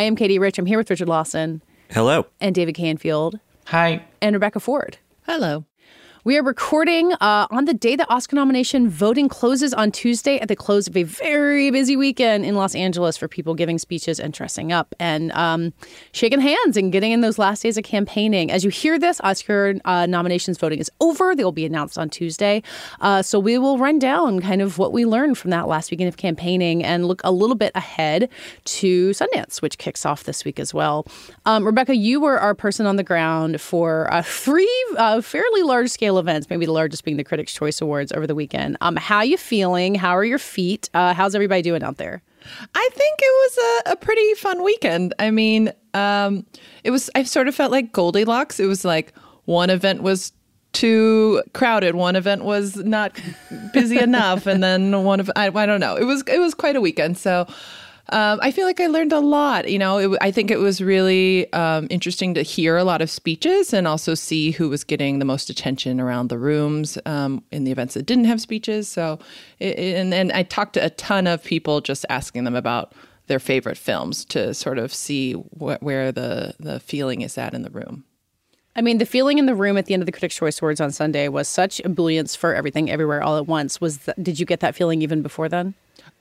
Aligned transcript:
I 0.00 0.04
am 0.04 0.16
Katie 0.16 0.38
Rich. 0.38 0.58
I'm 0.58 0.64
here 0.64 0.78
with 0.78 0.88
Richard 0.88 1.10
Lawson. 1.10 1.62
Hello. 1.90 2.24
And 2.40 2.54
David 2.54 2.74
Canfield. 2.74 3.38
Hi. 3.66 4.02
And 4.22 4.34
Rebecca 4.34 4.58
Ford. 4.58 4.96
Hello. 5.26 5.66
We 6.30 6.38
are 6.38 6.44
recording 6.44 7.12
uh, 7.14 7.48
on 7.50 7.64
the 7.64 7.74
day 7.74 7.96
the 7.96 8.08
Oscar 8.08 8.36
nomination 8.36 8.88
voting 8.88 9.28
closes 9.28 9.74
on 9.74 9.90
Tuesday 9.90 10.38
at 10.38 10.46
the 10.46 10.54
close 10.54 10.86
of 10.86 10.96
a 10.96 11.02
very 11.02 11.72
busy 11.72 11.96
weekend 11.96 12.44
in 12.44 12.54
Los 12.54 12.76
Angeles 12.76 13.16
for 13.16 13.26
people 13.26 13.56
giving 13.56 13.78
speeches 13.80 14.20
and 14.20 14.32
dressing 14.32 14.70
up 14.70 14.94
and 15.00 15.32
um, 15.32 15.72
shaking 16.12 16.38
hands 16.38 16.76
and 16.76 16.92
getting 16.92 17.10
in 17.10 17.20
those 17.20 17.36
last 17.36 17.64
days 17.64 17.76
of 17.76 17.82
campaigning. 17.82 18.52
As 18.52 18.62
you 18.62 18.70
hear 18.70 18.96
this, 18.96 19.20
Oscar 19.24 19.74
uh, 19.84 20.06
nominations 20.06 20.56
voting 20.56 20.78
is 20.78 20.88
over. 21.00 21.34
They 21.34 21.42
will 21.42 21.50
be 21.50 21.66
announced 21.66 21.98
on 21.98 22.08
Tuesday. 22.08 22.62
Uh, 23.00 23.22
so 23.22 23.40
we 23.40 23.58
will 23.58 23.78
run 23.78 23.98
down 23.98 24.38
kind 24.38 24.62
of 24.62 24.78
what 24.78 24.92
we 24.92 25.04
learned 25.06 25.36
from 25.36 25.50
that 25.50 25.66
last 25.66 25.90
weekend 25.90 26.06
of 26.06 26.16
campaigning 26.16 26.84
and 26.84 27.06
look 27.06 27.20
a 27.24 27.32
little 27.32 27.56
bit 27.56 27.72
ahead 27.74 28.28
to 28.66 29.10
Sundance, 29.10 29.60
which 29.60 29.78
kicks 29.78 30.06
off 30.06 30.22
this 30.22 30.44
week 30.44 30.60
as 30.60 30.72
well. 30.72 31.08
Um, 31.44 31.66
Rebecca, 31.66 31.96
you 31.96 32.20
were 32.20 32.38
our 32.38 32.54
person 32.54 32.86
on 32.86 32.94
the 32.94 33.02
ground 33.02 33.60
for 33.60 34.08
three 34.22 34.84
uh, 34.96 35.20
fairly 35.22 35.64
large 35.64 35.90
scale 35.90 36.19
events, 36.20 36.48
maybe 36.48 36.66
the 36.66 36.72
largest 36.72 37.04
being 37.04 37.16
the 37.16 37.24
Critics' 37.24 37.52
Choice 37.52 37.80
Awards 37.80 38.12
over 38.12 38.26
the 38.26 38.34
weekend. 38.34 38.76
Um, 38.80 38.96
how 38.96 39.22
you 39.22 39.36
feeling? 39.36 39.96
How 39.96 40.16
are 40.16 40.24
your 40.24 40.38
feet? 40.38 40.88
Uh, 40.94 41.14
how's 41.14 41.34
everybody 41.34 41.62
doing 41.62 41.82
out 41.82 41.96
there? 41.96 42.22
I 42.74 42.88
think 42.92 43.18
it 43.20 43.24
was 43.24 43.58
a, 43.58 43.92
a 43.92 43.96
pretty 43.96 44.34
fun 44.34 44.62
weekend. 44.62 45.14
I 45.18 45.30
mean, 45.30 45.72
um, 45.94 46.46
it 46.84 46.90
was. 46.90 47.10
I 47.14 47.24
sort 47.24 47.48
of 47.48 47.54
felt 47.54 47.72
like 47.72 47.92
Goldilocks. 47.92 48.60
It 48.60 48.66
was 48.66 48.84
like 48.84 49.12
one 49.44 49.70
event 49.70 50.02
was 50.02 50.32
too 50.72 51.42
crowded, 51.52 51.94
one 51.96 52.16
event 52.16 52.44
was 52.44 52.76
not 52.76 53.18
busy 53.72 53.98
enough, 54.00 54.46
and 54.46 54.62
then 54.62 55.04
one 55.04 55.20
of 55.20 55.30
I, 55.36 55.48
I 55.48 55.66
don't 55.66 55.80
know. 55.80 55.96
It 55.96 56.04
was 56.04 56.22
it 56.26 56.38
was 56.38 56.54
quite 56.54 56.76
a 56.76 56.80
weekend. 56.80 57.18
So 57.18 57.46
um, 58.10 58.38
I 58.42 58.50
feel 58.50 58.66
like 58.66 58.80
I 58.80 58.86
learned 58.86 59.12
a 59.12 59.20
lot. 59.20 59.70
You 59.70 59.78
know, 59.78 59.98
it, 59.98 60.18
I 60.20 60.30
think 60.30 60.50
it 60.50 60.58
was 60.58 60.80
really 60.80 61.52
um, 61.52 61.86
interesting 61.90 62.34
to 62.34 62.42
hear 62.42 62.76
a 62.76 62.84
lot 62.84 63.00
of 63.00 63.10
speeches 63.10 63.72
and 63.72 63.86
also 63.86 64.14
see 64.14 64.50
who 64.50 64.68
was 64.68 64.84
getting 64.84 65.18
the 65.18 65.24
most 65.24 65.50
attention 65.50 66.00
around 66.00 66.28
the 66.28 66.38
rooms 66.38 66.98
um, 67.06 67.42
in 67.50 67.64
the 67.64 67.70
events 67.70 67.94
that 67.94 68.06
didn't 68.06 68.24
have 68.24 68.40
speeches. 68.40 68.88
So, 68.88 69.18
it, 69.58 69.78
and 69.78 70.12
and 70.12 70.32
I 70.32 70.42
talked 70.42 70.74
to 70.74 70.84
a 70.84 70.90
ton 70.90 71.26
of 71.26 71.42
people 71.42 71.80
just 71.80 72.04
asking 72.08 72.44
them 72.44 72.56
about 72.56 72.92
their 73.28 73.38
favorite 73.38 73.78
films 73.78 74.24
to 74.26 74.52
sort 74.54 74.78
of 74.78 74.92
see 74.92 75.32
wh- 75.32 75.80
where 75.80 76.10
the 76.10 76.54
the 76.58 76.80
feeling 76.80 77.20
is 77.20 77.38
at 77.38 77.54
in 77.54 77.62
the 77.62 77.70
room. 77.70 78.04
I 78.76 78.82
mean, 78.82 78.98
the 78.98 79.06
feeling 79.06 79.38
in 79.38 79.46
the 79.46 79.54
room 79.54 79.76
at 79.76 79.86
the 79.86 79.94
end 79.94 80.02
of 80.02 80.06
the 80.06 80.12
Critics' 80.12 80.36
Choice 80.36 80.60
Awards 80.60 80.80
on 80.80 80.92
Sunday 80.92 81.28
was 81.28 81.48
such 81.48 81.80
ebullience 81.84 82.36
for 82.36 82.54
everything, 82.54 82.88
everywhere, 82.88 83.22
all 83.22 83.36
at 83.36 83.46
once. 83.46 83.80
Was 83.80 83.98
that, 83.98 84.22
did 84.22 84.38
you 84.38 84.46
get 84.46 84.60
that 84.60 84.76
feeling 84.76 85.02
even 85.02 85.22
before 85.22 85.48
then? 85.48 85.74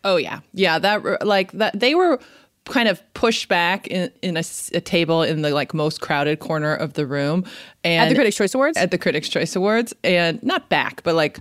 Oh 0.03 0.17
yeah, 0.17 0.39
yeah. 0.53 0.80
That 0.80 1.25
like 1.25 1.52
that 1.53 1.80
they 1.80 1.95
were 1.95 2.19
kind 2.66 2.88
of 2.88 3.02
pushed 3.14 3.47
back 3.47 3.88
in, 3.88 4.11
in 4.22 4.38
a, 4.38 4.44
a, 4.73 4.81
table 4.81 5.24
in 5.24 5.41
the 5.41 5.50
like 5.51 5.74
most 5.74 6.01
crowded 6.01 6.40
corner 6.40 6.75
of 6.75 6.94
the 6.94 7.06
room 7.06 7.44
and 7.84 8.03
at 8.03 8.09
the 8.09 8.16
Critics' 8.16 8.38
Choice 8.38 8.53
Awards. 8.53 8.78
At 8.78 8.91
the 8.91 8.97
Critics' 8.97 9.29
Choice 9.29 9.56
Awards, 9.56 9.94
and 10.03 10.41
not 10.44 10.69
back, 10.69 11.01
but 11.03 11.16
like 11.16 11.40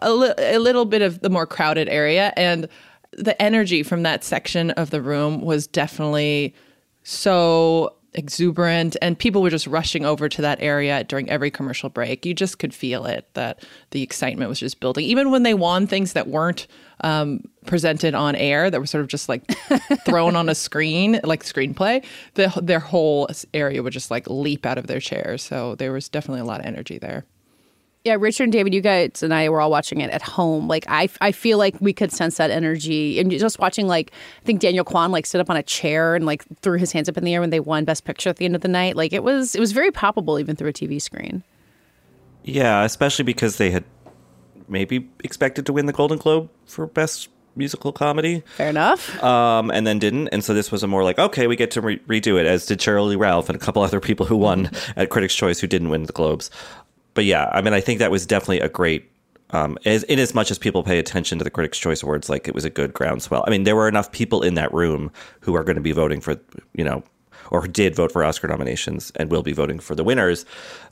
a, 0.00 0.12
li- 0.12 0.34
a 0.38 0.58
little 0.58 0.84
bit 0.84 1.02
of 1.02 1.20
the 1.20 1.30
more 1.30 1.46
crowded 1.46 1.88
area, 1.88 2.32
and 2.36 2.68
the 3.12 3.40
energy 3.40 3.82
from 3.82 4.02
that 4.02 4.22
section 4.22 4.70
of 4.72 4.90
the 4.90 5.00
room 5.00 5.40
was 5.40 5.66
definitely 5.66 6.54
so 7.02 7.94
exuberant 8.14 8.96
and 9.02 9.18
people 9.18 9.42
were 9.42 9.50
just 9.50 9.66
rushing 9.66 10.04
over 10.04 10.28
to 10.28 10.42
that 10.42 10.58
area 10.60 11.04
during 11.04 11.28
every 11.30 11.50
commercial 11.50 11.88
break. 11.88 12.24
You 12.24 12.34
just 12.34 12.58
could 12.58 12.74
feel 12.74 13.04
it 13.06 13.28
that 13.34 13.64
the 13.90 14.02
excitement 14.02 14.48
was 14.48 14.60
just 14.60 14.80
building. 14.80 15.04
Even 15.04 15.30
when 15.30 15.42
they 15.42 15.54
won 15.54 15.86
things 15.86 16.14
that 16.14 16.28
weren't 16.28 16.66
um, 17.02 17.42
presented 17.66 18.14
on 18.14 18.34
air 18.34 18.70
that 18.70 18.80
were 18.80 18.86
sort 18.86 19.02
of 19.02 19.08
just 19.08 19.28
like 19.28 19.46
thrown 20.04 20.34
on 20.34 20.48
a 20.48 20.54
screen 20.54 21.20
like 21.22 21.44
screenplay 21.44 22.04
the, 22.34 22.52
their 22.60 22.80
whole 22.80 23.28
area 23.54 23.82
would 23.82 23.92
just 23.92 24.10
like 24.10 24.28
leap 24.28 24.66
out 24.66 24.78
of 24.78 24.86
their 24.86 25.00
chairs. 25.00 25.42
So 25.42 25.74
there 25.76 25.92
was 25.92 26.08
definitely 26.08 26.40
a 26.40 26.44
lot 26.44 26.60
of 26.60 26.66
energy 26.66 26.98
there 26.98 27.24
yeah, 28.04 28.16
Richard 28.18 28.44
and 28.44 28.52
David, 28.52 28.72
you 28.72 28.80
guys 28.80 29.22
and 29.22 29.34
I 29.34 29.48
were 29.48 29.60
all 29.60 29.70
watching 29.70 30.00
it 30.00 30.10
at 30.10 30.22
home. 30.22 30.68
Like 30.68 30.84
I, 30.88 31.08
I 31.20 31.32
feel 31.32 31.58
like 31.58 31.80
we 31.80 31.92
could 31.92 32.12
sense 32.12 32.36
that 32.36 32.50
energy, 32.50 33.18
and 33.18 33.30
just 33.30 33.58
watching 33.58 33.86
like 33.86 34.12
I 34.42 34.44
think 34.44 34.60
Daniel 34.60 34.84
Kwan 34.84 35.10
like 35.10 35.26
sit 35.26 35.40
up 35.40 35.50
on 35.50 35.56
a 35.56 35.62
chair 35.62 36.14
and 36.14 36.24
like 36.24 36.44
threw 36.60 36.78
his 36.78 36.92
hands 36.92 37.08
up 37.08 37.16
in 37.16 37.24
the 37.24 37.34
air 37.34 37.40
when 37.40 37.50
they 37.50 37.60
won 37.60 37.84
Best 37.84 38.04
Picture 38.04 38.30
at 38.30 38.36
the 38.36 38.44
end 38.44 38.54
of 38.54 38.62
the 38.62 38.68
night. 38.68 38.96
Like 38.96 39.12
it 39.12 39.22
was, 39.22 39.54
it 39.54 39.60
was 39.60 39.72
very 39.72 39.90
palpable 39.90 40.38
even 40.38 40.56
through 40.56 40.70
a 40.70 40.72
TV 40.72 41.02
screen. 41.02 41.42
Yeah, 42.44 42.84
especially 42.84 43.24
because 43.24 43.58
they 43.58 43.70
had 43.70 43.84
maybe 44.68 45.08
expected 45.24 45.66
to 45.66 45.72
win 45.72 45.86
the 45.86 45.92
Golden 45.92 46.18
Globe 46.18 46.48
for 46.66 46.86
Best 46.86 47.28
Musical 47.56 47.92
Comedy. 47.92 48.42
Fair 48.56 48.70
enough. 48.70 49.22
Um, 49.22 49.70
and 49.70 49.86
then 49.86 49.98
didn't, 49.98 50.28
and 50.28 50.44
so 50.44 50.54
this 50.54 50.70
was 50.70 50.82
a 50.82 50.86
more 50.86 51.02
like 51.02 51.18
okay, 51.18 51.46
we 51.46 51.56
get 51.56 51.72
to 51.72 51.80
re- 51.80 51.98
redo 52.00 52.40
it, 52.40 52.46
as 52.46 52.64
did 52.64 52.86
Lee 52.86 53.16
Ralph 53.16 53.48
and 53.48 53.56
a 53.56 53.58
couple 53.58 53.82
other 53.82 54.00
people 54.00 54.24
who 54.24 54.36
won 54.36 54.70
at 54.96 55.10
Critics' 55.10 55.34
Choice 55.34 55.58
who 55.58 55.66
didn't 55.66 55.90
win 55.90 56.04
the 56.04 56.12
Globes 56.12 56.50
but 57.18 57.24
yeah, 57.24 57.50
I 57.52 57.62
mean, 57.62 57.74
I 57.74 57.80
think 57.80 57.98
that 57.98 58.12
was 58.12 58.26
definitely 58.26 58.60
a 58.60 58.68
great. 58.68 59.10
Um, 59.50 59.76
as, 59.84 60.04
in 60.04 60.20
as 60.20 60.36
much 60.36 60.52
as 60.52 60.56
people 60.56 60.84
pay 60.84 61.00
attention 61.00 61.36
to 61.38 61.42
the 61.42 61.50
Critics' 61.50 61.76
Choice 61.76 62.00
Awards, 62.00 62.28
like 62.28 62.46
it 62.46 62.54
was 62.54 62.64
a 62.64 62.70
good 62.70 62.94
groundswell. 62.94 63.42
I 63.44 63.50
mean, 63.50 63.64
there 63.64 63.74
were 63.74 63.88
enough 63.88 64.12
people 64.12 64.40
in 64.44 64.54
that 64.54 64.72
room 64.72 65.10
who 65.40 65.56
are 65.56 65.64
going 65.64 65.74
to 65.74 65.82
be 65.82 65.90
voting 65.90 66.20
for, 66.20 66.36
you 66.74 66.84
know, 66.84 67.02
or 67.50 67.66
did 67.66 67.96
vote 67.96 68.12
for 68.12 68.22
Oscar 68.22 68.46
nominations 68.46 69.10
and 69.16 69.32
will 69.32 69.42
be 69.42 69.52
voting 69.52 69.80
for 69.80 69.96
the 69.96 70.04
winners 70.04 70.46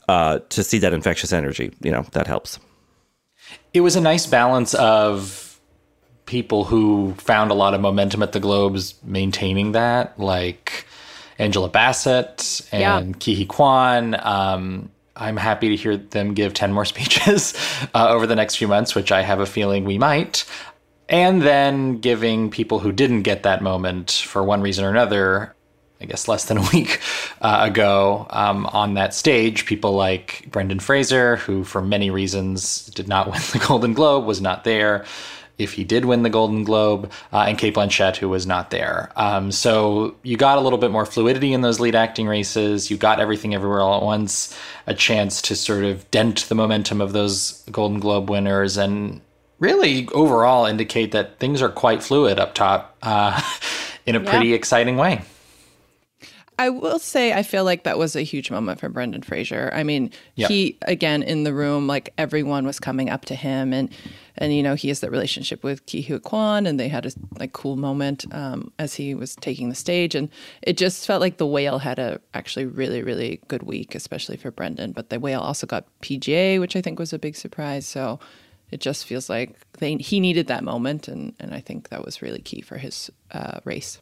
uh, 0.09 0.39
to 0.49 0.63
see 0.65 0.79
that 0.79 0.91
infectious 0.91 1.31
energy. 1.31 1.71
You 1.81 1.91
know, 1.93 2.01
that 2.11 2.27
helps. 2.27 2.59
It 3.73 3.79
was 3.79 3.95
a 3.95 4.01
nice 4.01 4.27
balance 4.27 4.73
of 4.73 5.61
people 6.25 6.65
who 6.65 7.13
found 7.19 7.51
a 7.51 7.53
lot 7.53 7.73
of 7.73 7.79
momentum 7.79 8.21
at 8.21 8.33
the 8.33 8.41
Globes 8.41 8.95
maintaining 9.01 9.71
that, 9.71 10.19
like 10.19 10.87
Angela 11.39 11.69
Bassett 11.69 12.67
and 12.73 12.81
yeah. 12.81 13.13
Ke 13.13 13.37
Huy 13.37 13.45
Quan. 13.45 14.19
Um, 14.21 14.89
I'm 15.17 15.37
happy 15.37 15.69
to 15.69 15.75
hear 15.75 15.97
them 15.97 16.33
give 16.33 16.53
10 16.53 16.71
more 16.71 16.85
speeches 16.93 17.53
uh, 17.93 18.09
over 18.09 18.27
the 18.27 18.35
next 18.35 18.55
few 18.55 18.67
months, 18.67 18.95
which 18.95 19.11
I 19.11 19.21
have 19.21 19.39
a 19.39 19.45
feeling 19.45 19.85
we 19.85 19.97
might. 19.97 20.45
And 21.09 21.41
then 21.41 21.99
giving 21.99 22.49
people 22.49 22.79
who 22.79 22.91
didn't 22.91 23.23
get 23.23 23.43
that 23.43 23.61
moment 23.61 24.11
for 24.11 24.43
one 24.43 24.61
reason 24.61 24.83
or 24.83 24.89
another, 24.89 25.55
I 26.01 26.05
guess 26.05 26.27
less 26.27 26.45
than 26.45 26.57
a 26.57 26.69
week 26.73 26.99
uh, 27.41 27.59
ago, 27.61 28.27
um, 28.29 28.65
on 28.67 28.95
that 28.95 29.13
stage, 29.13 29.65
people 29.65 29.93
like 29.93 30.47
Brendan 30.51 30.79
Fraser, 30.79 31.37
who 31.37 31.63
for 31.63 31.81
many 31.81 32.09
reasons 32.09 32.87
did 32.87 33.07
not 33.07 33.27
win 33.31 33.41
the 33.53 33.63
Golden 33.65 33.93
Globe, 33.93 34.25
was 34.25 34.41
not 34.41 34.63
there 34.63 35.05
if 35.57 35.73
he 35.73 35.83
did 35.83 36.05
win 36.05 36.23
the 36.23 36.29
Golden 36.29 36.63
Globe, 36.63 37.11
uh, 37.33 37.45
and 37.47 37.57
Cate 37.57 37.75
Blanchett, 37.75 38.17
who 38.17 38.29
was 38.29 38.45
not 38.45 38.69
there. 38.69 39.11
Um, 39.15 39.51
so 39.51 40.15
you 40.23 40.37
got 40.37 40.57
a 40.57 40.61
little 40.61 40.79
bit 40.79 40.91
more 40.91 41.05
fluidity 41.05 41.53
in 41.53 41.61
those 41.61 41.79
lead 41.79 41.95
acting 41.95 42.27
races. 42.27 42.91
You 42.91 42.97
got 42.97 43.19
everything 43.19 43.55
everywhere 43.55 43.81
all 43.81 43.97
at 43.97 44.03
once, 44.03 44.57
a 44.85 44.93
chance 44.93 45.41
to 45.43 45.55
sort 45.55 45.83
of 45.83 46.09
dent 46.11 46.45
the 46.49 46.55
momentum 46.55 47.01
of 47.01 47.13
those 47.13 47.63
Golden 47.71 47.99
Globe 47.99 48.29
winners, 48.29 48.77
and 48.77 49.21
really 49.59 50.07
overall 50.09 50.65
indicate 50.65 51.11
that 51.11 51.39
things 51.39 51.61
are 51.61 51.69
quite 51.69 52.03
fluid 52.03 52.39
up 52.39 52.53
top 52.53 52.95
uh, 53.01 53.41
in 54.05 54.15
a 54.15 54.19
pretty 54.19 54.53
exciting 54.53 54.97
way. 54.97 55.21
I 56.59 56.69
will 56.69 56.99
say 56.99 57.33
I 57.33 57.43
feel 57.43 57.63
like 57.63 57.83
that 57.83 57.99
was 57.99 58.15
a 58.15 58.23
huge 58.23 58.49
moment 58.49 58.79
for 58.79 58.89
Brendan 58.89 59.21
Fraser. 59.21 59.69
I 59.73 59.83
mean, 59.83 60.11
yep. 60.35 60.49
he 60.49 60.77
again 60.83 61.21
in 61.21 61.43
the 61.43 61.53
room, 61.53 61.85
like 61.85 62.13
everyone 62.17 62.65
was 62.65 62.79
coming 62.79 63.09
up 63.09 63.25
to 63.25 63.35
him 63.35 63.73
and 63.73 63.91
and 64.37 64.55
you 64.55 64.63
know 64.63 64.75
he 64.75 64.87
has 64.87 64.99
that 65.01 65.11
relationship 65.11 65.63
with 65.63 65.85
Ke 65.85 66.05
Huy 66.05 66.19
Quan, 66.19 66.65
and 66.65 66.79
they 66.79 66.87
had 66.87 67.05
a 67.05 67.11
like 67.37 67.53
cool 67.53 67.75
moment 67.75 68.25
um, 68.33 68.71
as 68.79 68.95
he 68.95 69.13
was 69.13 69.35
taking 69.35 69.69
the 69.69 69.75
stage, 69.75 70.15
and 70.15 70.29
it 70.61 70.77
just 70.77 71.05
felt 71.05 71.21
like 71.21 71.37
the 71.37 71.45
whale 71.45 71.79
had 71.79 71.99
a 71.99 72.19
actually 72.33 72.65
really 72.65 73.03
really 73.03 73.39
good 73.47 73.63
week, 73.63 73.93
especially 73.93 74.37
for 74.37 74.51
Brendan. 74.51 74.91
But 74.93 75.09
the 75.09 75.19
whale 75.19 75.41
also 75.41 75.67
got 75.67 75.85
PGA, 76.01 76.59
which 76.59 76.75
I 76.75 76.81
think 76.81 76.97
was 76.97 77.13
a 77.13 77.19
big 77.19 77.35
surprise. 77.35 77.85
So 77.85 78.19
it 78.71 78.81
just 78.81 79.05
feels 79.05 79.29
like 79.29 79.55
they, 79.79 79.95
he 79.95 80.19
needed 80.19 80.47
that 80.47 80.63
moment, 80.63 81.07
and 81.07 81.33
and 81.39 81.53
I 81.53 81.59
think 81.59 81.89
that 81.89 82.03
was 82.03 82.21
really 82.21 82.41
key 82.41 82.61
for 82.61 82.77
his 82.77 83.11
uh, 83.31 83.59
race. 83.63 83.99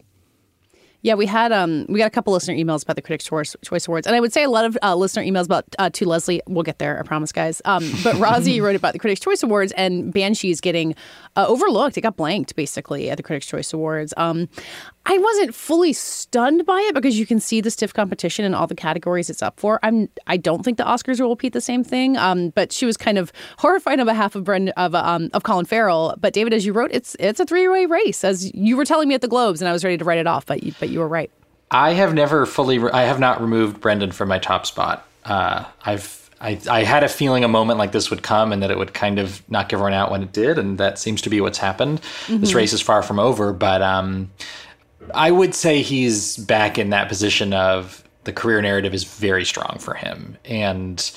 Yeah, 1.05 1.13
we 1.13 1.27
had 1.27 1.51
um 1.51 1.85
we 1.87 1.99
got 1.99 2.07
a 2.07 2.09
couple 2.09 2.33
listener 2.33 2.55
emails 2.55 2.81
about 2.81 2.95
the 2.95 3.01
Critics' 3.03 3.25
Choice, 3.25 3.55
Choice 3.63 3.87
Awards, 3.87 4.07
and 4.07 4.15
I 4.15 4.19
would 4.19 4.33
say 4.33 4.43
a 4.43 4.49
lot 4.49 4.65
of 4.65 4.75
uh, 4.81 4.95
listener 4.95 5.21
emails 5.21 5.45
about 5.45 5.63
uh, 5.77 5.87
to 5.91 6.09
Leslie. 6.09 6.41
We'll 6.47 6.63
get 6.63 6.79
there, 6.79 6.97
I 6.99 7.03
promise, 7.03 7.31
guys. 7.31 7.61
Um, 7.63 7.87
but 8.03 8.15
Rosie 8.19 8.59
wrote 8.59 8.75
about 8.75 8.93
the 8.93 8.97
Critics' 8.97 9.21
Choice 9.21 9.43
Awards 9.43 9.71
and 9.73 10.11
Banshees 10.11 10.61
getting 10.61 10.95
uh, 11.35 11.45
overlooked. 11.47 11.95
It 11.95 12.01
got 12.01 12.17
blanked 12.17 12.55
basically 12.55 13.11
at 13.11 13.17
the 13.17 13.23
Critics' 13.23 13.45
Choice 13.45 13.71
Awards. 13.71 14.15
Um, 14.17 14.49
I 15.07 15.17
wasn't 15.19 15.53
fully 15.53 15.93
stunned 15.93 16.65
by 16.65 16.79
it 16.81 16.95
because 16.95 17.19
you 17.19 17.27
can 17.27 17.39
see 17.39 17.61
the 17.61 17.69
stiff 17.69 17.93
competition 17.93 18.43
in 18.43 18.55
all 18.55 18.65
the 18.65 18.75
categories 18.75 19.29
it's 19.29 19.43
up 19.43 19.59
for. 19.59 19.79
I'm 19.83 20.09
I 20.25 20.37
don't 20.37 20.63
think 20.63 20.77
the 20.77 20.83
Oscars 20.83 21.19
will 21.21 21.29
repeat 21.29 21.53
the 21.53 21.61
same 21.61 21.83
thing. 21.83 22.17
Um, 22.17 22.49
but 22.49 22.71
she 22.71 22.85
was 22.85 22.97
kind 22.97 23.17
of 23.17 23.31
horrified 23.59 23.99
on 23.99 24.07
behalf 24.07 24.35
of 24.35 24.43
Brendan 24.43 24.73
of 24.77 24.95
um 24.95 25.29
of 25.33 25.43
Colin 25.43 25.65
Farrell. 25.65 26.15
But 26.19 26.33
David, 26.33 26.53
as 26.53 26.65
you 26.65 26.73
wrote, 26.73 26.89
it's 26.91 27.15
it's 27.19 27.39
a 27.39 27.45
three 27.45 27.67
way 27.67 27.85
race, 27.85 28.23
as 28.23 28.53
you 28.53 28.75
were 28.77 28.85
telling 28.85 29.07
me 29.07 29.15
at 29.15 29.21
the 29.21 29.27
Globes, 29.27 29.61
and 29.61 29.69
I 29.69 29.73
was 29.73 29.83
ready 29.83 29.97
to 29.97 30.03
write 30.05 30.19
it 30.19 30.27
off. 30.27 30.45
But 30.45 30.63
you, 30.63 30.73
but 30.79 30.89
you 30.89 30.99
were 30.99 31.07
right. 31.07 31.29
I 31.69 31.93
have 31.93 32.13
never 32.13 32.45
fully. 32.45 32.79
Re- 32.79 32.91
I 32.91 33.03
have 33.03 33.19
not 33.19 33.41
removed 33.41 33.81
Brendan 33.81 34.11
from 34.11 34.29
my 34.29 34.39
top 34.39 34.65
spot. 34.65 35.07
Uh, 35.23 35.65
I've. 35.85 36.23
I, 36.41 36.59
I 36.69 36.83
had 36.83 37.03
a 37.03 37.07
feeling 37.07 37.45
a 37.45 37.47
moment 37.47 37.79
like 37.79 37.93
this 37.93 38.09
would 38.09 38.21
come 38.21 38.51
and 38.51 38.61
that 38.61 38.69
it 38.69 38.77
would 38.77 38.93
kind 38.93 39.19
of 39.19 39.41
knock 39.49 39.71
everyone 39.71 39.93
out 39.93 40.11
when 40.11 40.21
it 40.21 40.33
did, 40.33 40.59
and 40.59 40.77
that 40.79 40.99
seems 40.99 41.21
to 41.21 41.29
be 41.29 41.39
what's 41.39 41.57
happened. 41.57 42.01
This 42.27 42.53
race 42.53 42.73
is 42.73 42.81
far 42.81 43.01
from 43.01 43.19
over, 43.19 43.53
but 43.53 43.81
um, 43.81 44.29
I 45.13 45.31
would 45.31 45.55
say 45.55 45.81
he's 45.81 46.37
back 46.37 46.77
in 46.77 46.89
that 46.89 47.07
position 47.09 47.53
of 47.53 48.03
the 48.23 48.33
career 48.33 48.61
narrative 48.61 48.93
is 48.93 49.03
very 49.03 49.45
strong 49.45 49.77
for 49.79 49.93
him, 49.93 50.37
and 50.45 51.11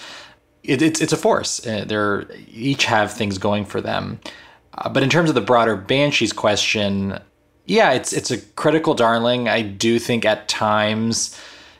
it, 0.62 0.82
it's 0.82 1.00
it's 1.00 1.12
a 1.12 1.17
force. 1.17 1.67
Uh, 1.67 1.85
They're 1.87 2.26
each 2.49 2.85
have 2.85 3.12
things 3.12 3.38
going 3.38 3.64
for 3.64 3.81
them, 3.81 4.20
uh, 4.75 4.88
but 4.88 5.02
in 5.02 5.11
terms 5.11 5.29
of 5.29 5.35
the 5.35 5.40
broader 5.40 5.76
Banshees 5.76 6.32
question, 6.32 7.19
yeah, 7.67 7.93
it's 7.93 8.12
it's 8.12 8.31
a 8.31 8.38
critical 8.38 8.94
darling. 8.94 9.49
I 9.49 9.62
do 9.62 9.99
think 9.99 10.25
at 10.25 10.49
times 10.49 11.38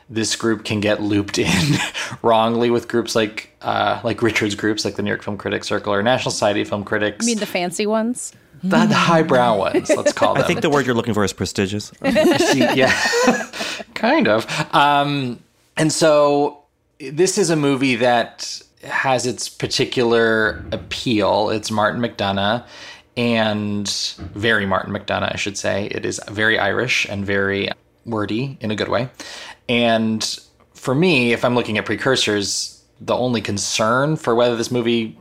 this 0.09 0.35
group 0.35 0.65
can 0.65 0.79
get 0.79 1.01
looped 1.01 1.37
in 1.37 1.77
wrongly 2.21 2.69
with 2.71 2.87
groups 2.87 3.15
like 3.15 3.55
uh, 3.61 4.01
like 4.03 4.21
Richard's 4.21 4.55
groups, 4.55 4.83
like 4.83 4.95
the 4.95 5.03
New 5.03 5.09
York 5.09 5.23
Film 5.23 5.37
Critics 5.37 5.67
Circle 5.67 5.93
or 5.93 6.01
National 6.01 6.31
Society 6.31 6.61
of 6.61 6.69
Film 6.69 6.83
Critics. 6.83 7.25
I 7.25 7.27
mean, 7.27 7.39
the 7.39 7.45
fancy 7.45 7.85
ones. 7.85 8.33
the, 8.63 8.85
the 8.85 8.95
highbrow 8.95 9.57
ones, 9.57 9.89
let's 9.89 10.11
call 10.11 10.33
them. 10.33 10.43
I 10.43 10.47
think 10.47 10.61
the 10.61 10.69
word 10.69 10.85
you're 10.85 10.95
looking 10.95 11.13
for 11.13 11.23
is 11.23 11.31
prestigious. 11.31 11.93
yeah, 12.03 12.91
kind 13.93 14.27
of. 14.27 14.45
Um, 14.75 15.39
and 15.77 15.93
so 15.93 16.63
this 16.99 17.37
is 17.37 17.49
a 17.49 17.55
movie 17.55 17.95
that 17.95 18.61
has 18.83 19.25
its 19.25 19.47
particular 19.47 20.65
appeal. 20.73 21.49
It's 21.49 21.71
Martin 21.71 22.01
McDonagh 22.01 22.65
and 23.15 23.89
very 24.33 24.65
Martin 24.65 24.93
McDonagh, 24.93 25.33
I 25.33 25.37
should 25.37 25.57
say. 25.57 25.87
It 25.87 26.05
is 26.05 26.19
very 26.27 26.59
Irish 26.59 27.05
and 27.09 27.25
very 27.25 27.69
wordy 28.05 28.57
in 28.59 28.71
a 28.71 28.75
good 28.75 28.89
way. 28.89 29.09
And 29.69 30.39
for 30.73 30.93
me, 30.93 31.31
if 31.31 31.45
I'm 31.45 31.55
looking 31.55 31.77
at 31.77 31.85
precursors, 31.85 32.83
the 32.99 33.15
only 33.15 33.41
concern 33.41 34.17
for 34.17 34.35
whether 34.35 34.55
this 34.55 34.71
movie 34.71 35.17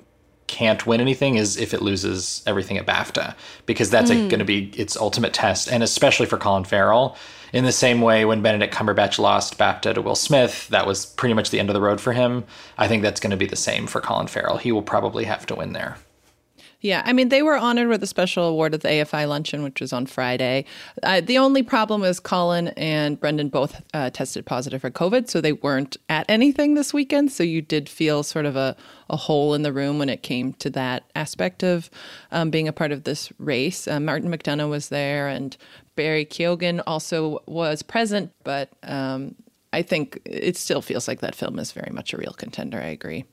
can't 0.48 0.86
win 0.86 1.00
anything 1.00 1.36
is 1.36 1.56
if 1.56 1.72
it 1.72 1.82
loses 1.82 2.42
everything 2.46 2.76
at 2.76 2.86
BAFTA, 2.86 3.36
because 3.66 3.90
that's 3.90 4.10
hmm. 4.10 4.28
going 4.28 4.40
to 4.40 4.44
be 4.44 4.70
its 4.76 4.96
ultimate 4.96 5.32
test, 5.32 5.70
and 5.70 5.82
especially 5.82 6.26
for 6.26 6.38
Colin 6.38 6.64
Farrell. 6.64 7.16
In 7.52 7.64
the 7.64 7.72
same 7.72 8.02
way, 8.02 8.24
when 8.24 8.42
Benedict 8.42 8.74
Cumberbatch 8.74 9.18
lost 9.18 9.56
BAFTA 9.56 9.94
to 9.94 10.02
Will 10.02 10.14
Smith, 10.14 10.68
that 10.68 10.86
was 10.86 11.06
pretty 11.06 11.34
much 11.34 11.50
the 11.50 11.60
end 11.60 11.70
of 11.70 11.74
the 11.74 11.80
road 11.80 12.00
for 12.00 12.12
him. 12.12 12.44
I 12.76 12.88
think 12.88 13.02
that's 13.02 13.20
going 13.20 13.30
to 13.30 13.36
be 13.36 13.46
the 13.46 13.56
same 13.56 13.86
for 13.86 14.00
Colin 14.00 14.26
Farrell. 14.26 14.58
He 14.58 14.72
will 14.72 14.82
probably 14.82 15.24
have 15.24 15.46
to 15.46 15.54
win 15.54 15.72
there. 15.72 15.96
Yeah, 16.80 17.02
I 17.04 17.12
mean, 17.12 17.28
they 17.28 17.42
were 17.42 17.56
honored 17.56 17.88
with 17.88 18.04
a 18.04 18.06
special 18.06 18.44
award 18.44 18.72
at 18.72 18.82
the 18.82 18.88
AFI 18.88 19.28
luncheon, 19.28 19.64
which 19.64 19.80
was 19.80 19.92
on 19.92 20.06
Friday. 20.06 20.64
Uh, 21.02 21.20
the 21.20 21.36
only 21.36 21.64
problem 21.64 22.04
is 22.04 22.20
Colin 22.20 22.68
and 22.68 23.18
Brendan 23.18 23.48
both 23.48 23.82
uh, 23.94 24.10
tested 24.10 24.46
positive 24.46 24.82
for 24.82 24.90
COVID, 24.90 25.28
so 25.28 25.40
they 25.40 25.54
weren't 25.54 25.96
at 26.08 26.24
anything 26.28 26.74
this 26.74 26.94
weekend. 26.94 27.32
So 27.32 27.42
you 27.42 27.62
did 27.62 27.88
feel 27.88 28.22
sort 28.22 28.46
of 28.46 28.54
a, 28.54 28.76
a 29.10 29.16
hole 29.16 29.54
in 29.54 29.62
the 29.62 29.72
room 29.72 29.98
when 29.98 30.08
it 30.08 30.22
came 30.22 30.52
to 30.54 30.70
that 30.70 31.02
aspect 31.16 31.64
of 31.64 31.90
um, 32.30 32.50
being 32.50 32.68
a 32.68 32.72
part 32.72 32.92
of 32.92 33.02
this 33.02 33.32
race. 33.38 33.88
Uh, 33.88 33.98
Martin 33.98 34.30
McDonagh 34.30 34.70
was 34.70 34.88
there, 34.88 35.26
and 35.26 35.56
Barry 35.96 36.24
Keoghan 36.24 36.80
also 36.86 37.42
was 37.46 37.82
present, 37.82 38.30
but 38.44 38.70
um, 38.84 39.34
I 39.72 39.82
think 39.82 40.20
it 40.24 40.56
still 40.56 40.80
feels 40.80 41.08
like 41.08 41.20
that 41.20 41.34
film 41.34 41.58
is 41.58 41.72
very 41.72 41.90
much 41.92 42.12
a 42.12 42.18
real 42.18 42.34
contender. 42.34 42.78
I 42.78 42.86
agree. 42.86 43.24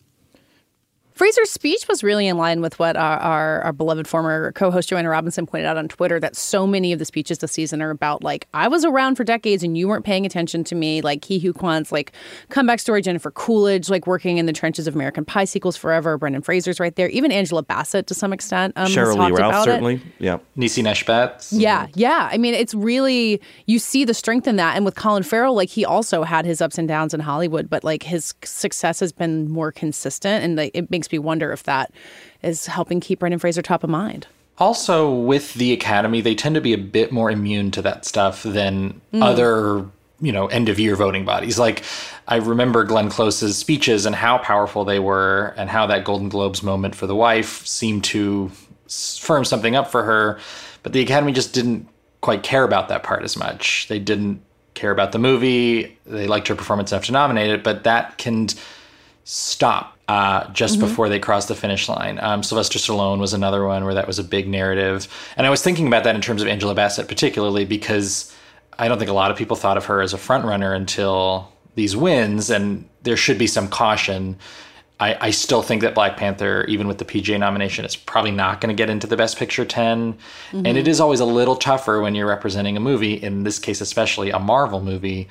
Fraser's 1.16 1.50
speech 1.50 1.88
was 1.88 2.04
really 2.04 2.28
in 2.28 2.38
line 2.38 2.62
with 2.62 2.78
what 2.78 2.98
our, 2.98 3.18
our, 3.18 3.62
our 3.62 3.74
beloved 3.74 4.08
former 4.08 4.52
co-host 4.52 4.90
Joanna 4.90 5.10
Robinson 5.10 5.46
pointed 5.46 5.66
out 5.66 5.78
on 5.78 5.88
Twitter 5.88 6.20
that 6.20 6.36
so 6.36 6.68
many 6.68 6.92
of 6.92 7.00
the 7.00 7.06
speeches 7.06 7.38
this 7.40 7.54
season 7.54 7.82
are 7.82 7.90
about 7.90 8.22
like 8.22 8.48
I 8.54 8.68
was 8.68 8.84
around 8.84 9.16
for 9.16 9.24
decades 9.24 9.64
and 9.64 9.78
you 9.78 9.88
weren't 9.88 10.04
paying 10.06 10.26
attention 10.26 10.66
to 10.66 10.76
me 10.76 11.02
like 11.02 11.22
Ke 11.22 11.40
Huy 11.40 11.54
Quan's 11.54 11.92
like 11.92 12.12
comeback 12.50 12.80
story 12.80 13.02
Jennifer 13.02 13.32
Coolidge 13.32 13.90
like 13.90 14.06
working 14.08 14.38
in 14.38 14.46
the 14.46 14.54
trenches 14.54 14.88
of 14.88 14.96
American 14.96 15.24
Pie 15.24 15.46
sequels 15.46 15.78
forever 15.78 16.18
Brendan 16.18 16.42
Fraser's 16.42 16.80
right 16.80 16.96
there 16.96 17.10
even 17.10 17.32
Angela 17.32 17.64
Bassett 17.64 18.08
to 18.08 18.14
some 18.14 18.34
extent 18.34 18.74
um, 18.76 18.84
has 18.84 18.96
Sheryl 18.96 19.14
Lee 19.14 19.32
Ralph, 19.32 19.40
about 19.40 19.68
it. 19.68 19.72
certainly. 19.72 20.02
Yeah. 20.20 20.40
Niecy 20.58 20.84
Nash-Betts. 20.84 21.54
Yeah, 21.54 21.88
yeah. 21.96 22.30
I 22.32 22.38
mean, 22.38 22.54
it's 22.54 22.74
really 22.74 23.42
you 23.68 23.80
see 23.80 24.04
the 24.04 24.14
strength 24.14 24.48
in 24.48 24.58
that. 24.58 24.76
And 24.76 24.84
with 24.84 24.96
Colin 24.96 25.24
Farrell, 25.24 25.56
like 25.56 25.70
he 25.70 25.86
also 25.86 26.24
had 26.24 26.46
his 26.46 26.62
ups 26.62 26.78
and 26.78 26.88
downs 26.88 27.14
in 27.14 27.22
Hollywood, 27.22 27.70
but 27.70 27.84
like 27.84 28.04
his 28.04 28.34
success 28.44 29.00
has 29.00 29.12
been 29.14 29.50
more 29.50 29.72
consistent, 29.72 30.44
and 30.44 30.58
like, 30.58 30.72
it 30.74 30.92
makes 30.92 31.05
me 31.12 31.20
wonder 31.20 31.52
if 31.52 31.64
that 31.64 31.92
is 32.42 32.68
helping 32.68 33.00
keep 33.00 33.20
Brendan 33.20 33.40
Fraser 33.40 33.62
top 33.62 33.84
of 33.84 33.90
mind. 33.90 34.28
Also, 34.58 35.14
with 35.14 35.54
the 35.56 35.74
Academy, 35.74 36.22
they 36.22 36.36
tend 36.36 36.56
to 36.56 36.62
be 36.62 36.74
a 36.74 36.78
bit 36.78 37.12
more 37.12 37.30
immune 37.30 37.72
to 37.72 37.82
that 37.82 38.06
stuff 38.06 38.44
than 38.44 39.02
mm. 39.14 39.22
other, 39.22 39.86
you 40.22 40.32
know, 40.32 40.48
end 40.48 40.70
of 40.70 40.80
year 40.80 40.96
voting 40.96 41.26
bodies. 41.26 41.60
Like, 41.60 41.84
I 42.28 42.38
remember 42.38 42.86
Glenn 42.86 43.10
Close's 43.10 43.58
speeches 43.58 44.06
and 44.06 44.16
how 44.16 44.38
powerful 44.38 44.86
they 44.86 45.00
were, 45.00 45.54
and 45.58 45.70
how 45.70 45.88
that 45.88 46.06
Golden 46.06 46.30
Globes 46.30 46.64
moment 46.64 46.96
for 46.96 47.06
the 47.06 47.16
wife 47.16 47.68
seemed 47.68 48.06
to 48.06 48.50
firm 48.88 49.44
something 49.44 49.76
up 49.76 49.92
for 49.92 50.04
her. 50.04 50.40
But 50.84 50.94
the 50.94 51.02
Academy 51.02 51.34
just 51.34 51.54
didn't 51.54 51.90
quite 52.22 52.44
care 52.44 52.64
about 52.64 52.88
that 52.90 53.04
part 53.04 53.24
as 53.24 53.36
much. 53.36 53.88
They 53.90 54.00
didn't 54.00 54.42
care 54.74 54.92
about 54.92 55.12
the 55.12 55.20
movie. 55.20 55.98
They 56.06 56.28
liked 56.28 56.48
her 56.48 56.56
performance 56.56 56.92
enough 56.92 57.06
to 57.06 57.12
nominate 57.12 57.50
it, 57.50 57.64
but 57.64 57.84
that 57.84 58.18
can 58.18 58.48
stop 59.26 59.95
uh, 60.08 60.48
just 60.52 60.80
before 60.80 61.10
they 61.10 61.20
cross 61.20 61.48
the 61.48 61.56
finish 61.56 61.90
line. 61.90 62.20
Um, 62.22 62.44
Sylvester 62.44 62.78
Stallone 62.78 63.20
was 63.20 63.34
another 63.34 63.66
one 63.66 63.86
where 63.86 63.96
that 63.96 64.06
was 64.06 64.20
a 64.20 64.24
big 64.24 64.48
narrative. 64.48 65.08
And 65.36 65.48
I 65.48 65.50
was 65.50 65.64
thinking 65.64 65.88
about 65.88 66.04
that 66.04 66.16
in 66.16 66.22
terms 66.22 66.42
of 66.42 66.48
Angela 66.48 66.76
Bassett, 66.76 67.08
particularly 67.08 67.66
because 67.66 68.36
I 68.78 68.88
don't 68.88 69.00
think 69.00 69.10
a 69.10 69.14
lot 69.14 69.32
of 69.32 69.38
people 69.38 69.56
thought 69.56 69.78
of 69.78 69.86
her 69.86 70.02
as 70.02 70.14
a 70.14 70.18
front 70.18 70.46
runner 70.46 70.74
until 70.74 71.52
these 71.76 71.96
wins, 71.96 72.50
and 72.50 72.88
there 73.04 73.18
should 73.18 73.38
be 73.38 73.48
some 73.48 73.68
caution. 73.68 74.38
I, 75.00 75.28
I 75.28 75.32
still 75.32 75.62
think 75.62 75.82
that 75.82 75.94
Black 75.94 76.16
Panther, 76.18 76.64
even 76.66 76.88
with 76.88 77.00
the 77.00 77.06
PGA 77.06 77.38
nomination, 77.38 77.84
is 77.84 77.96
probably 77.96 78.32
not 78.32 78.62
going 78.62 78.74
to 78.74 78.80
get 78.80 78.90
into 78.90 79.08
the 79.08 79.18
Best 79.18 79.38
Picture 79.38 79.66
10. 79.66 80.18
And 80.66 80.78
it 80.78 80.88
is 80.88 81.02
always 81.02 81.20
a 81.20 81.26
little 81.26 81.58
tougher 81.58 82.00
when 82.00 82.16
you're 82.16 82.28
representing 82.28 82.78
a 82.78 82.80
movie, 82.80 83.14
in 83.16 83.44
this 83.44 83.60
case, 83.60 83.82
especially 83.82 84.30
a 84.30 84.40
Marvel 84.40 84.82
movie, 84.82 85.28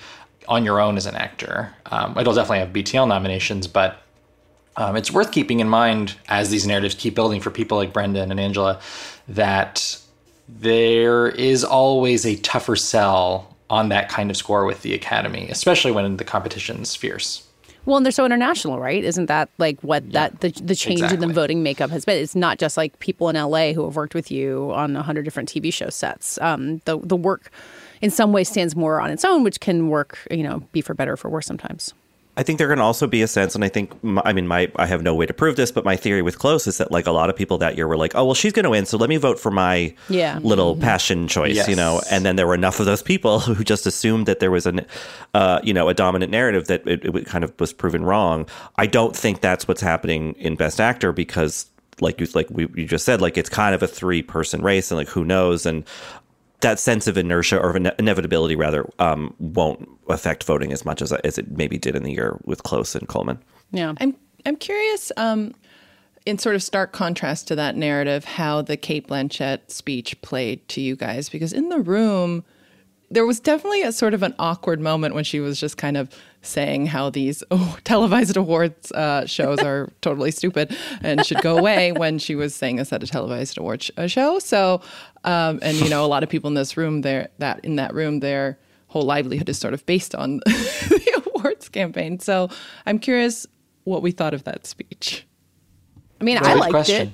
on 0.49 0.65
your 0.67 0.81
own 0.81 0.99
as 0.99 1.07
an 1.07 1.15
actor. 1.15 1.75
Um, 1.87 2.19
it'll 2.19 2.35
definitely 2.35 2.59
have 2.59 2.71
BTL 2.71 3.09
nominations, 3.09 3.67
but 3.67 4.04
um, 4.77 4.97
it's 4.97 5.11
worth 5.11 5.33
keeping 5.33 5.61
in 5.61 5.69
mind 5.69 6.17
as 6.29 6.51
these 6.51 6.67
narratives 6.67 6.95
keep 6.95 7.15
building 7.15 7.41
for 7.41 7.51
people 7.51 7.79
like 7.79 7.93
Brendan 7.93 8.31
and 8.31 8.41
Angela 8.41 8.81
that 9.29 9.99
there 10.49 11.29
is 11.29 11.65
always 11.65 12.27
a 12.27 12.37
tougher 12.37 12.77
sell 12.77 13.55
on 13.71 13.89
that 13.89 14.09
kind 14.09 14.31
of 14.31 14.37
score 14.37 14.65
with 14.65 14.83
the 14.83 14.93
Academy, 14.93 15.49
especially 15.49 15.91
when 15.91 16.17
the 16.17 16.25
competition's 16.25 16.95
fierce. 16.95 17.47
Well, 17.87 17.99
and 17.99 18.07
they're 18.07 18.13
so 18.13 18.25
international, 18.25 18.79
right? 18.79 19.05
Isn't 19.05 19.27
that 19.27 19.51
like 19.59 19.79
what 19.83 20.11
that 20.13 20.41
the, 20.41 20.51
the 20.51 20.75
change 20.75 21.03
in 21.03 21.21
the 21.21 21.27
voting 21.27 21.63
makeup 21.63 21.91
has 21.91 22.05
been? 22.05 22.23
It's 22.23 22.35
not 22.35 22.59
just 22.59 22.77
like 22.77 22.99
people 22.99 23.29
in 23.29 23.37
LA 23.37 23.73
who 23.73 23.85
have 23.85 23.95
worked 23.95 24.15
with 24.15 24.31
you 24.31 24.71
on 24.73 24.97
a 24.97 25.03
hundred 25.03 25.25
different 25.25 25.51
TV 25.51 25.73
show 25.73 25.91
sets. 25.91 26.39
Um, 26.41 26.81
the 26.87 26.99
the 26.99 27.17
work, 27.17 27.51
in 28.01 28.11
some 28.11 28.33
ways, 28.33 28.49
stands 28.49 28.75
more 28.75 29.01
on 29.01 29.11
its 29.11 29.25
own, 29.25 29.45
which 29.45 29.61
can 29.61 29.89
work, 29.89 30.19
you 30.31 30.43
know, 30.43 30.61
be 30.73 30.81
for 30.81 30.95
better 30.95 31.13
or 31.13 31.17
for 31.19 31.29
worse 31.29 31.47
sometimes. 31.47 31.93
I 32.37 32.43
think 32.43 32.59
there 32.59 32.69
can 32.69 32.81
also 32.81 33.07
be 33.07 33.23
a 33.23 33.29
sense, 33.29 33.55
and 33.55 33.65
I 33.65 33.69
think, 33.69 33.93
I 34.25 34.33
mean, 34.33 34.49
my 34.49 34.71
I 34.77 34.87
have 34.87 35.03
no 35.03 35.15
way 35.15 35.25
to 35.25 35.33
prove 35.33 35.55
this, 35.55 35.71
but 35.71 35.85
my 35.85 35.95
theory 35.95 36.21
with 36.21 36.39
Close 36.41 36.67
is 36.67 36.79
that 36.79 36.91
like 36.91 37.07
a 37.07 37.13
lot 37.13 37.31
of 37.31 37.37
people 37.37 37.59
that 37.59 37.77
year 37.77 37.87
were 37.87 37.97
like, 37.97 38.15
oh 38.17 38.25
well, 38.25 38.35
she's 38.35 38.53
going 38.53 38.65
to 38.65 38.71
win, 38.71 38.87
so 38.87 38.99
let 38.99 39.09
me 39.09 39.17
vote 39.19 39.39
for 39.39 39.53
my 39.53 39.95
Yeah. 40.09 40.41
little 40.43 40.75
passion 40.77 41.29
choice, 41.29 41.69
you 41.69 41.77
know. 41.77 42.03
And 42.11 42.25
then 42.27 42.35
there 42.35 42.47
were 42.49 42.55
enough 42.57 42.81
of 42.81 42.87
those 42.87 43.03
people 43.03 43.39
who 43.57 43.63
just 43.63 43.87
assumed 43.87 44.27
that 44.27 44.41
there 44.41 44.51
was 44.51 44.67
an, 44.67 44.85
uh, 45.35 45.61
you 45.63 45.73
know, 45.73 45.89
a 45.89 45.95
dominant 45.95 46.33
narrative 46.33 46.67
that 46.67 46.85
it, 46.89 47.05
it 47.05 47.27
kind 47.27 47.45
of 47.45 47.53
was 47.61 47.73
proven 47.73 48.05
wrong. 48.05 48.47
I 48.77 48.87
don't 48.87 49.15
think 49.17 49.41
that's 49.41 49.69
what's 49.69 49.81
happening 49.83 50.35
in 50.39 50.57
Best 50.57 50.81
Actor 50.81 51.13
because. 51.13 51.67
Like 52.01 52.19
you, 52.19 52.27
like 52.35 52.49
we, 52.51 52.67
you 52.75 52.87
just 52.87 53.05
said, 53.05 53.21
like 53.21 53.39
it's 53.39 53.49
kind 53.49 53.73
of 53.73 53.81
a 53.81 53.87
three-person 53.87 54.63
race, 54.63 54.91
and 54.91 54.99
like 54.99 55.07
who 55.07 55.25
knows, 55.25 55.65
and 55.65 55.85
that 56.65 56.81
sense 56.81 57.07
of 57.07 57.17
inertia 57.17 57.59
or 57.59 57.71
of 57.71 57.77
ine- 57.77 57.93
inevitability 57.99 58.57
rather 58.57 58.89
um, 58.99 59.35
won't 59.39 59.89
affect 60.09 60.45
voting 60.45 60.73
as 60.73 60.85
much 60.85 61.01
as 61.01 61.13
as 61.13 61.39
it 61.39 61.51
maybe 61.53 61.79
did 61.79 61.95
in 61.95 62.03
the 62.03 62.13
year 62.13 62.41
with 62.45 62.63
Close 62.65 62.95
and 62.95 63.07
Coleman. 63.09 63.39
Yeah. 63.71 63.95
I'm 64.01 64.17
I'm 64.45 64.57
curious, 64.57 65.13
um, 65.17 65.55
in 66.27 66.39
sort 66.39 66.55
of 66.55 66.63
stark 66.63 66.93
contrast 66.93 67.49
to 67.49 67.55
that 67.57 67.77
narrative, 67.77 68.25
how 68.25 68.63
the 68.63 68.77
Cate 68.77 69.09
Blanchett 69.09 69.71
speech 69.71 70.21
played 70.23 70.67
to 70.69 70.81
you 70.81 70.97
guys, 70.97 71.29
because 71.29 71.53
in 71.53 71.69
the 71.69 71.81
room, 71.81 72.45
there 73.15 73.25
was 73.25 73.41
definitely 73.41 73.83
a 73.83 73.93
sort 73.93 74.13
of 74.13 74.23
an 74.23 74.35
awkward 74.39 74.81
moment 74.81 75.15
when 75.15 75.25
she 75.25 75.41
was 75.41 75.59
just 75.59 75.77
kind 75.77 75.97
of 75.97 76.11
saying 76.43 76.87
how 76.87 77.11
these 77.11 77.43
oh, 77.51 77.79
televised 77.85 78.37
awards 78.37 78.93
uh, 78.93 79.25
shows 79.27 79.61
are 79.61 79.89
totally 80.01 80.31
stupid 80.31 80.77
and 81.01 81.25
should 81.25 81.41
go 81.41 81.57
away 81.57 81.93
when 81.93 82.19
she 82.19 82.35
was 82.35 82.55
saying 82.55 82.77
this 82.77 82.93
at 82.93 83.03
a 83.03 83.07
televised 83.07 83.57
awards 83.57 83.91
sh- 83.97 84.11
show. 84.11 84.39
So, 84.39 84.81
um, 85.25 85.61
and 85.63 85.77
you 85.79 85.89
know, 85.89 86.05
a 86.05 86.09
lot 86.09 86.23
of 86.23 86.29
people 86.29 86.49
in 86.49 86.55
this 86.55 86.77
room 86.77 87.03
there, 87.03 87.29
that 87.39 87.65
in 87.65 87.77
that 87.77 87.95
room, 87.95 88.21
their 88.21 88.59
whole 88.89 89.03
livelihood 89.03 89.49
is 89.49 89.59
sort 89.59 89.75
of 89.75 89.87
based 89.87 90.15
on 90.15 90.39
the 90.47 91.23
awards 91.27 91.69
campaign. 91.69 92.19
So, 92.19 92.51
I'm 92.85 92.99
curious 92.99 93.47
what 93.85 94.03
we 94.03 94.11
thought 94.11 94.35
of 94.35 94.45
that 94.45 94.67
speech. 94.67 95.27
I 96.21 96.25
mean, 96.25 96.39
I 96.41 96.55
liked 96.55 96.89
it. 96.89 97.11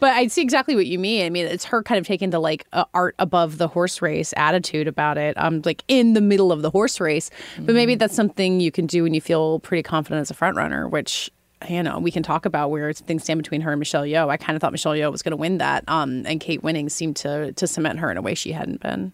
But 0.00 0.10
I 0.10 0.26
see 0.28 0.42
exactly 0.42 0.74
what 0.74 0.86
you 0.86 0.98
mean. 0.98 1.24
I 1.24 1.30
mean, 1.30 1.46
it's 1.46 1.64
her 1.66 1.82
kind 1.82 1.98
of 1.98 2.06
taking 2.06 2.30
the 2.30 2.38
like 2.38 2.66
uh, 2.72 2.84
art 2.94 3.14
above 3.18 3.58
the 3.58 3.68
horse 3.68 4.02
race 4.02 4.34
attitude 4.36 4.88
about 4.88 5.18
it. 5.18 5.36
Um, 5.38 5.62
like 5.64 5.84
in 5.88 6.14
the 6.14 6.20
middle 6.20 6.52
of 6.52 6.62
the 6.62 6.70
horse 6.70 7.00
race. 7.00 7.30
But 7.58 7.74
maybe 7.74 7.94
that's 7.94 8.14
something 8.14 8.60
you 8.60 8.70
can 8.70 8.86
do 8.86 9.02
when 9.02 9.14
you 9.14 9.20
feel 9.20 9.60
pretty 9.60 9.82
confident 9.82 10.20
as 10.20 10.30
a 10.30 10.34
front 10.34 10.56
runner, 10.56 10.88
which 10.88 11.30
you 11.68 11.82
know 11.82 11.98
we 11.98 12.10
can 12.10 12.22
talk 12.22 12.46
about 12.46 12.70
where 12.70 12.92
things 12.92 13.24
stand 13.24 13.38
between 13.38 13.60
her 13.62 13.72
and 13.72 13.78
Michelle 13.78 14.04
Yeoh. 14.04 14.28
I 14.28 14.36
kind 14.36 14.56
of 14.56 14.60
thought 14.60 14.72
Michelle 14.72 14.92
Yeoh 14.92 15.10
was 15.10 15.22
going 15.22 15.32
to 15.32 15.36
win 15.36 15.58
that, 15.58 15.84
um, 15.88 16.24
and 16.26 16.40
Cate 16.40 16.62
winning 16.62 16.88
seemed 16.88 17.16
to 17.16 17.52
to 17.52 17.66
cement 17.66 17.98
her 18.00 18.10
in 18.10 18.16
a 18.16 18.22
way 18.22 18.34
she 18.34 18.52
hadn't 18.52 18.80
been. 18.80 19.12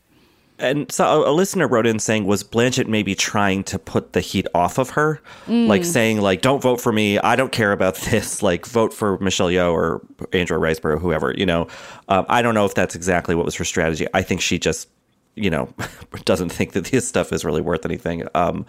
And 0.63 0.91
so 0.93 1.29
a, 1.29 1.33
listener 1.33 1.67
wrote 1.69 1.87
in 1.87 1.99
saying, 1.99 2.25
was 2.25 2.43
Blanchett 2.45 2.87
maybe 2.87 3.15
trying 3.15 3.65
to 3.65 3.79
put 3.79 4.13
the 4.13 4.21
heat 4.21 4.47
off 4.55 4.79
of 4.79 4.91
her? 4.91 5.21
Like 5.49 5.85
saying, 5.85 6.21
like, 6.21 6.41
don't 6.41 6.63
vote 6.63 6.81
for 6.81 6.93
me. 6.93 7.19
I 7.19 7.37
don't 7.37 7.53
care 7.53 7.73
about 7.73 7.97
this. 8.11 8.43
Like, 8.43 8.65
vote 8.67 8.95
for 8.95 9.19
Michelle 9.19 9.49
Yeoh 9.49 9.73
or 9.73 10.01
Andrea 10.33 10.59
Riseborough, 10.61 11.01
whoever, 11.01 11.35
you 11.37 11.45
know. 11.45 11.67
Um, 12.09 12.25
I 12.29 12.41
don't 12.43 12.55
know 12.55 12.65
if 12.65 12.75
that's 12.75 12.95
exactly 12.95 13.35
what 13.35 13.45
was 13.45 13.55
her 13.57 13.65
strategy. 13.65 14.07
I 14.15 14.23
think 14.23 14.41
she 14.41 14.59
just, 14.59 14.89
you 15.35 15.51
know, 15.51 15.73
doesn't 16.25 16.51
think 16.51 16.73
that 16.73 16.85
this 16.87 17.07
stuff 17.09 17.33
is 17.33 17.45
really 17.45 17.61
worth 17.61 17.85
anything. 17.85 18.27
Um, 18.35 18.65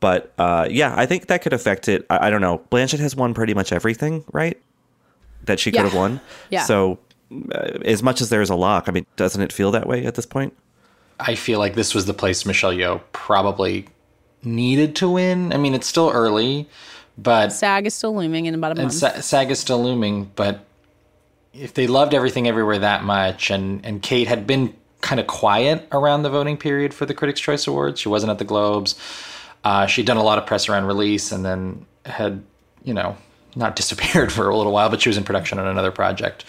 but 0.00 0.32
uh, 0.38 0.68
yeah, 0.70 0.94
I 0.96 1.06
think 1.06 1.26
that 1.26 1.42
could 1.42 1.52
affect 1.52 1.88
it. 1.88 2.06
I, 2.08 2.28
I 2.28 2.30
don't 2.30 2.40
know. 2.40 2.62
Blanchett 2.70 3.00
has 3.00 3.16
won 3.16 3.34
pretty 3.34 3.54
much 3.54 3.72
everything, 3.72 4.24
right? 4.32 4.60
That 5.44 5.58
she 5.58 5.70
could 5.72 5.78
Yeah. 5.78 5.84
have 5.84 5.94
won. 5.94 6.20
Yeah. 6.50 6.64
So 6.64 6.98
uh, 7.52 7.78
as 7.84 8.02
much 8.02 8.20
as 8.20 8.28
there's 8.28 8.50
a 8.50 8.54
lock, 8.54 8.84
I 8.88 8.92
mean, 8.92 9.06
doesn't 9.16 9.40
it 9.42 9.52
feel 9.52 9.70
that 9.72 9.86
way 9.88 10.04
at 10.06 10.14
this 10.14 10.26
point? 10.26 10.54
I 11.20 11.34
feel 11.34 11.58
like 11.58 11.74
this 11.74 11.94
was 11.94 12.06
the 12.06 12.14
place 12.14 12.44
Michelle 12.46 12.72
Yeoh 12.72 13.00
probably 13.12 13.86
needed 14.42 14.96
to 14.96 15.08
win. 15.08 15.52
I 15.52 15.56
mean, 15.56 15.74
it's 15.74 15.86
still 15.86 16.10
early, 16.10 16.68
but 17.16 17.52
SAG 17.52 17.86
is 17.86 17.94
still 17.94 18.14
looming 18.14 18.46
in 18.46 18.54
about 18.54 18.72
a 18.72 18.74
month. 18.76 18.92
Sa- 18.92 19.20
SAG 19.20 19.50
is 19.50 19.60
still 19.60 19.82
looming. 19.82 20.30
But 20.34 20.64
if 21.52 21.74
they 21.74 21.86
loved 21.86 22.14
everything 22.14 22.48
everywhere 22.48 22.78
that 22.78 23.04
much, 23.04 23.50
and 23.50 23.84
and 23.84 24.02
Cate 24.02 24.28
had 24.28 24.46
been 24.46 24.74
kind 25.00 25.20
of 25.20 25.26
quiet 25.26 25.86
around 25.92 26.22
the 26.22 26.30
voting 26.30 26.56
period 26.56 26.94
for 26.94 27.06
the 27.06 27.14
Critics' 27.14 27.40
Choice 27.40 27.66
Awards, 27.66 28.00
she 28.00 28.08
wasn't 28.08 28.30
at 28.30 28.38
the 28.38 28.44
Globes. 28.44 28.94
Uh, 29.64 29.86
she'd 29.86 30.06
done 30.06 30.16
a 30.16 30.22
lot 30.22 30.38
of 30.38 30.46
press 30.46 30.68
around 30.68 30.86
release, 30.86 31.32
and 31.32 31.44
then 31.44 31.86
had 32.06 32.42
you 32.84 32.94
know 32.94 33.16
not 33.54 33.76
disappeared 33.76 34.32
for 34.32 34.48
a 34.48 34.56
little 34.56 34.72
while, 34.72 34.88
but 34.88 35.00
she 35.02 35.08
was 35.08 35.16
in 35.16 35.24
production 35.24 35.58
on 35.58 35.66
another 35.66 35.92
project. 35.92 36.44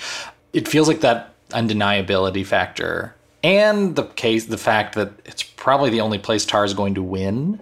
It 0.53 0.67
feels 0.67 0.87
like 0.87 1.01
that 1.01 1.29
undeniability 1.49 2.45
factor 2.45 3.15
and 3.43 3.95
the 3.95 4.03
case 4.03 4.45
the 4.45 4.57
fact 4.57 4.95
that 4.95 5.11
it's 5.25 5.43
probably 5.43 5.89
the 5.89 6.01
only 6.01 6.17
place 6.17 6.45
tar 6.45 6.65
is 6.65 6.73
going 6.73 6.95
to 6.95 7.03
win 7.03 7.59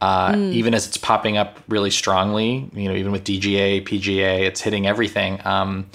uh, 0.00 0.34
even 0.36 0.72
as 0.72 0.86
it's 0.86 0.96
popping 0.96 1.36
up 1.36 1.58
really 1.68 1.90
strongly 1.90 2.68
you 2.74 2.88
know 2.88 2.94
even 2.94 3.12
with 3.12 3.24
dga 3.24 3.84
pga 3.86 4.40
it's 4.40 4.60
hitting 4.60 4.86
everything 4.86 5.40
um, 5.46 5.88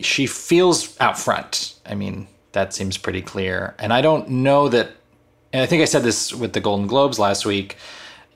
she 0.00 0.26
feels 0.26 0.98
out 1.00 1.18
front 1.18 1.74
i 1.86 1.94
mean 1.94 2.26
that 2.52 2.72
seems 2.72 2.96
pretty 2.96 3.22
clear 3.22 3.74
and 3.78 3.92
i 3.92 4.00
don't 4.00 4.28
know 4.28 4.68
that 4.68 4.90
and 5.52 5.62
i 5.62 5.66
think 5.66 5.82
i 5.82 5.86
said 5.86 6.02
this 6.02 6.32
with 6.32 6.52
the 6.52 6.60
golden 6.60 6.86
globes 6.86 7.18
last 7.18 7.44
week 7.44 7.76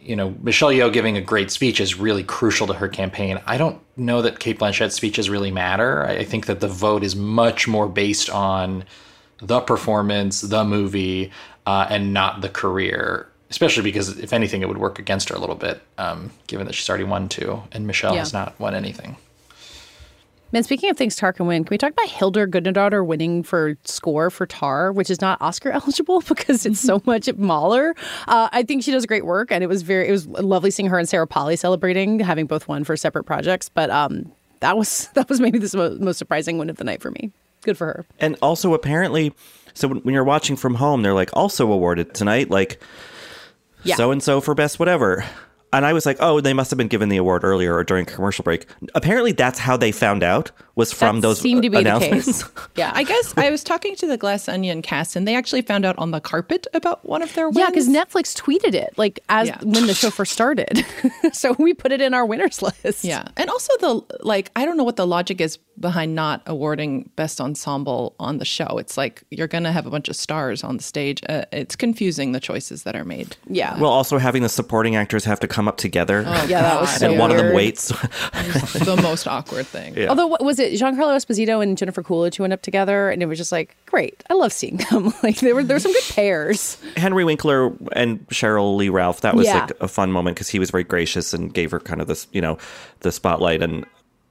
you 0.00 0.14
know, 0.14 0.34
Michelle 0.42 0.70
Yeoh 0.70 0.92
giving 0.92 1.16
a 1.16 1.20
great 1.20 1.50
speech 1.50 1.80
is 1.80 1.98
really 1.98 2.22
crucial 2.22 2.66
to 2.68 2.72
her 2.72 2.88
campaign. 2.88 3.40
I 3.46 3.58
don't 3.58 3.80
know 3.96 4.22
that 4.22 4.38
Cate 4.38 4.58
Blanchett's 4.58 4.94
speeches 4.94 5.28
really 5.28 5.50
matter. 5.50 6.06
I 6.06 6.18
I 6.18 6.24
think 6.24 6.46
that 6.46 6.60
the 6.60 6.68
vote 6.68 7.02
is 7.02 7.16
much 7.16 7.66
more 7.66 7.88
based 7.88 8.30
on 8.30 8.84
the 9.40 9.60
performance, 9.60 10.40
the 10.40 10.64
movie, 10.64 11.30
uh, 11.66 11.86
and 11.88 12.12
not 12.12 12.40
the 12.40 12.48
career. 12.48 13.28
Especially 13.50 13.82
because, 13.82 14.18
if 14.18 14.34
anything, 14.34 14.60
it 14.60 14.68
would 14.68 14.76
work 14.76 14.98
against 14.98 15.30
her 15.30 15.34
a 15.34 15.38
little 15.38 15.54
bit, 15.54 15.80
um, 15.96 16.30
given 16.48 16.66
that 16.66 16.74
she's 16.74 16.88
already 16.88 17.04
won 17.04 17.30
two, 17.30 17.62
and 17.72 17.86
Michelle 17.86 18.12
Yeoh. 18.12 18.18
has 18.18 18.32
not 18.34 18.58
won 18.60 18.74
anything. 18.74 19.16
Man, 20.50 20.62
speaking 20.62 20.88
of 20.88 20.96
things 20.96 21.14
Tar 21.14 21.34
can 21.34 21.46
win, 21.46 21.64
can 21.64 21.70
we 21.70 21.76
talk 21.76 21.92
about 21.92 22.08
Hildur 22.08 22.46
Gudnadottir 22.46 23.04
winning 23.04 23.42
for 23.42 23.76
score 23.84 24.30
for 24.30 24.46
Tar, 24.46 24.92
which 24.92 25.10
is 25.10 25.20
not 25.20 25.40
Oscar 25.42 25.70
eligible 25.72 26.22
because 26.22 26.64
it's 26.64 26.80
so 26.80 27.02
much 27.04 27.28
Mahler. 27.36 27.94
Uh, 28.26 28.48
I 28.50 28.62
think 28.62 28.82
she 28.82 28.90
does 28.90 29.04
great 29.04 29.26
work, 29.26 29.52
and 29.52 29.62
it 29.62 29.66
was 29.66 29.82
very 29.82 30.08
it 30.08 30.12
was 30.12 30.26
lovely 30.26 30.70
seeing 30.70 30.88
her 30.88 30.98
and 30.98 31.08
Sarah 31.08 31.26
Polley 31.26 31.56
celebrating, 31.56 32.20
having 32.20 32.46
both 32.46 32.66
won 32.66 32.84
for 32.84 32.96
separate 32.96 33.24
projects. 33.24 33.68
But 33.68 33.90
um, 33.90 34.32
that 34.60 34.78
was 34.78 35.08
that 35.14 35.28
was 35.28 35.38
maybe 35.38 35.58
the 35.58 35.98
most 36.00 36.18
surprising 36.18 36.56
win 36.56 36.70
of 36.70 36.76
the 36.76 36.84
night 36.84 37.02
for 37.02 37.10
me. 37.10 37.30
Good 37.68 37.76
for 37.76 37.86
her. 37.88 38.06
And 38.18 38.34
also, 38.40 38.72
apparently, 38.72 39.34
so 39.74 39.88
when, 39.88 39.98
when 39.98 40.14
you're 40.14 40.24
watching 40.24 40.56
from 40.56 40.76
home, 40.76 41.02
they're 41.02 41.12
like 41.12 41.28
also 41.34 41.70
awarded 41.70 42.14
tonight, 42.14 42.48
like 42.48 42.80
so 43.84 44.10
and 44.10 44.22
so 44.22 44.40
for 44.40 44.54
best 44.54 44.78
whatever. 44.78 45.22
And 45.70 45.84
I 45.84 45.92
was 45.92 46.06
like, 46.06 46.16
oh, 46.18 46.40
they 46.40 46.54
must 46.54 46.70
have 46.70 46.78
been 46.78 46.88
given 46.88 47.10
the 47.10 47.18
award 47.18 47.44
earlier 47.44 47.74
or 47.74 47.84
during 47.84 48.06
commercial 48.06 48.42
break. 48.42 48.64
Apparently, 48.94 49.32
that's 49.32 49.58
how 49.58 49.76
they 49.76 49.92
found 49.92 50.22
out 50.22 50.50
was 50.78 50.92
from 50.92 51.16
That 51.16 51.22
those 51.28 51.40
seemed 51.40 51.64
to 51.64 51.70
be 51.70 51.82
the 51.82 51.98
case. 51.98 52.44
Yeah, 52.76 52.92
I 52.94 53.02
guess 53.02 53.34
I 53.36 53.50
was 53.50 53.64
talking 53.64 53.96
to 53.96 54.06
the 54.06 54.16
Glass 54.16 54.48
Onion 54.48 54.80
cast, 54.82 55.16
and 55.16 55.26
they 55.26 55.34
actually 55.34 55.62
found 55.62 55.84
out 55.84 55.98
on 55.98 56.12
the 56.12 56.20
carpet 56.20 56.68
about 56.72 57.04
one 57.04 57.20
of 57.22 57.34
their 57.34 57.48
wins. 57.48 57.58
Yeah, 57.58 57.66
because 57.70 57.88
Netflix 57.88 58.34
tweeted 58.40 58.72
it 58.74 58.94
like 58.96 59.18
as 59.28 59.48
Yeah. 59.48 59.58
when 59.64 59.88
the 59.88 59.94
show 59.94 60.10
first 60.10 60.32
started, 60.32 60.86
so 61.32 61.56
we 61.58 61.74
put 61.74 61.90
it 61.90 62.00
in 62.00 62.14
our 62.14 62.24
winners 62.24 62.62
list. 62.84 63.02
Yeah, 63.04 63.26
and 63.36 63.50
also 63.50 63.72
the 63.80 64.00
like, 64.20 64.52
I 64.54 64.64
don't 64.64 64.76
know 64.76 64.84
what 64.84 64.94
the 64.96 65.06
logic 65.06 65.40
is 65.40 65.58
behind 65.80 66.14
not 66.14 66.42
awarding 66.46 67.10
best 67.16 67.40
ensemble 67.40 68.14
on 68.20 68.38
the 68.38 68.44
show. 68.44 68.78
It's 68.78 68.96
like 68.96 69.24
you're 69.32 69.46
gonna 69.48 69.72
have 69.72 69.86
a 69.86 69.90
bunch 69.90 70.08
of 70.08 70.14
stars 70.14 70.62
on 70.62 70.76
the 70.76 70.82
stage. 70.84 71.20
Uh, 71.28 71.42
it's 71.52 71.74
confusing 71.74 72.30
the 72.32 72.40
choices 72.40 72.84
that 72.84 72.94
are 72.94 73.04
made. 73.04 73.36
yeah. 73.48 73.76
well, 73.80 73.90
also 73.90 74.18
having 74.18 74.42
the 74.42 74.48
supporting 74.48 74.94
actors 74.94 75.24
have 75.24 75.40
to 75.40 75.48
come 75.48 75.66
up 75.66 75.76
together, 75.78 76.22
yeah, 76.46 76.62
that 76.62 76.80
was 76.80 76.90
so 76.96 77.10
and 77.10 77.18
one 77.18 77.32
of 77.32 77.38
them 77.38 77.52
waits. 77.54 77.88
the 77.88 78.98
most 79.02 79.26
awkward 79.26 79.66
thing. 79.66 79.96
Yeah. 79.96 80.08
Although 80.08 80.26
what 80.28 80.44
was 80.44 80.58
it 80.60 80.67
Giancarlo 80.72 81.14
Esposito 81.16 81.62
and 81.62 81.76
Jennifer 81.78 82.02
Coolidge 82.02 82.36
who 82.36 82.42
went 82.42 82.52
up 82.52 82.62
together, 82.62 83.10
and 83.10 83.22
it 83.22 83.26
was 83.26 83.38
just 83.38 83.52
like 83.52 83.76
great. 83.86 84.22
I 84.30 84.34
love 84.34 84.52
seeing 84.52 84.76
them. 84.90 85.12
like 85.22 85.38
there 85.40 85.54
were 85.54 85.62
there 85.64 85.76
were 85.76 85.80
some 85.80 85.92
good 85.92 86.02
pairs. 86.14 86.78
Henry 86.96 87.24
Winkler 87.24 87.72
and 87.92 88.26
Sheryl 88.28 88.76
Lee 88.76 88.88
Ralph, 88.88 89.20
that 89.22 89.34
was 89.34 89.46
Yeah. 89.46 89.60
like 89.60 89.72
a 89.80 89.88
fun 89.88 90.12
moment 90.12 90.36
because 90.36 90.48
he 90.48 90.58
was 90.58 90.70
very 90.70 90.84
gracious 90.84 91.32
and 91.34 91.52
gave 91.52 91.70
her 91.70 91.80
kind 91.80 92.00
of 92.00 92.06
this, 92.08 92.26
you 92.32 92.40
know, 92.40 92.58
the 93.00 93.12
spotlight 93.12 93.62
and. 93.62 93.84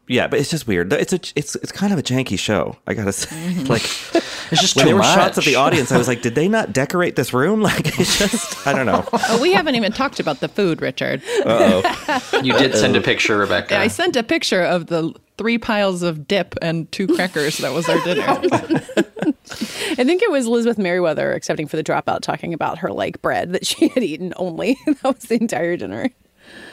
Yeah, 0.08 0.28
but 0.28 0.40
it's 0.40 0.50
just 0.50 0.68
weird. 0.68 0.94
It's 0.94 1.14
a 1.14 1.20
it's 1.36 1.56
it's 1.58 1.72
kind 1.72 1.92
of 1.92 2.00
a 2.00 2.04
janky 2.04 2.40
show. 2.40 2.78
I 2.88 2.94
gotta 2.94 3.12
say, 3.12 3.36
mm-hmm. 3.36 3.66
like 3.66 3.84
It's 4.52 4.62
just 4.62 4.76
when 4.78 4.84
too 4.84 4.90
there 4.90 4.96
were 4.96 5.02
much. 5.02 5.14
shots 5.14 5.38
of 5.38 5.44
the 5.44 5.56
audience, 5.56 5.92
I 5.92 5.98
was 5.98 6.08
like, 6.08 6.22
did 6.22 6.34
they 6.36 6.48
not 6.48 6.72
decorate 6.72 7.16
this 7.16 7.34
room? 7.34 7.62
Like 7.68 8.00
it's 8.00 8.18
just 8.18 8.66
I 8.66 8.72
don't 8.72 8.86
know. 8.86 9.04
Oh, 9.12 9.42
we 9.42 9.52
haven't 9.52 9.76
even 9.76 9.92
talked 9.92 10.22
about 10.22 10.40
the 10.40 10.48
food, 10.48 10.82
Richard. 10.82 11.22
Oh, 11.46 11.82
you 12.42 12.54
did 12.54 12.76
send 12.76 12.96
a 12.96 13.02
picture, 13.02 13.38
Rebecca. 13.38 13.78
I 13.78 13.88
sent 13.88 14.16
a 14.16 14.24
picture 14.24 14.62
of 14.64 14.88
the 14.88 15.14
three 15.38 15.58
piles 15.58 16.02
of 16.02 16.28
dip 16.30 16.56
and 16.62 16.90
two 16.94 17.08
crackers. 17.08 17.58
That 17.58 17.74
was 17.74 17.90
our 17.90 18.00
dinner. 18.06 18.24
I 20.00 20.04
think 20.04 20.22
it 20.22 20.32
was 20.32 20.46
Elizabeth 20.46 20.78
Meriwether 20.78 21.34
accepting 21.34 21.68
for 21.68 21.76
the 21.76 21.84
dropout, 21.84 22.22
talking 22.22 22.54
about 22.54 22.78
her 22.80 22.90
like 22.92 23.22
bread 23.22 23.52
that 23.52 23.66
she 23.66 23.90
had 23.90 24.04
eaten 24.04 24.34
only. 24.38 24.78
that 24.86 25.04
was 25.04 25.24
the 25.24 25.36
entire 25.36 25.76
dinner. 25.76 26.10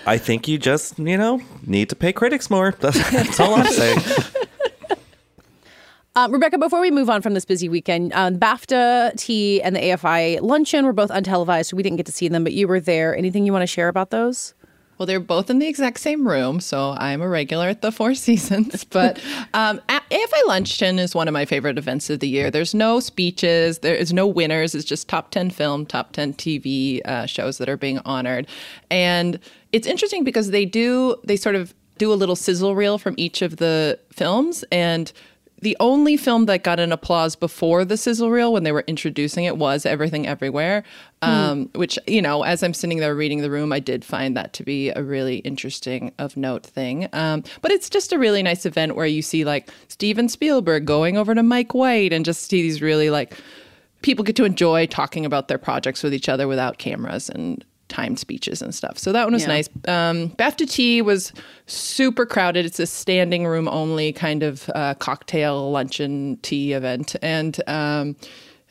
I 0.06 0.18
think 0.18 0.48
you 0.48 0.58
just 0.58 0.98
you 0.98 1.16
know 1.16 1.40
need 1.66 1.88
to 1.90 1.96
pay 1.96 2.12
critics 2.12 2.50
more. 2.50 2.72
That's, 2.80 3.10
that's 3.10 3.40
all 3.40 3.54
I'm 3.54 3.66
saying. 3.66 3.98
Um, 6.14 6.32
Rebecca, 6.32 6.58
before 6.58 6.80
we 6.80 6.90
move 6.90 7.08
on 7.10 7.22
from 7.22 7.34
this 7.34 7.44
busy 7.44 7.68
weekend, 7.68 8.12
uh, 8.12 8.30
BAFTA 8.30 9.16
tea 9.16 9.62
and 9.62 9.74
the 9.74 9.80
AFI 9.80 10.40
luncheon 10.40 10.84
were 10.84 10.92
both 10.92 11.10
untelevised, 11.10 11.66
so 11.66 11.76
we 11.76 11.82
didn't 11.82 11.96
get 11.96 12.06
to 12.06 12.12
see 12.12 12.28
them, 12.28 12.44
but 12.44 12.52
you 12.52 12.68
were 12.68 12.80
there. 12.80 13.16
Anything 13.16 13.46
you 13.46 13.52
want 13.52 13.62
to 13.62 13.66
share 13.66 13.88
about 13.88 14.10
those? 14.10 14.54
Well, 14.98 15.06
they're 15.06 15.20
both 15.20 15.50
in 15.50 15.58
the 15.58 15.66
exact 15.66 16.00
same 16.00 16.26
room, 16.26 16.60
so 16.60 16.94
I'm 16.98 17.20
a 17.20 17.28
regular 17.28 17.68
at 17.68 17.82
the 17.82 17.90
Four 17.90 18.14
Seasons. 18.14 18.84
But 18.84 19.18
um, 19.52 19.80
AFI 19.88 20.46
Luncheon 20.46 20.98
is 20.98 21.14
one 21.14 21.28
of 21.28 21.34
my 21.34 21.44
favorite 21.44 21.78
events 21.78 22.10
of 22.10 22.20
the 22.20 22.28
year. 22.28 22.50
There's 22.50 22.74
no 22.74 23.00
speeches, 23.00 23.80
there 23.80 23.94
is 23.94 24.12
no 24.12 24.26
winners. 24.26 24.74
It's 24.74 24.84
just 24.84 25.08
top 25.08 25.30
10 25.30 25.50
film, 25.50 25.86
top 25.86 26.12
10 26.12 26.34
TV 26.34 27.04
uh, 27.04 27.26
shows 27.26 27.58
that 27.58 27.68
are 27.68 27.76
being 27.76 27.98
honored. 28.04 28.46
And 28.90 29.40
it's 29.72 29.86
interesting 29.86 30.22
because 30.22 30.50
they 30.50 30.64
do, 30.64 31.16
they 31.24 31.36
sort 31.36 31.56
of 31.56 31.74
do 31.98 32.12
a 32.12 32.14
little 32.14 32.36
sizzle 32.36 32.74
reel 32.74 32.98
from 32.98 33.14
each 33.16 33.42
of 33.42 33.56
the 33.56 33.98
films. 34.12 34.64
And 34.70 35.12
the 35.64 35.76
only 35.80 36.18
film 36.18 36.44
that 36.44 36.62
got 36.62 36.78
an 36.78 36.92
applause 36.92 37.34
before 37.34 37.86
the 37.86 37.96
sizzle 37.96 38.30
reel 38.30 38.52
when 38.52 38.64
they 38.64 38.72
were 38.72 38.84
introducing 38.86 39.44
it 39.44 39.56
was 39.56 39.86
Everything 39.86 40.26
Everywhere, 40.26 40.84
um, 41.22 41.70
which, 41.74 41.98
you 42.06 42.20
know, 42.20 42.42
as 42.42 42.62
I'm 42.62 42.74
sitting 42.74 42.98
there 42.98 43.14
reading 43.14 43.40
the 43.40 43.50
room, 43.50 43.72
I 43.72 43.80
did 43.80 44.04
find 44.04 44.36
that 44.36 44.52
to 44.52 44.62
be 44.62 44.90
a 44.90 45.02
really 45.02 45.38
interesting, 45.38 46.12
of 46.18 46.36
note 46.36 46.66
thing. 46.66 47.08
Um, 47.14 47.42
but 47.62 47.72
it's 47.72 47.88
just 47.88 48.12
a 48.12 48.18
really 48.18 48.42
nice 48.42 48.66
event 48.66 48.94
where 48.94 49.06
you 49.06 49.22
see 49.22 49.46
like 49.46 49.70
Steven 49.88 50.28
Spielberg 50.28 50.84
going 50.84 51.16
over 51.16 51.34
to 51.34 51.42
Mike 51.42 51.72
White 51.72 52.12
and 52.12 52.26
just 52.26 52.50
see 52.50 52.60
these 52.60 52.82
really 52.82 53.08
like 53.08 53.34
people 54.02 54.22
get 54.22 54.36
to 54.36 54.44
enjoy 54.44 54.84
talking 54.84 55.24
about 55.24 55.48
their 55.48 55.56
projects 55.56 56.02
with 56.02 56.12
each 56.12 56.28
other 56.28 56.46
without 56.46 56.76
cameras 56.76 57.30
and 57.30 57.64
timed 57.88 58.18
speeches 58.18 58.62
and 58.62 58.74
stuff. 58.74 58.98
So 58.98 59.12
that 59.12 59.24
one 59.24 59.34
was 59.34 59.42
Yeah. 59.42 59.48
nice. 59.48 59.68
Um, 59.86 60.30
BAFTA 60.30 60.70
Tea 60.70 61.02
was 61.02 61.32
super 61.66 62.26
crowded. 62.26 62.64
It's 62.64 62.80
a 62.80 62.86
standing 62.86 63.46
room 63.46 63.68
only 63.68 64.12
kind 64.12 64.42
of 64.42 64.70
uh, 64.74 64.94
cocktail 64.94 65.70
luncheon 65.70 66.38
tea 66.42 66.72
event, 66.72 67.14
and 67.22 67.60
um, 67.66 68.16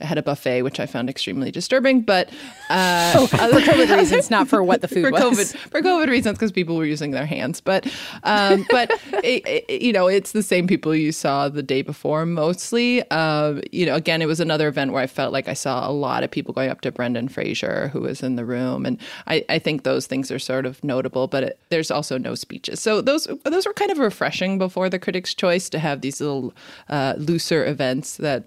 had 0.02 0.18
a 0.18 0.24
buffet, 0.24 0.64
which 0.64 0.80
I 0.80 0.86
found 0.86 1.10
extremely 1.10 1.52
disturbing. 1.52 2.02
But 2.02 2.30
uh, 2.70 3.14
Oh, 3.16 3.28
for 3.28 3.38
COVID 3.38 3.96
reasons, 3.98 4.30
not 4.30 4.48
for 4.48 4.64
what 4.64 4.82
the 4.82 4.88
food 4.88 5.04
for 5.06 5.12
was. 5.12 5.22
COVID 5.54 5.58
for 5.70 5.82
COVID 5.82 6.08
reasons 6.08 6.38
because 6.38 6.52
people 6.52 6.76
were 6.76 6.86
using 6.86 7.12
their 7.12 7.26
hands. 7.26 7.62
But 7.62 7.86
um, 8.24 8.66
but 8.70 8.92
it, 9.24 9.44
it- 9.70 9.82
you 9.84 9.92
know, 9.94 10.08
it's 10.08 10.32
the 10.34 10.44
same 10.44 10.68
people 10.68 10.94
you 10.96 11.12
saw 11.12 11.50
the 11.50 11.64
day 11.64 11.82
before 11.82 12.26
mostly. 12.26 13.10
Um, 13.12 13.62
you 13.72 13.86
know, 13.86 13.96
again, 13.96 14.22
it 14.22 14.28
was 14.28 14.40
another 14.40 14.68
event 14.68 14.92
where 14.92 15.02
I 15.02 15.08
felt 15.08 15.32
like 15.34 15.48
I 15.48 15.54
saw 15.54 15.90
a 15.90 15.92
lot 15.92 16.24
of 16.24 16.32
people 16.32 16.54
going 16.54 16.70
up 16.70 16.82
to 16.82 16.92
Brendan 16.92 17.28
Fraser, 17.28 17.88
who 17.90 18.02
was 18.02 18.22
in 18.24 18.36
the 18.36 18.46
room, 18.46 18.86
and 18.86 18.98
I, 19.28 19.44
I 19.50 19.60
think 19.60 19.84
those 19.84 20.08
things 20.08 20.32
are 20.32 20.40
sort 20.40 20.66
of 20.66 20.84
notable. 20.84 21.28
But 21.28 21.44
it, 21.44 21.60
there's 21.70 21.92
also 21.92 22.18
no 22.18 22.36
speeches, 22.36 22.80
so 22.80 23.02
those 23.02 23.28
those 23.46 23.66
were 23.66 23.74
kind 23.74 23.92
of 23.92 23.98
refreshing 24.00 24.58
before 24.58 24.90
the 24.90 25.00
Critics' 25.00 25.34
Choice 25.34 25.70
to 25.70 25.80
have 25.80 26.02
these 26.02 26.20
little 26.22 26.54
uh, 26.90 27.14
looser 27.18 27.66
events 27.66 28.18
that 28.18 28.46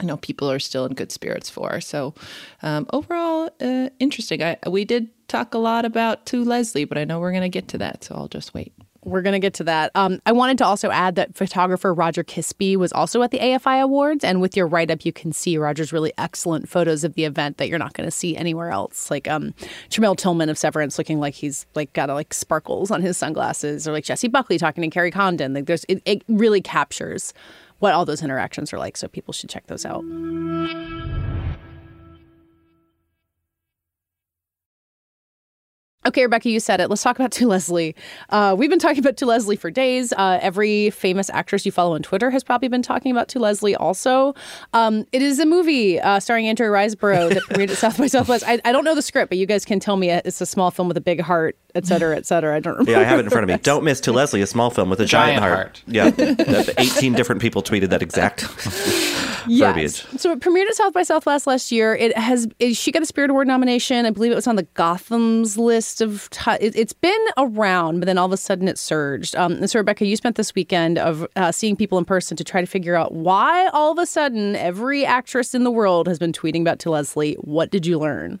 you 0.00 0.06
know 0.06 0.16
people 0.16 0.50
are 0.50 0.58
still 0.58 0.84
in 0.84 0.94
good 0.94 1.12
spirits 1.12 1.50
for. 1.50 1.80
So 1.80 2.14
um, 2.62 2.86
overall, 2.92 3.50
uh, 3.60 3.90
interesting. 3.98 4.42
I, 4.42 4.56
we 4.68 4.84
did 4.84 5.10
talk 5.28 5.54
a 5.54 5.58
lot 5.58 5.84
about 5.84 6.26
to 6.26 6.44
Leslie, 6.44 6.84
but 6.84 6.98
I 6.98 7.04
know 7.04 7.20
we're 7.20 7.32
going 7.32 7.42
to 7.42 7.48
get 7.48 7.68
to 7.68 7.78
that, 7.78 8.04
so 8.04 8.14
I'll 8.14 8.28
just 8.28 8.54
wait. 8.54 8.72
We're 9.04 9.22
going 9.22 9.32
to 9.32 9.40
get 9.40 9.54
to 9.54 9.64
that. 9.64 9.90
Um, 9.96 10.20
I 10.26 10.32
wanted 10.32 10.58
to 10.58 10.64
also 10.64 10.88
add 10.90 11.16
that 11.16 11.34
photographer 11.34 11.92
Roger 11.92 12.22
Kisby 12.22 12.76
was 12.76 12.92
also 12.92 13.22
at 13.22 13.32
the 13.32 13.40
AFI 13.40 13.82
Awards. 13.82 14.22
And 14.22 14.40
with 14.40 14.56
your 14.56 14.68
write 14.68 14.92
up, 14.92 15.04
you 15.04 15.12
can 15.12 15.32
see 15.32 15.58
Roger's 15.58 15.92
really 15.92 16.12
excellent 16.18 16.68
photos 16.68 17.02
of 17.02 17.14
the 17.14 17.24
event 17.24 17.56
that 17.56 17.68
you're 17.68 17.80
not 17.80 17.94
going 17.94 18.06
to 18.06 18.12
see 18.12 18.36
anywhere 18.36 18.70
else. 18.70 19.10
Like 19.10 19.26
um, 19.26 19.54
Tramell 19.90 20.16
Tillman 20.16 20.48
of 20.48 20.56
Severance 20.56 20.98
looking 20.98 21.18
like 21.18 21.34
he's 21.34 21.66
like 21.74 21.92
got 21.94 22.10
like 22.10 22.32
sparkles 22.32 22.92
on 22.92 23.02
his 23.02 23.16
sunglasses, 23.16 23.88
or 23.88 23.92
like 23.92 24.04
Jessie 24.04 24.28
Buckley 24.28 24.56
talking 24.56 24.82
to 24.82 24.88
Kerry 24.88 25.10
Condon. 25.10 25.52
Like 25.52 25.66
there's, 25.66 25.84
it, 25.88 26.00
it 26.04 26.22
really 26.28 26.60
captures 26.60 27.34
what 27.82 27.94
all 27.94 28.04
those 28.04 28.22
interactions 28.22 28.72
are 28.72 28.78
like. 28.78 28.96
So 28.96 29.08
people 29.08 29.34
should 29.34 29.50
check 29.50 29.66
those 29.66 29.84
out. 29.84 30.04
Okay, 36.04 36.22
Rebecca, 36.22 36.48
you 36.50 36.58
said 36.58 36.80
it. 36.80 36.88
Let's 36.90 37.02
talk 37.02 37.16
about 37.16 37.30
To 37.32 37.46
Leslie. 37.46 37.94
Uh, 38.30 38.54
we've 38.58 38.70
been 38.70 38.78
talking 38.78 38.98
about 38.98 39.16
To 39.18 39.26
Leslie 39.26 39.56
for 39.56 39.70
days. 39.70 40.12
Uh, 40.12 40.38
every 40.42 40.90
famous 40.90 41.30
actress 41.30 41.64
you 41.64 41.70
follow 41.72 41.94
on 41.94 42.02
Twitter 42.02 42.30
has 42.30 42.42
probably 42.42 42.68
been 42.68 42.82
talking 42.82 43.12
about 43.12 43.28
To 43.28 43.38
Leslie 43.38 43.76
also. 43.76 44.34
Um, 44.72 45.06
it 45.12 45.22
is 45.22 45.38
a 45.38 45.46
movie 45.46 46.00
uh, 46.00 46.18
starring 46.20 46.48
Andrea 46.48 46.70
Riseborough 46.70 47.28
that 47.34 47.42
premiered 47.44 47.70
at 47.70 47.76
South 47.76 47.98
by 47.98 48.06
Southwest. 48.08 48.44
I, 48.46 48.60
I 48.64 48.72
don't 48.72 48.84
know 48.84 48.94
the 48.94 49.02
script, 49.02 49.28
but 49.28 49.38
you 49.38 49.46
guys 49.46 49.64
can 49.64 49.78
tell 49.80 49.96
me 49.96 50.10
it's 50.10 50.40
a 50.40 50.46
small 50.46 50.70
film 50.70 50.88
with 50.88 50.96
a 50.96 51.00
big 51.00 51.20
heart, 51.20 51.56
et 51.74 51.86
cetera, 51.86 52.16
et 52.16 52.26
cetera. 52.26 52.56
I 52.56 52.60
don't 52.60 52.74
remember. 52.74 52.90
Yeah, 52.92 53.00
I 53.00 53.04
have 53.04 53.20
it 53.20 53.24
in 53.24 53.30
front 53.30 53.44
of 53.44 53.48
me. 53.54 53.62
Don't 53.62 53.84
miss 53.84 54.00
To 54.00 54.12
Leslie, 54.12 54.42
a 54.42 54.46
small 54.46 54.70
film 54.70 54.90
with 54.90 55.00
a 55.00 55.06
giant, 55.06 55.38
Giant 55.40 55.54
heart. 55.54 55.82
heart. 56.08 56.48
Yeah, 56.48 56.74
18 56.78 57.12
different 57.14 57.40
people 57.40 57.62
tweeted 57.62 57.90
that 57.90 58.02
exact 58.02 58.42
verbiage. 59.48 60.04
So 60.18 60.32
it 60.32 60.40
premiered 60.40 60.68
at 60.68 60.74
South 60.74 60.92
by 60.92 61.02
Southwest 61.02 61.46
last 61.46 61.72
year. 61.72 61.94
It 61.94 62.16
has 62.16 62.48
it, 62.58 62.74
she 62.74 62.92
got 62.92 63.02
a 63.02 63.06
Spirit 63.06 63.30
Award 63.30 63.46
nomination. 63.46 64.06
I 64.06 64.10
believe 64.10 64.32
it 64.32 64.36
was 64.36 64.46
on 64.46 64.56
the 64.56 64.66
Gotham's 64.74 65.56
list 65.56 66.00
of. 66.00 66.28
T- 66.30 66.50
it, 66.60 66.76
it's 66.76 66.92
been 66.92 67.24
around, 67.36 68.00
but 68.00 68.06
then 68.06 68.18
all 68.18 68.26
of 68.26 68.32
a 68.32 68.36
sudden 68.36 68.68
it 68.68 68.78
surged. 68.78 69.36
Um, 69.36 69.52
and 69.52 69.70
so 69.70 69.78
Rebecca, 69.78 70.06
you 70.06 70.16
spent 70.16 70.36
this 70.36 70.54
weekend 70.54 70.98
of 70.98 71.26
uh, 71.36 71.52
seeing 71.52 71.76
people 71.76 71.98
in 71.98 72.04
person 72.04 72.36
to 72.36 72.44
try 72.44 72.60
to 72.60 72.66
figure 72.66 72.94
out 72.94 73.12
why 73.12 73.68
all 73.68 73.92
of 73.92 73.98
a 73.98 74.06
sudden 74.06 74.56
every 74.56 75.04
actress 75.04 75.54
in 75.54 75.64
the 75.64 75.70
world 75.70 76.06
has 76.06 76.18
been 76.18 76.32
tweeting 76.32 76.62
about 76.62 76.78
to 76.80 76.90
Leslie. 76.90 77.34
What 77.34 77.70
did 77.70 77.86
you 77.86 77.98
learn? 77.98 78.40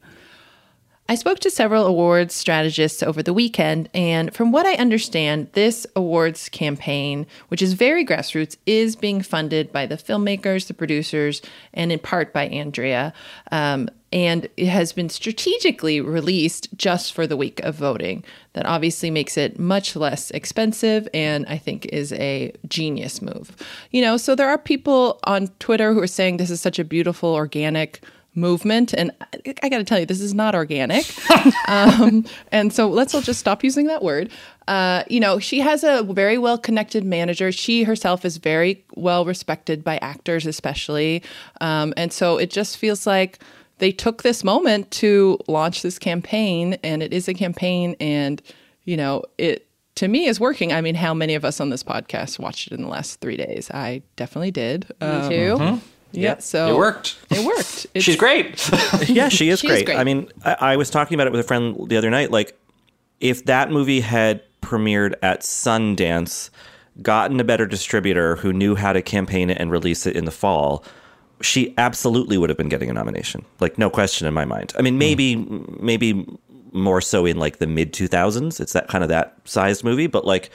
I 1.12 1.14
spoke 1.14 1.40
to 1.40 1.50
several 1.50 1.84
awards 1.84 2.34
strategists 2.34 3.02
over 3.02 3.22
the 3.22 3.34
weekend, 3.34 3.90
and 3.92 4.34
from 4.34 4.50
what 4.50 4.64
I 4.64 4.76
understand, 4.76 5.48
this 5.52 5.86
awards 5.94 6.48
campaign, 6.48 7.26
which 7.48 7.60
is 7.60 7.74
very 7.74 8.02
grassroots, 8.02 8.56
is 8.64 8.96
being 8.96 9.20
funded 9.20 9.70
by 9.72 9.84
the 9.84 9.98
filmmakers, 9.98 10.68
the 10.68 10.72
producers, 10.72 11.42
and 11.74 11.92
in 11.92 11.98
part 11.98 12.32
by 12.32 12.46
Andrea. 12.46 13.12
Um, 13.50 13.90
and 14.10 14.48
it 14.56 14.68
has 14.68 14.94
been 14.94 15.10
strategically 15.10 16.00
released 16.00 16.68
just 16.78 17.12
for 17.12 17.26
the 17.26 17.36
week 17.36 17.60
of 17.60 17.74
voting. 17.74 18.24
That 18.54 18.64
obviously 18.64 19.10
makes 19.10 19.36
it 19.36 19.58
much 19.58 19.94
less 19.94 20.30
expensive 20.30 21.06
and 21.12 21.44
I 21.46 21.58
think 21.58 21.84
is 21.86 22.14
a 22.14 22.54
genius 22.68 23.20
move. 23.20 23.54
You 23.90 24.00
know, 24.00 24.16
so 24.16 24.34
there 24.34 24.48
are 24.48 24.56
people 24.56 25.20
on 25.24 25.48
Twitter 25.58 25.92
who 25.92 26.00
are 26.00 26.06
saying 26.06 26.38
this 26.38 26.50
is 26.50 26.62
such 26.62 26.78
a 26.78 26.84
beautiful, 26.84 27.34
organic 27.34 28.02
movement. 28.34 28.94
And 28.94 29.10
I, 29.20 29.54
I 29.62 29.68
got 29.68 29.78
to 29.78 29.84
tell 29.84 29.98
you, 29.98 30.06
this 30.06 30.20
is 30.20 30.34
not 30.34 30.54
organic. 30.54 31.04
um, 31.68 32.24
and 32.50 32.72
so 32.72 32.88
let's 32.88 33.14
all 33.14 33.20
just 33.20 33.40
stop 33.40 33.62
using 33.62 33.86
that 33.86 34.02
word. 34.02 34.30
Uh, 34.68 35.02
you 35.08 35.20
know, 35.20 35.38
she 35.38 35.60
has 35.60 35.84
a 35.84 36.02
very 36.02 36.38
well 36.38 36.58
connected 36.58 37.04
manager. 37.04 37.52
She 37.52 37.82
herself 37.82 38.24
is 38.24 38.36
very 38.36 38.84
well 38.94 39.24
respected 39.24 39.84
by 39.84 39.98
actors, 39.98 40.46
especially. 40.46 41.22
Um, 41.60 41.92
and 41.96 42.12
so 42.12 42.38
it 42.38 42.50
just 42.50 42.76
feels 42.76 43.06
like 43.06 43.38
they 43.78 43.92
took 43.92 44.22
this 44.22 44.44
moment 44.44 44.90
to 44.92 45.38
launch 45.48 45.82
this 45.82 45.98
campaign, 45.98 46.74
and 46.84 47.02
it 47.02 47.12
is 47.12 47.26
a 47.26 47.34
campaign, 47.34 47.96
and, 47.98 48.40
you 48.84 48.96
know, 48.96 49.24
it 49.38 49.66
to 49.96 50.08
me 50.08 50.26
is 50.26 50.38
working. 50.38 50.72
I 50.72 50.80
mean, 50.80 50.94
how 50.94 51.12
many 51.14 51.34
of 51.34 51.44
us 51.44 51.60
on 51.60 51.70
this 51.70 51.82
podcast 51.82 52.38
watched 52.38 52.68
it 52.68 52.74
in 52.74 52.82
the 52.82 52.88
last 52.88 53.20
three 53.20 53.36
days? 53.36 53.70
I 53.72 54.02
definitely 54.16 54.52
did. 54.52 54.86
Um, 55.00 55.28
too. 55.28 55.80
Yeah, 56.12 56.38
so 56.38 56.74
It 56.74 56.76
worked. 56.78 57.18
It 57.30 57.44
worked. 57.44 57.86
It's- 57.94 58.04
She's 58.04 58.16
great. 58.16 58.70
yeah, 59.08 59.28
she 59.28 59.48
is 59.48 59.60
She 59.60 59.66
is 59.68 59.72
great. 59.72 59.86
great. 59.86 59.98
I 59.98 60.04
mean, 60.04 60.28
I, 60.44 60.56
I 60.72 60.76
was 60.76 60.90
talking 60.90 61.14
about 61.14 61.26
it 61.26 61.30
with 61.30 61.40
a 61.40 61.44
friend 61.44 61.76
the 61.88 61.96
other 61.96 62.10
night. 62.10 62.30
Like, 62.30 62.58
if 63.20 63.44
that 63.46 63.70
movie 63.70 64.00
had 64.00 64.42
premiered 64.60 65.14
at 65.22 65.40
Sundance, 65.42 66.50
gotten 67.00 67.40
a 67.40 67.44
better 67.44 67.66
distributor 67.66 68.36
who 68.36 68.52
knew 68.52 68.74
how 68.74 68.92
to 68.92 69.00
campaign 69.02 69.50
it 69.50 69.58
and 69.58 69.70
release 69.70 70.06
it 70.06 70.16
in 70.16 70.24
the 70.24 70.30
fall, 70.30 70.84
she 71.40 71.74
absolutely 71.78 72.38
would 72.38 72.50
have 72.50 72.56
been 72.56 72.68
getting 72.68 72.90
a 72.90 72.92
nomination. 72.92 73.44
Like, 73.60 73.78
no 73.78 73.90
question 73.90 74.26
in 74.26 74.34
my 74.34 74.44
mind. 74.44 74.72
I 74.78 74.82
mean, 74.82 74.94
hmm. 74.94 74.98
maybe, 74.98 75.36
maybe 75.80 76.26
more 76.72 77.00
so 77.00 77.26
in 77.26 77.38
like 77.38 77.58
the 77.58 77.66
mid 77.66 77.92
2000s. 77.92 78.60
It's 78.60 78.72
that 78.72 78.88
kind 78.88 79.04
of 79.04 79.08
that 79.10 79.36
sized 79.44 79.84
movie, 79.84 80.06
but 80.06 80.24
like, 80.24 80.50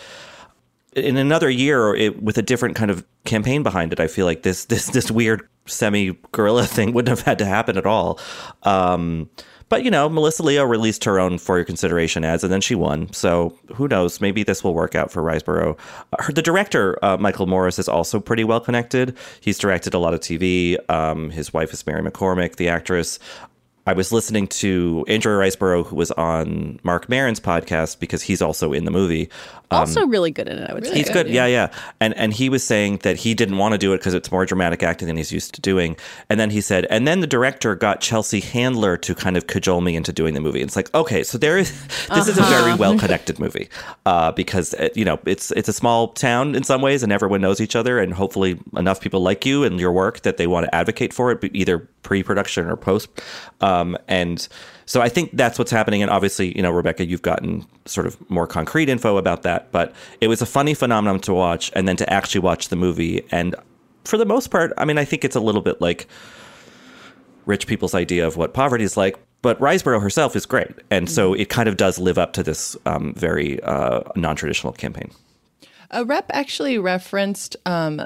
in 0.97 1.17
another 1.17 1.49
year 1.49 1.95
it, 1.95 2.21
with 2.21 2.37
a 2.37 2.41
different 2.41 2.75
kind 2.75 2.91
of 2.91 3.05
campaign 3.25 3.63
behind 3.63 3.93
it, 3.93 3.99
I 3.99 4.07
feel 4.07 4.25
like 4.25 4.43
this 4.43 4.65
this 4.71 4.87
this 4.87 5.11
weird 5.11 5.47
semi 5.65 6.17
guerrilla 6.31 6.65
thing 6.65 6.93
wouldn't 6.93 7.15
have 7.15 7.25
had 7.25 7.37
to 7.39 7.45
happen 7.45 7.77
at 7.77 7.85
all. 7.85 8.19
Um, 8.63 9.29
but 9.69 9.83
you 9.83 9.91
know, 9.91 10.07
Melissa 10.07 10.43
Leo 10.43 10.63
released 10.63 11.03
her 11.03 11.19
own 11.19 11.37
for 11.37 11.57
your 11.57 11.65
consideration 11.65 12.23
ads, 12.23 12.43
and 12.43 12.51
then 12.51 12.61
she 12.61 12.73
won. 12.73 13.11
So 13.11 13.57
who 13.75 13.87
knows? 13.87 14.21
Maybe 14.21 14.43
this 14.43 14.63
will 14.63 14.73
work 14.73 14.95
out 14.95 15.11
for 15.11 15.21
Riseborough. 15.21 15.77
Her, 16.19 16.31
the 16.31 16.41
director, 16.41 16.97
uh, 17.03 17.17
Michael 17.17 17.47
Morris, 17.47 17.77
is 17.77 17.89
also 17.89 18.19
pretty 18.19 18.45
well 18.45 18.61
connected. 18.61 19.17
He's 19.41 19.57
directed 19.57 19.93
a 19.93 19.99
lot 19.99 20.13
of 20.13 20.21
TV. 20.21 20.77
Um, 20.89 21.31
his 21.31 21.53
wife 21.53 21.73
is 21.73 21.85
Mary 21.85 22.01
McCormack, 22.01 22.55
the 22.55 22.69
actress. 22.69 23.19
I 23.87 23.93
was 23.93 24.11
listening 24.11 24.47
to 24.47 25.05
Andrea 25.07 25.37
Riseborough, 25.37 25.85
who 25.87 25.95
was 25.95 26.11
on 26.11 26.77
Marc 26.83 27.07
Maron's 27.07 27.39
podcast 27.39 27.99
because 27.99 28.21
he's 28.21 28.41
also 28.41 28.73
in 28.73 28.83
the 28.83 28.91
movie. 28.91 29.29
Um, 29.71 29.79
Also, 29.79 30.05
really 30.05 30.29
good 30.29 30.47
in 30.49 30.57
it. 30.57 30.69
I 30.69 30.73
would 30.73 30.85
say. 30.85 30.93
He's 30.95 31.09
good, 31.09 31.29
yeah, 31.29 31.45
yeah. 31.45 31.71
And 32.01 32.13
and 32.15 32.33
he 32.33 32.49
was 32.49 32.63
saying 32.63 32.97
that 33.03 33.15
he 33.17 33.33
didn't 33.33 33.57
want 33.57 33.73
to 33.73 33.77
do 33.77 33.93
it 33.93 33.97
because 33.99 34.13
it's 34.13 34.29
more 34.31 34.45
dramatic 34.45 34.83
acting 34.83 35.07
than 35.07 35.15
he's 35.15 35.31
used 35.31 35.53
to 35.55 35.61
doing. 35.61 35.95
And 36.29 36.37
then 36.37 36.49
he 36.49 36.59
said, 36.59 36.85
and 36.89 37.07
then 37.07 37.21
the 37.21 37.27
director 37.27 37.75
got 37.75 38.01
Chelsea 38.01 38.41
Handler 38.41 38.97
to 38.97 39.15
kind 39.15 39.37
of 39.37 39.47
cajole 39.47 39.79
me 39.81 39.95
into 39.95 40.11
doing 40.11 40.33
the 40.33 40.41
movie. 40.41 40.59
And 40.61 40.67
it's 40.67 40.75
like, 40.75 40.93
okay, 40.93 41.23
so 41.23 41.37
there 41.37 41.57
is 41.57 41.71
this 42.13 42.27
is 42.27 42.37
a 42.37 42.43
very 42.43 42.75
well 42.75 42.99
connected 42.99 43.39
movie 43.39 43.69
uh, 44.05 44.33
because 44.33 44.73
uh, 44.73 44.89
you 44.95 45.05
know 45.05 45.17
it's 45.25 45.51
it's 45.51 45.69
a 45.69 45.73
small 45.73 46.09
town 46.09 46.55
in 46.55 46.63
some 46.63 46.81
ways, 46.81 47.03
and 47.03 47.13
everyone 47.13 47.39
knows 47.39 47.61
each 47.61 47.75
other, 47.77 47.99
and 47.99 48.13
hopefully 48.13 48.59
enough 48.75 48.99
people 48.99 49.21
like 49.21 49.45
you 49.45 49.63
and 49.63 49.79
your 49.79 49.93
work 49.93 50.21
that 50.23 50.35
they 50.35 50.47
want 50.47 50.65
to 50.65 50.75
advocate 50.75 51.13
for 51.13 51.31
it, 51.31 51.43
either 51.53 51.87
pre-production 52.03 52.67
or 52.67 52.77
post. 52.77 53.09
Um, 53.81 53.97
and 54.07 54.47
so 54.85 55.01
I 55.01 55.09
think 55.09 55.31
that's 55.33 55.59
what's 55.59 55.71
happening. 55.71 56.01
And 56.01 56.11
obviously, 56.11 56.55
you 56.55 56.61
know, 56.61 56.71
Rebecca, 56.71 57.05
you've 57.05 57.21
gotten 57.21 57.65
sort 57.85 58.07
of 58.07 58.29
more 58.29 58.47
concrete 58.47 58.89
info 58.89 59.17
about 59.17 59.43
that. 59.43 59.71
But 59.71 59.93
it 60.21 60.27
was 60.27 60.41
a 60.41 60.45
funny 60.45 60.73
phenomenon 60.73 61.19
to 61.21 61.33
watch, 61.33 61.71
and 61.75 61.87
then 61.87 61.95
to 61.97 62.11
actually 62.11 62.41
watch 62.41 62.69
the 62.69 62.75
movie. 62.75 63.25
And 63.31 63.55
for 64.03 64.17
the 64.17 64.25
most 64.25 64.49
part, 64.49 64.73
I 64.77 64.85
mean, 64.85 64.97
I 64.97 65.05
think 65.05 65.25
it's 65.25 65.35
a 65.35 65.41
little 65.41 65.61
bit 65.61 65.81
like 65.81 66.07
rich 67.45 67.67
people's 67.67 67.95
idea 67.95 68.25
of 68.25 68.37
what 68.37 68.53
poverty 68.53 68.83
is 68.83 68.97
like. 68.97 69.17
But 69.41 69.59
Riseborough 69.59 70.01
herself 70.01 70.35
is 70.35 70.45
great, 70.45 70.71
and 70.89 71.09
so 71.09 71.33
it 71.33 71.47
kind 71.49 71.69
of 71.69 71.77
does 71.77 71.99
live 71.99 72.17
up 72.17 72.33
to 72.33 72.43
this 72.43 72.75
um, 72.87 73.13
very 73.13 73.61
uh, 73.61 74.01
non-traditional 74.15 74.73
campaign. 74.73 75.11
A 75.91 76.03
rep 76.03 76.25
actually 76.33 76.79
referenced 76.79 77.55
um, 77.65 78.01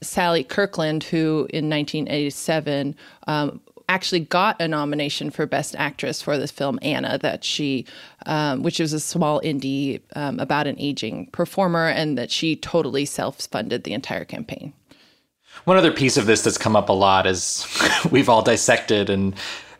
Sally 0.00 0.44
Kirkland, 0.44 1.04
who 1.04 1.48
in 1.50 1.68
1987 1.68 2.94
um, 3.26 3.60
actually 3.88 4.20
got 4.20 4.60
a 4.60 4.68
nomination 4.68 5.30
for 5.30 5.46
Best 5.46 5.74
Actress 5.76 6.20
for 6.22 6.36
this 6.38 6.50
film 6.50 6.78
Anna, 6.82 7.18
that 7.18 7.44
she, 7.44 7.86
um, 8.26 8.62
which 8.62 8.78
was 8.78 8.92
a 8.92 9.00
small 9.00 9.40
indie 9.40 10.00
um, 10.14 10.38
about 10.38 10.66
an 10.66 10.76
aging 10.78 11.26
performer, 11.32 11.88
and 11.88 12.18
that 12.18 12.30
she 12.30 12.54
totally 12.54 13.04
self-funded 13.04 13.84
the 13.84 13.92
entire 13.94 14.24
campaign. 14.24 14.72
one 15.64 15.76
other 15.76 15.92
piece 15.92 16.16
of 16.16 16.26
this 16.26 16.42
that's 16.42 16.58
come 16.58 16.76
up 16.76 16.88
a 16.88 16.92
lot 16.92 17.26
is 17.26 17.66
we've 18.10 18.28
all 18.28 18.42
dissected 18.42 19.10
and 19.10 19.34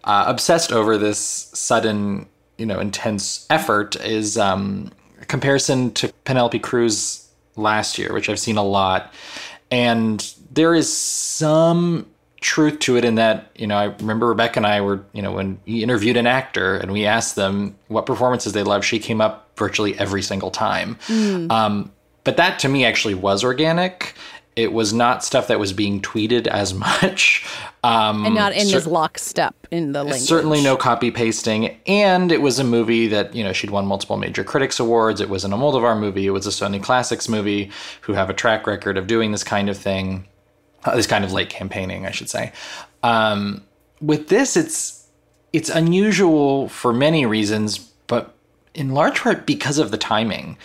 uh, 0.05 0.25
obsessed 0.27 0.73
over 0.73 0.97
this 0.97 1.19
sudden, 1.53 2.27
you 2.57 2.67
know, 2.67 2.81
intense 2.81 3.47
effort 3.51 3.95
is 3.97 4.39
um, 4.39 4.91
comparison 5.27 5.93
to 5.93 6.13
Penelope 6.25 6.59
Cruz 6.61 7.29
last 7.57 7.99
year, 7.99 8.13
which 8.13 8.29
I've 8.29 8.39
seen 8.39 8.57
a 8.57 8.65
lot. 8.65 9.13
And 9.71 10.35
there 10.51 10.75
is 10.75 10.91
some 10.91 12.07
truth 12.41 12.79
to 12.81 12.97
it 12.97 13.05
in 13.05 13.17
that, 13.17 13.51
you 13.57 13.67
know, 13.67 13.77
I 13.77 13.85
remember 13.85 14.29
Rebecca 14.29 14.59
and 14.59 14.67
I 14.67 14.81
were, 14.81 15.05
you 15.13 15.23
know, 15.23 15.33
when 15.33 15.59
we 15.67 15.83
interviewed 15.83 16.17
an 16.17 16.27
actor 16.27 16.77
and 16.77 16.93
we 16.93 17.05
asked 17.05 17.37
them 17.37 17.77
what 17.89 18.07
performances 18.07 18.53
they 18.53 18.63
loved, 18.63 18.85
she 18.85 18.99
came 18.99 19.21
up 19.21 19.49
virtually 19.57 19.99
every 19.99 20.23
single 20.23 20.51
time. 20.51 20.97
Mm. 21.07 21.51
Um, 21.51 21.93
but 22.25 22.37
that 22.37 22.59
to 22.61 22.69
me 22.69 22.85
actually 22.85 23.15
was 23.15 23.43
organic. 23.43 24.15
It 24.55 24.73
was 24.73 24.93
not 24.93 25.25
stuff 25.25 25.49
that 25.49 25.59
was 25.59 25.73
being 25.73 26.01
tweeted 26.01 26.47
as 26.47 26.75
much. 27.03 27.47
Um, 27.83 28.25
and 28.27 28.35
not 28.35 28.53
in 28.53 28.67
cer- 28.67 28.77
this 28.77 28.87
lockstep 28.87 29.55
in 29.71 29.93
the 29.93 30.05
language. 30.05 30.23
Certainly 30.23 30.63
no 30.63 30.77
copy 30.77 31.11
pasting. 31.11 31.77
And 31.87 32.31
it 32.31 32.43
was 32.43 32.59
a 32.59 32.65
movie 32.65 33.09
that, 33.09 33.35
you 33.35 33.43
know, 33.43 33.53
she'd 33.53 33.71
won 33.71 33.87
multiple 33.87 34.17
major 34.17 34.45
critics 34.45 34.79
awards. 34.79 35.21
It 35.21 35.29
was 35.29 35.45
an 35.45 35.53
Almodovar 35.53 35.99
movie. 35.99 36.27
It 36.27 36.31
was 36.31 36.47
a 36.47 36.51
Sony 36.51 36.83
Classics 36.83 37.29
movie 37.29 37.71
who 38.03 38.13
have 38.13 38.31
a 38.31 38.35
track 38.35 38.67
record 38.67 38.97
of 38.97 39.07
doing 39.07 39.33
this 39.33 39.45
kind 39.45 39.69
of 39.69 39.77
thing, 39.77 40.27
uh, 40.85 40.95
this 40.97 41.07
kind 41.07 41.25
of 41.25 41.33
late 41.33 41.49
campaigning, 41.49 42.07
I 42.07 42.11
should 42.11 42.31
say. 42.31 42.53
Um, 43.03 43.65
with 44.01 44.29
this, 44.29 44.57
it's 44.57 45.07
it's 45.53 45.71
unusual 45.71 46.69
for 46.69 46.93
many 46.93 47.27
reasons, 47.27 47.79
but 48.07 48.35
in 48.75 48.91
large 48.91 49.21
part 49.21 49.47
because 49.47 49.79
of 49.79 49.91
the 49.91 49.99
timing. 49.99 50.57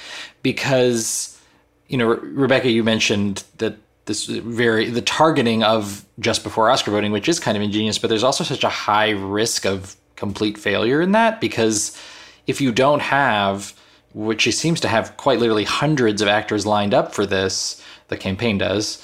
Because, 0.41 1.39
you 1.87 1.97
know, 1.97 2.07
Re- 2.07 2.29
Rebecca, 2.29 2.69
you 2.69 2.83
mentioned 2.83 3.43
that 3.57 3.77
this 4.05 4.25
very 4.25 4.89
the 4.89 5.01
targeting 5.01 5.63
of 5.63 6.05
just 6.19 6.43
before 6.43 6.69
Oscar 6.69 6.91
voting, 6.91 7.11
which 7.11 7.29
is 7.29 7.39
kind 7.39 7.55
of 7.55 7.63
ingenious, 7.63 7.97
but 7.97 8.09
there's 8.09 8.23
also 8.23 8.43
such 8.43 8.63
a 8.63 8.69
high 8.69 9.11
risk 9.11 9.65
of 9.65 9.95
complete 10.15 10.57
failure 10.57 11.01
in 11.01 11.13
that 11.13 11.41
because 11.41 11.97
if 12.45 12.61
you 12.61 12.71
don't 12.71 13.01
have, 13.01 13.73
which 14.13 14.41
she 14.41 14.51
seems 14.51 14.79
to 14.81 14.87
have 14.87 15.15
quite 15.17 15.39
literally 15.39 15.63
hundreds 15.63 16.21
of 16.21 16.27
actors 16.27 16.65
lined 16.65 16.93
up 16.93 17.13
for 17.13 17.25
this, 17.25 17.81
the 18.09 18.17
campaign 18.17 18.57
does. 18.57 19.03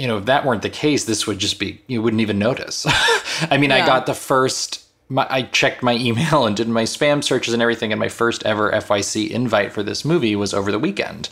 You 0.00 0.06
know, 0.06 0.18
if 0.18 0.24
that 0.24 0.46
weren't 0.46 0.62
the 0.62 0.70
case, 0.70 1.04
this 1.04 1.26
would 1.26 1.38
just 1.38 1.58
be 1.58 1.80
you 1.86 2.00
wouldn't 2.02 2.22
even 2.22 2.38
notice. 2.38 2.86
I 3.50 3.58
mean, 3.58 3.70
I 3.70 3.84
got 3.84 4.06
the 4.06 4.14
first. 4.14 4.86
My, 5.08 5.26
I 5.28 5.42
checked 5.42 5.82
my 5.82 5.94
email 5.96 6.46
and 6.46 6.56
did 6.56 6.68
my 6.68 6.84
spam 6.84 7.22
searches 7.22 7.52
and 7.52 7.62
everything, 7.62 7.92
and 7.92 8.00
my 8.00 8.08
first 8.08 8.44
ever 8.44 8.70
FYC 8.72 9.30
invite 9.30 9.72
for 9.72 9.82
this 9.82 10.04
movie 10.04 10.36
was 10.36 10.54
over 10.54 10.72
the 10.72 10.78
weekend 10.78 11.28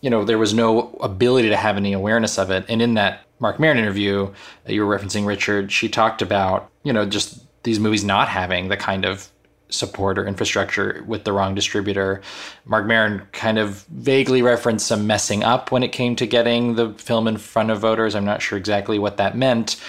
you 0.00 0.10
know, 0.10 0.24
there 0.24 0.38
was 0.38 0.54
no 0.54 0.96
ability 1.00 1.48
to 1.50 1.56
have 1.56 1.76
any 1.76 1.92
awareness 1.92 2.38
of 2.38 2.50
it. 2.50 2.64
And 2.68 2.80
in 2.80 2.94
that 2.94 3.20
Marc 3.38 3.60
Maron 3.60 3.78
interview 3.78 4.32
that 4.64 4.72
you 4.72 4.84
were 4.84 4.98
referencing, 4.98 5.26
Richard, 5.26 5.70
she 5.70 5.88
talked 5.88 6.22
about, 6.22 6.70
you 6.82 6.92
know, 6.92 7.06
just 7.06 7.40
these 7.62 7.78
movies 7.78 8.04
not 8.04 8.28
having 8.28 8.68
the 8.68 8.76
kind 8.76 9.04
of 9.04 9.28
support 9.70 10.18
or 10.18 10.26
infrastructure 10.26 11.04
with 11.06 11.24
the 11.24 11.32
wrong 11.32 11.54
distributor. 11.54 12.20
Marc 12.64 12.86
Maron 12.86 13.22
kind 13.32 13.58
of 13.58 13.84
vaguely 13.86 14.42
referenced 14.42 14.86
some 14.86 15.06
messing 15.06 15.42
up 15.44 15.70
when 15.70 15.82
it 15.82 15.92
came 15.92 16.16
to 16.16 16.26
getting 16.26 16.74
the 16.74 16.92
film 16.94 17.26
in 17.26 17.36
front 17.36 17.70
of 17.70 17.80
voters. 17.80 18.14
I'm 18.14 18.24
not 18.24 18.42
sure 18.42 18.58
exactly 18.58 18.98
what 18.98 19.16
that 19.16 19.36
meant, 19.36 19.80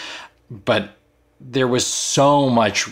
but 0.50 0.96
there 1.40 1.68
was 1.68 1.86
so 1.86 2.50
much 2.50 2.90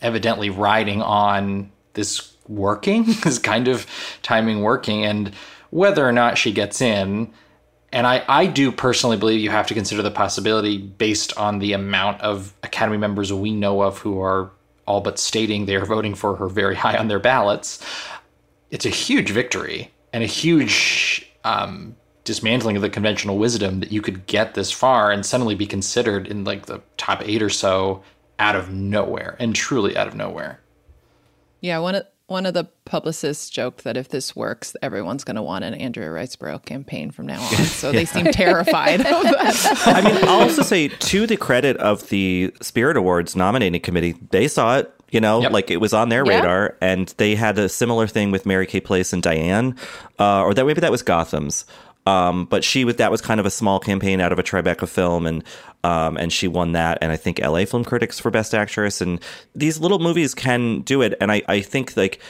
evidently 0.00 0.50
riding 0.50 1.02
on 1.02 1.70
this 1.94 2.32
working, 2.48 3.04
this 3.24 3.38
kind 3.38 3.68
of 3.68 3.86
timing 4.22 4.62
working, 4.62 5.04
and 5.04 5.34
whether 5.70 6.06
or 6.06 6.12
not 6.12 6.38
she 6.38 6.52
gets 6.52 6.80
in. 6.80 7.32
And 7.92 8.06
I, 8.06 8.24
I 8.28 8.46
do 8.46 8.72
personally 8.72 9.16
believe 9.16 9.40
you 9.40 9.50
have 9.50 9.68
to 9.68 9.74
consider 9.74 10.02
the 10.02 10.10
possibility 10.10 10.76
based 10.78 11.36
on 11.38 11.60
the 11.60 11.72
amount 11.72 12.20
of 12.20 12.52
Academy 12.62 12.98
members 12.98 13.32
we 13.32 13.52
know 13.52 13.82
of 13.82 13.98
who 13.98 14.20
are 14.20 14.50
all 14.86 15.00
but 15.00 15.18
stating 15.18 15.66
they 15.66 15.76
are 15.76 15.84
voting 15.84 16.14
for 16.14 16.36
her 16.36 16.48
very 16.48 16.74
high 16.74 16.96
on 16.96 17.08
their 17.08 17.18
ballots. 17.18 17.84
It's 18.70 18.86
a 18.86 18.90
huge 18.90 19.30
victory 19.30 19.90
and 20.12 20.22
a 20.22 20.26
huge 20.26 21.30
um, 21.44 21.96
dismantling 22.24 22.76
of 22.76 22.82
the 22.82 22.90
conventional 22.90 23.38
wisdom 23.38 23.80
that 23.80 23.92
you 23.92 24.02
could 24.02 24.26
get 24.26 24.54
this 24.54 24.70
far 24.70 25.10
and 25.10 25.24
suddenly 25.24 25.54
be 25.54 25.66
considered 25.66 26.26
in 26.26 26.44
like 26.44 26.66
the 26.66 26.82
top 26.96 27.22
eight 27.26 27.42
or 27.42 27.50
so 27.50 28.02
out 28.38 28.56
of 28.56 28.70
nowhere 28.70 29.36
and 29.38 29.54
truly 29.54 29.96
out 29.96 30.08
of 30.08 30.14
nowhere. 30.14 30.60
Yeah, 31.60 31.78
one 31.78 31.94
of 31.94 32.06
one 32.28 32.44
of 32.46 32.54
the 32.54 32.64
publicists 32.84 33.48
joked 33.50 33.84
that 33.84 33.96
if 33.96 34.08
this 34.08 34.34
works, 34.34 34.74
everyone's 34.82 35.22
going 35.22 35.36
to 35.36 35.42
want 35.42 35.64
an 35.64 35.74
Andrea 35.74 36.08
Riseborough 36.08 36.64
campaign 36.64 37.10
from 37.12 37.26
now 37.26 37.40
on. 37.40 37.64
So 37.64 37.92
they 37.92 38.04
seem 38.04 38.26
terrified 38.26 39.00
of 39.00 39.06
that. 39.06 39.82
I 39.86 40.00
mean, 40.02 40.16
I'll 40.24 40.40
also 40.42 40.62
say 40.62 40.88
to 40.88 41.26
the 41.26 41.36
credit 41.36 41.76
of 41.76 42.08
the 42.08 42.52
Spirit 42.60 42.96
Awards 42.96 43.36
nominating 43.36 43.80
committee, 43.80 44.16
they 44.30 44.48
saw 44.48 44.78
it. 44.78 44.92
You 45.12 45.20
know, 45.20 45.40
Yep. 45.40 45.52
like 45.52 45.70
it 45.70 45.76
was 45.76 45.92
on 45.94 46.08
their 46.08 46.26
Yeah. 46.26 46.38
radar, 46.40 46.76
and 46.80 47.14
they 47.16 47.36
had 47.36 47.56
a 47.60 47.68
similar 47.68 48.08
thing 48.08 48.32
with 48.32 48.44
Mary 48.44 48.66
Kay 48.66 48.80
Place 48.80 49.12
and 49.12 49.22
Diane, 49.22 49.76
uh, 50.18 50.42
or 50.42 50.52
that 50.52 50.66
maybe 50.66 50.80
that 50.80 50.90
was 50.90 51.02
Gotham's. 51.04 51.64
Um, 52.06 52.44
but 52.46 52.62
she 52.62 52.84
was 52.84 52.96
that 52.96 53.10
was 53.10 53.20
kind 53.20 53.40
of 53.40 53.46
a 53.46 53.50
small 53.50 53.80
campaign 53.80 54.20
out 54.20 54.32
of 54.32 54.38
a 54.38 54.42
Tribeca 54.42 54.88
film, 54.88 55.26
and 55.26 55.44
um, 55.82 56.16
and 56.16 56.32
she 56.32 56.48
won 56.48 56.72
that, 56.72 56.98
and 57.02 57.12
I 57.12 57.16
think 57.16 57.40
L.A. 57.40 57.66
Film 57.66 57.84
Critics 57.84 58.18
for 58.18 58.30
Best 58.30 58.54
Actress, 58.54 59.00
and 59.00 59.20
these 59.54 59.80
little 59.80 59.98
movies 59.98 60.34
can 60.34 60.82
do 60.82 61.02
it, 61.02 61.14
and 61.20 61.32
I 61.32 61.42
I 61.48 61.60
think 61.60 61.96
like 61.96 62.20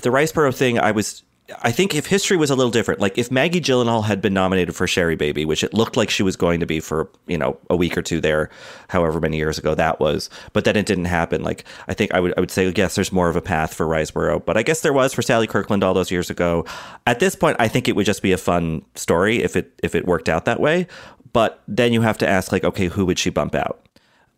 the 0.00 0.10
Riseborough 0.10 0.54
thing, 0.54 0.78
I 0.78 0.90
was. 0.92 1.22
I 1.60 1.72
think 1.72 1.94
if 1.94 2.06
history 2.06 2.38
was 2.38 2.48
a 2.48 2.54
little 2.54 2.70
different, 2.70 3.00
like 3.00 3.18
if 3.18 3.30
Maggie 3.30 3.60
Gyllenhaal 3.60 4.04
had 4.04 4.22
been 4.22 4.32
nominated 4.32 4.74
for 4.74 4.86
Sherry 4.86 5.14
Baby, 5.14 5.44
which 5.44 5.62
it 5.62 5.74
looked 5.74 5.94
like 5.94 6.08
she 6.08 6.22
was 6.22 6.36
going 6.36 6.58
to 6.60 6.66
be 6.66 6.80
for 6.80 7.10
you 7.26 7.36
know 7.36 7.58
a 7.68 7.76
week 7.76 7.98
or 7.98 8.02
two 8.02 8.18
there, 8.18 8.48
however 8.88 9.20
many 9.20 9.36
years 9.36 9.58
ago 9.58 9.74
that 9.74 10.00
was, 10.00 10.30
but 10.54 10.64
then 10.64 10.74
it 10.74 10.86
didn't 10.86 11.04
happen. 11.04 11.42
Like 11.42 11.64
I 11.86 11.92
think 11.92 12.14
I 12.14 12.20
would 12.20 12.32
I 12.38 12.40
would 12.40 12.50
say 12.50 12.72
yes, 12.74 12.94
there's 12.94 13.12
more 13.12 13.28
of 13.28 13.36
a 13.36 13.42
path 13.42 13.74
for 13.74 13.86
Riseborough, 13.86 14.44
but 14.44 14.56
I 14.56 14.62
guess 14.62 14.80
there 14.80 14.94
was 14.94 15.12
for 15.12 15.20
Sally 15.20 15.46
Kirkland 15.46 15.84
all 15.84 15.92
those 15.92 16.10
years 16.10 16.30
ago. 16.30 16.64
At 17.06 17.20
this 17.20 17.34
point, 17.34 17.58
I 17.60 17.68
think 17.68 17.88
it 17.88 17.96
would 17.96 18.06
just 18.06 18.22
be 18.22 18.32
a 18.32 18.38
fun 18.38 18.82
story 18.94 19.42
if 19.42 19.54
it 19.54 19.78
if 19.82 19.94
it 19.94 20.06
worked 20.06 20.30
out 20.30 20.46
that 20.46 20.60
way. 20.60 20.86
But 21.34 21.62
then 21.68 21.92
you 21.92 22.00
have 22.00 22.16
to 22.18 22.28
ask 22.28 22.52
like, 22.52 22.64
okay, 22.64 22.86
who 22.86 23.04
would 23.04 23.18
she 23.18 23.28
bump 23.28 23.54
out? 23.54 23.86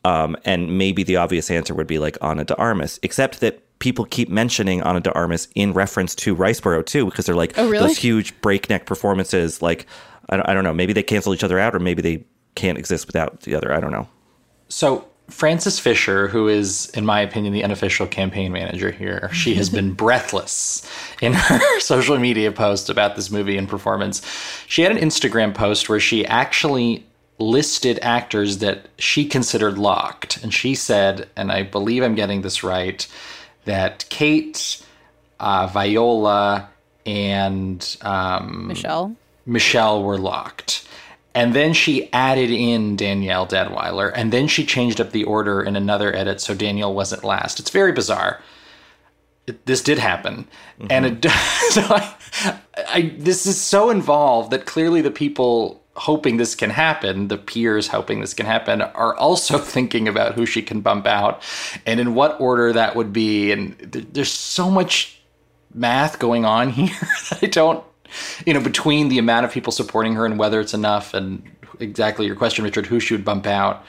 Um, 0.05 0.37
and 0.45 0.79
maybe 0.79 1.03
the 1.03 1.17
obvious 1.17 1.51
answer 1.51 1.75
would 1.75 1.87
be 1.87 1.99
like 1.99 2.17
Ana 2.21 2.45
de 2.45 2.57
Armas, 2.57 2.99
except 3.03 3.41
that 3.41 3.66
people 3.79 4.05
keep 4.07 4.29
mentioning 4.29 4.83
Ana 4.83 5.01
de 5.01 5.13
Armas 5.13 5.49
in 5.55 5.73
reference 5.73 6.15
to 6.17 6.35
Riseborough 6.35 6.87
too, 6.87 7.07
because 7.07 7.27
they're 7.27 7.35
like 7.35 7.57
Oh, 7.59 7.69
really? 7.69 7.87
those 7.87 7.99
huge 7.99 8.39
breakneck 8.41 8.87
performances. 8.87 9.61
Like, 9.61 9.87
I 10.29 10.37
don't, 10.37 10.49
I 10.49 10.55
don't 10.55 10.65
know, 10.65 10.75
maybe 10.75 10.93
they 10.93 11.03
cancel 11.03 11.35
each 11.35 11.45
other 11.45 11.59
out, 11.59 11.75
or 11.75 11.79
maybe 11.79 12.03
they 12.03 12.25
can't 12.55 12.79
exist 12.79 13.07
without 13.07 13.43
the 13.43 13.55
other. 13.55 13.73
I 13.73 13.81
don't 13.81 13.93
know. 13.93 14.09
So 14.69 15.07
Frances 15.29 15.79
Fisher, 15.79 16.29
who 16.29 16.49
is, 16.49 16.91
in 16.91 17.05
my 17.05 17.21
opinion, 17.21 17.53
the 17.53 17.65
unofficial 17.65 18.07
campaign 18.07 18.53
manager 18.53 18.91
here, 18.91 19.29
she 19.33 19.55
has 19.55 19.69
been 19.69 19.93
breathless 20.05 20.89
in 21.21 21.33
her 21.35 21.81
social 21.81 22.19
media 22.19 22.53
post 22.53 22.89
about 22.89 23.17
this 23.17 23.31
movie 23.31 23.57
and 23.57 23.69
performance. 23.69 24.23
She 24.67 24.83
had 24.83 24.93
an 24.93 24.99
Instagram 24.99 25.55
post 25.55 25.89
where 25.89 26.01
she 26.01 26.25
actually 26.27 27.05
listed 27.39 27.99
actors 28.03 28.59
that 28.59 28.89
she 28.99 29.27
considered 29.27 29.79
locked. 29.79 30.43
And 30.43 30.55
she 30.55 30.75
said, 30.75 31.29
and 31.37 31.53
I 31.53 31.65
believe 31.65 32.03
I'm 32.03 32.15
getting 32.15 32.43
this 32.43 32.63
right, 32.63 33.07
that 33.67 34.09
Cate, 34.09 34.85
uh, 35.39 35.69
Viola, 35.69 36.69
and 37.05 37.97
um, 38.03 38.69
Michelle. 38.69 39.17
Michelle 39.45 40.03
were 40.03 40.19
locked. 40.19 40.89
And 41.35 41.55
then 41.55 41.75
she 41.75 42.11
added 42.15 42.51
in 42.51 42.97
Danielle 42.97 43.47
Deadwyler, 43.47 44.11
and 44.15 44.33
then 44.33 44.49
she 44.49 44.65
changed 44.65 45.01
up 45.01 45.11
the 45.11 45.25
order 45.25 45.63
in 45.63 45.77
another 45.77 46.15
edit 46.17 46.41
so 46.41 46.55
Danielle 46.55 46.95
wasn't 46.95 47.25
last. 47.25 47.61
It's 47.61 47.69
very 47.69 47.93
bizarre. 47.93 48.43
It, 49.47 49.67
this 49.67 49.83
did 49.83 49.99
happen, 49.99 50.49
and 50.91 51.05
it 51.07 51.31
so 51.71 51.83
I, 51.83 52.15
I 52.89 53.15
this 53.19 53.47
is 53.47 53.61
so 53.61 53.91
involved 53.91 54.51
that 54.51 54.65
clearly 54.67 55.03
the 55.03 55.11
people 55.11 55.85
hoping 55.97 56.37
this 56.37 56.55
can 56.55 56.71
happen, 56.71 57.29
the 57.29 57.39
peers 57.39 57.89
hoping 57.89 58.21
this 58.21 58.35
can 58.35 58.47
happen, 58.47 58.83
are 58.83 59.17
also 59.17 59.59
thinking 59.75 60.09
about 60.09 60.35
who 60.35 60.47
she 60.47 60.63
can 60.63 60.81
bump 60.81 61.07
out 61.07 61.43
and 61.85 61.99
in 61.99 62.15
what 62.15 62.41
order 62.41 62.73
that 62.73 62.95
would 62.95 63.13
be. 63.13 63.51
And 63.53 63.93
th- 63.93 64.07
there's 64.13 64.33
so 64.33 64.71
much 64.71 65.21
math 65.75 66.19
going 66.19 66.45
on 66.45 66.71
here 66.71 66.95
that 67.31 67.39
I 67.43 67.47
don't, 67.47 67.85
you 68.47 68.55
know, 68.55 68.61
between 68.61 69.09
the 69.09 69.19
amount 69.19 69.47
of 69.47 69.53
people 69.53 69.73
supporting 69.73 70.15
her 70.15 70.27
and 70.27 70.39
whether 70.39 70.61
it's 70.61 70.75
enough, 70.75 71.15
and 71.15 71.43
exactly 71.81 72.27
your 72.27 72.37
question, 72.37 72.65
Richard, 72.65 72.87
who 72.87 73.01
she 73.01 73.15
would 73.15 73.25
bump 73.25 73.47
out. 73.47 73.85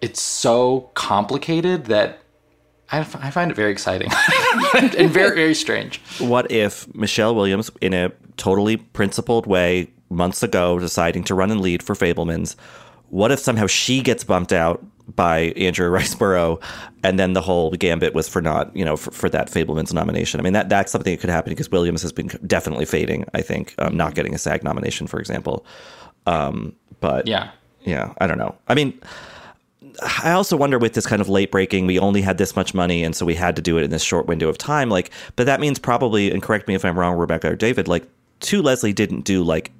It's 0.00 0.22
so 0.22 0.90
complicated 0.94 1.86
that 1.86 2.20
I, 2.92 3.04
find 3.04 3.50
it 3.50 3.54
very 3.54 3.70
exciting 3.70 4.10
and 4.74 5.10
very, 5.10 5.36
very 5.36 5.54
strange. 5.54 6.00
What 6.18 6.50
if 6.50 6.92
Michelle 6.94 7.34
Williams, 7.36 7.70
in 7.80 7.94
a 7.94 8.10
totally 8.36 8.78
principled 8.78 9.46
way, 9.46 9.92
months 10.10 10.42
ago, 10.42 10.78
deciding 10.78 11.24
to 11.24 11.34
run 11.34 11.50
and 11.50 11.60
lead 11.60 11.82
for 11.82 11.94
Fabelmans, 11.94 12.56
what 13.08 13.32
if 13.32 13.38
somehow 13.38 13.66
she 13.66 14.02
gets 14.02 14.22
bumped 14.24 14.52
out 14.52 14.84
by 15.16 15.52
Andrea 15.56 15.88
Riseborough, 15.98 16.62
and 17.02 17.18
then 17.18 17.32
the 17.32 17.40
whole 17.40 17.70
gambit 17.72 18.14
was 18.14 18.28
for 18.28 18.40
not, 18.42 18.74
you 18.76 18.84
know, 18.84 18.96
for, 18.96 19.10
for 19.10 19.28
that 19.30 19.48
Fabelmans 19.50 19.92
nomination? 19.92 20.38
I 20.38 20.42
mean, 20.42 20.52
that 20.52 20.68
that's 20.68 20.92
something 20.92 21.12
that 21.12 21.20
could 21.20 21.30
happen 21.30 21.50
because 21.50 21.70
Williams 21.70 22.02
has 22.02 22.12
been 22.12 22.28
definitely 22.46 22.84
fading. 22.84 23.24
I 23.34 23.40
think 23.42 23.74
um, 23.78 23.96
not 23.96 24.14
getting 24.14 24.34
a 24.34 24.38
SAG 24.38 24.62
nomination, 24.62 25.06
for 25.06 25.18
example. 25.18 25.64
Um, 26.26 26.74
but 27.00 27.26
Yeah. 27.26 27.50
yeah, 27.82 28.12
I 28.20 28.26
don't 28.26 28.38
know. 28.38 28.54
I 28.68 28.74
mean, 28.74 29.00
I 30.22 30.32
also 30.32 30.56
wonder 30.56 30.78
with 30.78 30.92
this 30.94 31.06
kind 31.06 31.20
of 31.20 31.28
late 31.28 31.50
breaking, 31.50 31.86
we 31.86 31.98
only 31.98 32.20
had 32.22 32.38
this 32.38 32.54
much 32.54 32.74
money, 32.74 33.02
and 33.02 33.16
so 33.16 33.26
we 33.26 33.34
had 33.34 33.56
to 33.56 33.62
do 33.62 33.78
it 33.78 33.82
in 33.82 33.90
this 33.90 34.02
short 34.02 34.26
window 34.26 34.48
of 34.48 34.58
time. 34.58 34.88
Like, 34.90 35.10
but 35.36 35.46
that 35.46 35.58
means 35.60 35.78
probably, 35.78 36.30
and 36.30 36.42
correct 36.42 36.68
me 36.68 36.74
if 36.74 36.84
I'm 36.84 36.98
wrong, 36.98 37.16
Rebecca 37.16 37.50
or 37.50 37.56
David. 37.56 37.88
Like, 37.88 38.06
To 38.40 38.62
Leslie 38.62 38.92
didn't 38.92 39.22
do 39.22 39.42
like 39.42 39.72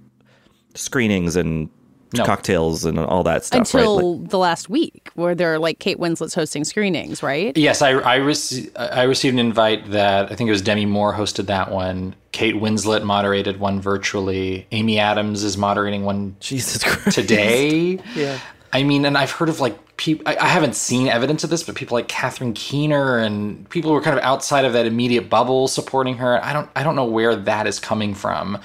screenings 0.75 1.37
and 1.37 1.69
No. 2.13 2.25
cocktails 2.25 2.85
and 2.85 2.99
all 2.99 3.23
that 3.23 3.45
stuff, 3.45 3.73
right? 3.73 3.81
Until 3.83 4.19
Like, 4.19 4.31
the 4.31 4.39
last 4.39 4.69
week, 4.69 5.11
where 5.15 5.35
they're 5.37 5.59
like 5.61 5.79
Kate 5.79 5.99
Winslet's 5.99 6.35
hosting 6.35 6.65
screenings, 6.65 7.23
right? 7.23 7.57
Yes, 7.57 7.83
I 7.83 7.91
I, 7.93 8.19
rece- 8.19 8.69
I 8.77 9.03
received 9.05 9.35
an 9.35 9.39
invite 9.39 9.91
that 9.93 10.31
I 10.31 10.35
think 10.35 10.49
it 10.49 10.51
was 10.53 10.63
Demi 10.63 10.87
Moore 10.87 11.15
hosted 11.15 11.47
that 11.47 11.71
one. 11.71 12.15
Kate 12.33 12.57
Winslet 12.57 13.05
moderated 13.05 13.61
one 13.61 13.81
virtually. 13.81 14.67
Amy 14.73 14.99
Adams 14.99 15.45
is 15.45 15.57
moderating 15.57 16.05
one 16.05 16.35
Jesus 16.41 16.83
Christ. 16.83 17.15
today. 17.17 17.99
yeah. 18.17 18.39
I 18.73 18.83
mean, 18.85 19.05
and 19.05 19.17
I've 19.19 19.31
heard 19.33 19.49
of 19.49 19.61
like 19.61 19.97
people. 19.97 20.25
I, 20.27 20.37
I 20.37 20.47
haven't 20.49 20.75
seen 20.77 21.07
evidence 21.09 21.43
of 21.45 21.51
this, 21.51 21.63
but 21.65 21.75
people 21.77 21.97
like 21.97 22.09
Catherine 22.09 22.55
Keener 22.55 23.19
and 23.19 23.69
people 23.71 23.91
who 23.91 23.97
are 23.97 24.01
kind 24.03 24.17
of 24.19 24.25
outside 24.25 24.65
of 24.65 24.73
that 24.75 24.87
immediate 24.87 25.29
bubble 25.31 25.69
supporting 25.69 26.17
her. 26.19 26.45
I 26.45 26.53
don't. 26.53 26.69
I 26.75 26.83
don't 26.83 26.97
know 26.97 27.05
where 27.05 27.35
that 27.37 27.67
is 27.69 27.79
coming 27.81 28.15
from, 28.15 28.59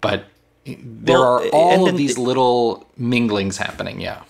but 0.00 0.24
there 0.66 1.18
Well, 1.18 1.22
are 1.22 1.42
and 1.42 1.50
all 1.52 1.84
then- 1.86 1.94
of 1.94 1.98
these 1.98 2.18
little 2.18 2.86
minglings 3.00 3.56
happening. 3.56 4.00
Yeah. 4.00 4.22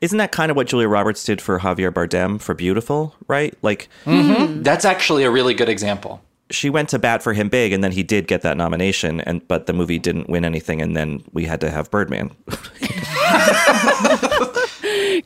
Isn't 0.00 0.18
that 0.18 0.32
kind 0.32 0.50
of 0.50 0.56
what 0.56 0.66
Julia 0.66 0.88
Roberts 0.88 1.22
did 1.24 1.42
for 1.42 1.58
Javier 1.58 1.92
Bardem 1.92 2.40
for 2.40 2.54
Biutiful, 2.54 3.12
right? 3.28 3.54
Like, 3.60 3.88
mm-hmm. 4.06 4.62
That's 4.62 4.86
actually 4.86 5.24
a 5.24 5.30
really 5.30 5.52
good 5.52 5.68
example. 5.68 6.22
she 6.50 6.70
went 6.70 6.88
to 6.88 6.98
bat 6.98 7.22
for 7.22 7.34
him 7.34 7.50
big, 7.50 7.72
and 7.72 7.84
then 7.84 7.92
he 7.92 8.02
did 8.02 8.26
get 8.26 8.40
that 8.42 8.56
nomination, 8.56 9.20
and 9.20 9.46
but 9.46 9.66
the 9.66 9.72
movie 9.74 9.98
didn't 9.98 10.30
win 10.30 10.44
anything, 10.44 10.80
and 10.80 10.96
then 10.96 11.22
we 11.32 11.44
had 11.44 11.60
to 11.60 11.70
have 11.70 11.90
Birdman, 11.90 12.30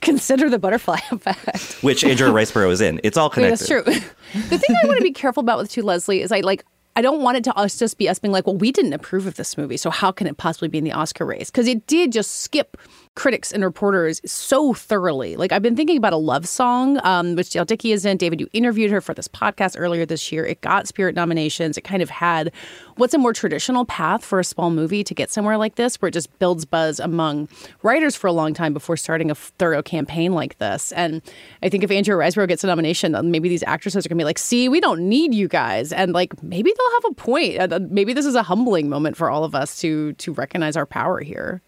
Consider 0.01 0.51
the 0.51 0.59
butterfly 0.59 0.99
effect. 1.11 1.83
which 1.83 2.05
Andrea 2.05 2.31
Riseborough 2.31 2.71
is 2.73 2.81
in. 2.81 3.01
It's 3.05 3.17
all 3.17 3.31
I 3.35 3.41
mean, 3.41 3.57
connected. 3.57 3.85
that's 3.87 3.99
true. 4.03 4.43
the 4.51 4.59
thing 4.59 4.77
I 4.83 4.87
want 4.87 4.99
to 4.99 5.03
be 5.05 5.13
careful 5.13 5.41
about 5.41 5.59
with 5.59 5.71
To 5.73 5.83
Leslie 5.83 6.21
is 6.21 6.33
I 6.33 6.41
like 6.41 6.65
I 6.97 7.03
don't 7.03 7.23
want 7.23 7.37
it 7.37 7.45
to 7.45 7.55
us 7.57 7.79
just 7.79 7.99
be 7.99 8.09
us 8.09 8.19
being 8.19 8.33
like, 8.33 8.47
well, 8.47 8.57
we 8.57 8.71
didn't 8.71 8.93
approve 8.93 9.27
of 9.27 9.35
this 9.35 9.59
movie, 9.59 9.77
so 9.77 9.91
how 9.91 10.13
can 10.13 10.27
it 10.27 10.37
possibly 10.37 10.69
be 10.69 10.79
in 10.79 10.85
the 10.85 10.93
Oscar 10.93 11.25
race? 11.27 11.51
Because 11.51 11.67
it 11.67 11.87
did 11.87 12.13
just 12.13 12.43
skip 12.43 12.77
critics 13.15 13.53
and 13.53 13.63
reporters 13.63 14.21
so 14.25 14.75
thoroughly. 14.75 15.37
Like 15.37 15.53
I've 15.53 15.63
been 15.63 15.77
thinking 15.77 15.97
about 15.97 16.13
a 16.13 16.19
love 16.19 16.49
song, 16.49 16.99
um, 17.05 17.37
which 17.37 17.51
Dale 17.51 17.65
Dickey 17.65 17.93
is 17.93 18.05
in. 18.05 18.17
David, 18.17 18.41
you 18.41 18.49
interviewed 18.53 18.91
her 18.91 19.01
for 19.01 19.15
this 19.15 19.29
podcast 19.29 19.77
earlier 19.79 20.05
this 20.05 20.33
year. 20.33 20.45
It 20.45 20.61
got 20.61 20.89
Spirit 20.89 21.15
nominations. 21.15 21.79
It 21.79 21.83
kind 21.83 22.03
of 22.03 22.11
had 22.11 22.53
what's 22.97 23.15
a 23.15 23.19
more 23.19 23.33
traditional 23.33 23.85
path 23.85 24.25
for 24.25 24.41
a 24.41 24.45
small 24.45 24.71
movie 24.71 25.05
to 25.05 25.15
get 25.15 25.31
somewhere 25.31 25.57
like 25.57 25.77
this, 25.77 26.01
where 26.03 26.09
it 26.09 26.13
just 26.13 26.37
builds 26.39 26.65
buzz 26.65 26.99
among 26.99 27.49
writers 27.83 28.17
for 28.17 28.27
a 28.27 28.33
long 28.33 28.53
time 28.53 28.73
before 28.73 28.97
starting 28.97 29.31
a 29.31 29.35
thorough 29.35 29.83
campaign 29.83 30.33
like 30.33 30.59
this. 30.59 30.93
And 30.93 31.23
I 31.63 31.69
think 31.69 31.85
if 31.85 31.91
Andrea 31.91 32.17
Riseborough 32.17 32.49
gets 32.49 32.65
a 32.65 32.67
nomination, 32.67 33.17
maybe 33.31 33.49
these 33.49 33.63
actresses 33.65 34.05
are 34.05 34.09
going 34.09 34.19
to 34.19 34.23
be 34.23 34.27
like, 34.27 34.39
see, 34.39 34.69
we 34.69 34.81
don't 34.81 35.09
need 35.09 35.35
you 35.35 35.47
guys. 35.47 35.93
And 35.93 36.13
like 36.13 36.43
maybe 36.43 36.73
they'll 36.77 37.03
have 37.03 37.13
a 37.13 37.15
point. 37.15 37.73
Uh, 37.73 37.81
maybe 37.91 38.13
this 38.13 38.27
is 38.27 38.35
a 38.35 38.43
humbling 38.43 38.89
moment 38.89 39.17
for 39.17 39.31
all 39.31 39.45
of 39.45 39.55
us 39.55 39.81
to 39.81 40.13
to 40.15 40.33
recognize 40.33 40.77
our 40.77 40.87
power 40.87 41.21
here. 41.21 41.63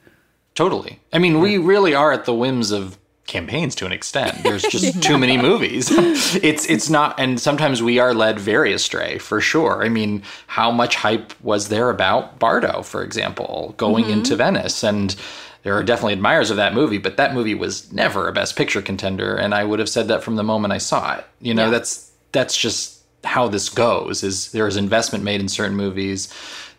Totally. 0.57 0.99
I 1.13 1.19
mean, 1.19 1.41
we 1.41 1.59
really 1.59 1.95
are 1.95 2.11
at 2.13 2.25
the 2.25 2.35
whims 2.35 2.73
of 2.73 2.99
campaigns 3.27 3.75
to 3.77 3.87
an 3.87 3.93
extent. 3.93 4.43
There's 4.43 4.63
just 4.71 5.03
too 5.03 5.19
many 5.19 5.37
movies. 5.37 5.89
it's 5.91 6.69
it's 6.69 6.89
not 6.89 7.19
and 7.21 7.39
sometimes 7.39 7.83
we 7.83 7.99
are 7.99 8.15
led 8.15 8.41
very 8.41 8.73
astray 8.73 9.19
for 9.19 9.41
sure. 9.41 9.85
I 9.85 9.89
mean, 9.89 10.23
how 10.47 10.71
much 10.71 10.97
hype 10.97 11.39
was 11.43 11.69
there 11.69 11.91
about 11.91 12.39
Bardo, 12.39 12.83
for 12.83 13.03
example, 13.03 13.75
going 13.77 14.09
into 14.09 14.33
mm-hmm. 14.33 14.39
Venice 14.39 14.83
and 14.83 15.15
there 15.63 15.77
are 15.77 15.83
definitely 15.83 16.13
admirers 16.15 16.51
of 16.51 16.57
that 16.59 16.75
movie, 16.75 16.99
but 16.99 17.17
that 17.17 17.35
movie 17.35 17.55
was 17.55 17.93
never 17.93 18.29
a 18.29 18.33
best 18.33 18.57
picture 18.57 18.81
contender 18.81 19.37
and 19.37 19.55
I 19.55 19.65
would 19.65 19.79
have 19.79 19.89
said 19.89 20.09
that 20.09 20.23
from 20.23 20.37
the 20.37 20.45
moment 20.45 20.73
I 20.73 20.79
saw 20.79 21.17
it. 21.17 21.25
You 21.41 21.55
know, 21.55 21.71
that's 21.71 22.11
that's 22.33 22.57
just 22.57 23.03
how 23.25 23.49
this 23.49 23.69
goes 23.69 24.23
is 24.23 24.53
there 24.53 24.67
is 24.67 24.77
investment 24.77 25.23
made 25.23 25.41
in 25.41 25.49
certain 25.49 25.77
movies. 25.77 26.33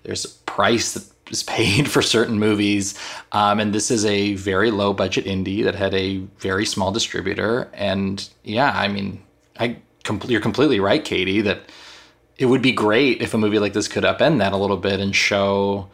There's 0.04 0.26
a 0.26 0.30
price 0.46 0.94
that 0.94 1.04
is 1.32 1.44
paid 1.44 1.90
for 1.90 2.02
certain 2.02 2.40
movies. 2.40 2.98
Um, 3.32 3.60
and 3.60 3.74
this 3.74 3.92
is 3.92 4.06
a 4.06 4.34
very 4.36 4.72
low 4.72 4.94
budget 4.94 5.26
indie 5.26 5.64
that 5.64 5.76
had 5.76 5.94
a 5.94 6.18
very 6.40 6.66
small 6.66 6.92
distributor. 6.92 7.70
And 7.74 8.28
yeah, 8.44 8.72
I 8.74 8.88
mean, 8.88 9.22
I 9.60 9.78
com- 10.04 10.22
you're 10.28 10.42
completely 10.42 10.80
right, 10.80 11.04
Katie, 11.04 11.42
that 11.42 11.62
it 12.38 12.46
would 12.46 12.62
be 12.62 12.72
great 12.72 13.22
if 13.22 13.34
a 13.34 13.38
movie 13.38 13.60
like 13.60 13.74
this 13.74 13.88
could 13.88 14.04
upend 14.04 14.40
that 14.40 14.54
a 14.54 14.58
little 14.58 14.78
bit 14.78 15.00
and 15.00 15.16
show 15.16 15.90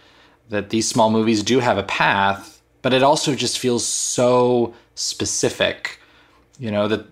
that 0.49 0.69
these 0.69 0.87
small 0.87 1.09
movies 1.09 1.41
do 1.41 1.59
have 1.59 1.77
a 1.77 1.83
path, 1.83 2.61
but 2.81 2.93
it 2.93 3.01
also 3.01 3.33
just 3.33 3.59
feels 3.59 3.85
so 3.85 4.73
specific, 4.95 5.99
you 6.59 6.69
know, 6.69 6.87
that, 6.87 7.05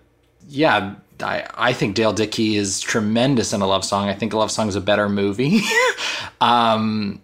yeah, 0.48 0.94
I, 1.20 1.46
I 1.54 1.72
think 1.72 1.94
Dale 1.94 2.12
Dickey 2.12 2.56
is 2.56 2.80
tremendous 2.80 3.52
in 3.52 3.62
A 3.62 3.66
Love 3.66 3.84
Song. 3.84 4.08
I 4.08 4.14
think 4.14 4.32
A 4.32 4.38
Love 4.38 4.50
Song 4.50 4.68
is 4.68 4.76
a 4.76 4.80
better 4.80 5.08
movie. 5.08 5.62
um, 6.40 7.20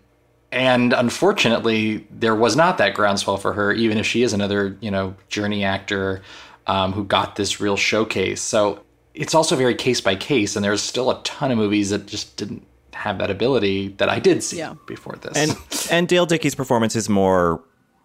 and 0.52 0.92
unfortunately, 0.92 2.06
there 2.10 2.34
was 2.34 2.56
not 2.56 2.78
that 2.78 2.94
groundswell 2.94 3.36
for 3.36 3.52
her, 3.52 3.72
even 3.72 3.98
if 3.98 4.06
she 4.06 4.22
is 4.22 4.32
another, 4.32 4.76
you 4.80 4.90
know, 4.90 5.14
journey 5.28 5.64
actor 5.64 6.22
um, 6.66 6.92
who 6.92 7.04
got 7.04 7.36
this 7.36 7.60
real 7.60 7.76
showcase. 7.76 8.40
So 8.40 8.82
it's 9.14 9.34
also 9.34 9.56
very 9.56 9.74
case 9.74 10.00
by 10.00 10.16
case, 10.16 10.56
and 10.56 10.64
there's 10.64 10.82
still 10.82 11.10
a 11.10 11.20
ton 11.22 11.50
of 11.50 11.58
movies 11.58 11.90
that 11.90 12.06
just 12.06 12.36
didn't 12.36 12.64
have 12.94 13.18
that 13.18 13.30
ability 13.30 13.88
that 13.98 14.08
I 14.08 14.18
did 14.18 14.42
see 14.42 14.58
Yeah. 14.58 14.74
before 14.86 15.16
this. 15.16 15.36
and 15.36 15.56
and 15.90 16.08
Dale 16.08 16.26
Dickey's 16.26 16.54
performance 16.54 16.96
is 16.96 17.08
more 17.08 17.62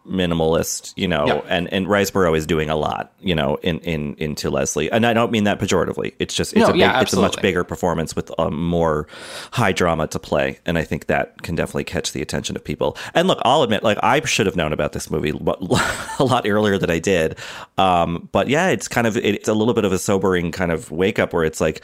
minimalist, 0.10 0.94
you 0.96 1.08
know, 1.08 1.26
Yeah. 1.28 1.42
and 1.48 1.72
and 1.74 1.88
Riseborough 1.88 2.36
is 2.38 2.46
doing 2.46 2.70
a 2.70 2.76
lot, 2.76 3.14
you 3.22 3.34
know, 3.36 3.56
in 3.64 3.80
in 3.80 4.16
into 4.18 4.50
Leslie, 4.50 4.92
and 4.92 5.06
I 5.06 5.14
don't 5.14 5.32
mean 5.32 5.46
that 5.46 5.60
pejoratively. 5.60 6.14
It's 6.20 6.34
just 6.36 6.54
it's 6.54 6.60
No, 6.62 6.68
a 6.68 6.72
big, 6.72 6.82
yeah, 6.82 7.02
it's 7.02 7.14
a 7.14 7.20
much 7.22 7.42
bigger 7.42 7.64
performance 7.64 8.16
with 8.16 8.32
a 8.38 8.52
more 8.52 9.08
high 9.52 9.72
drama 9.72 10.08
to 10.08 10.20
play, 10.20 10.60
and 10.66 10.78
I 10.78 10.84
think 10.84 11.08
that 11.08 11.42
can 11.44 11.56
definitely 11.56 11.86
catch 11.86 12.12
the 12.12 12.22
attention 12.22 12.56
of 12.56 12.64
people. 12.64 12.98
And 13.14 13.28
look, 13.28 13.40
I'll 13.44 13.64
admit, 13.64 13.84
like 13.84 13.98
I 14.04 14.20
should 14.26 14.46
have 14.46 14.56
known 14.56 14.74
about 14.74 14.92
this 14.94 15.10
movie 15.10 15.30
a 16.20 16.24
lot 16.24 16.48
earlier 16.48 16.78
than 16.78 16.90
I 16.90 17.00
did, 17.00 17.38
um, 17.78 18.28
but 18.32 18.50
yeah, 18.50 18.70
it's 18.70 18.88
kind 18.88 19.08
of 19.08 19.16
it's 19.18 19.48
a 19.48 19.54
little 19.54 19.74
bit 19.74 19.86
of 19.86 19.92
a 19.94 20.00
sobering 20.00 20.52
kind 20.52 20.72
of 20.72 20.92
wake 20.92 21.20
up 21.20 21.34
where 21.34 21.44
it's 21.44 21.62
like. 21.62 21.84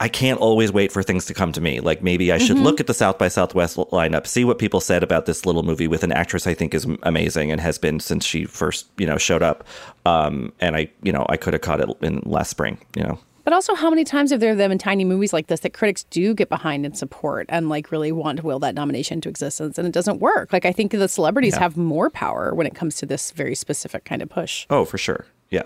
I 0.00 0.08
can't 0.08 0.40
always 0.40 0.72
wait 0.72 0.90
for 0.92 1.02
things 1.02 1.24
to 1.26 1.34
come 1.34 1.52
to 1.52 1.60
me. 1.60 1.80
Like 1.80 2.02
maybe 2.02 2.32
I 2.32 2.38
should 2.38 2.58
look 2.58 2.80
at 2.80 2.86
the 2.88 2.94
South 2.94 3.16
by 3.16 3.28
Southwest 3.28 3.76
lineup, 3.76 4.26
see 4.26 4.44
what 4.44 4.58
people 4.58 4.80
said 4.80 5.02
about 5.02 5.26
this 5.26 5.46
little 5.46 5.62
movie 5.62 5.86
with 5.86 6.02
an 6.02 6.10
actress 6.12 6.46
I 6.46 6.54
think 6.54 6.74
is 6.74 6.86
amazing 7.04 7.52
and 7.52 7.60
has 7.60 7.78
been 7.78 8.00
since 8.00 8.26
she 8.26 8.44
first, 8.44 8.88
you 8.98 9.06
know, 9.06 9.16
showed 9.18 9.42
up. 9.42 9.64
Um, 10.04 10.52
and 10.60 10.74
I, 10.76 10.90
you 11.02 11.12
know, 11.12 11.24
I 11.28 11.36
could 11.36 11.52
have 11.54 11.62
caught 11.62 11.80
it 11.80 11.88
in 12.02 12.20
last 12.26 12.50
spring, 12.50 12.78
you 12.96 13.04
know. 13.04 13.18
But 13.44 13.52
also, 13.52 13.74
how 13.74 13.90
many 13.90 14.04
times 14.04 14.30
have 14.30 14.40
there 14.40 14.56
been 14.56 14.78
tiny 14.78 15.04
movies 15.04 15.34
like 15.34 15.48
this 15.48 15.60
that 15.60 15.74
critics 15.74 16.04
do 16.04 16.32
get 16.34 16.48
behind 16.48 16.86
and 16.86 16.96
support 16.96 17.44
and 17.50 17.68
like 17.68 17.92
really 17.92 18.10
want 18.10 18.38
to 18.40 18.46
will 18.46 18.58
that 18.60 18.74
nomination 18.74 19.16
into 19.18 19.28
existence, 19.28 19.78
and 19.78 19.86
it 19.86 19.92
doesn't 19.92 20.18
work? 20.18 20.50
Like 20.52 20.64
I 20.64 20.72
think 20.72 20.92
the 20.92 21.08
celebrities 21.08 21.52
Yeah. 21.54 21.60
have 21.60 21.76
more 21.76 22.08
power 22.08 22.54
when 22.54 22.66
it 22.66 22.74
comes 22.74 22.96
to 22.96 23.06
this 23.06 23.30
very 23.32 23.54
specific 23.54 24.04
kind 24.06 24.22
of 24.22 24.30
push. 24.30 24.66
Oh, 24.70 24.84
for 24.86 24.96
sure. 24.96 25.26
Yeah. 25.50 25.64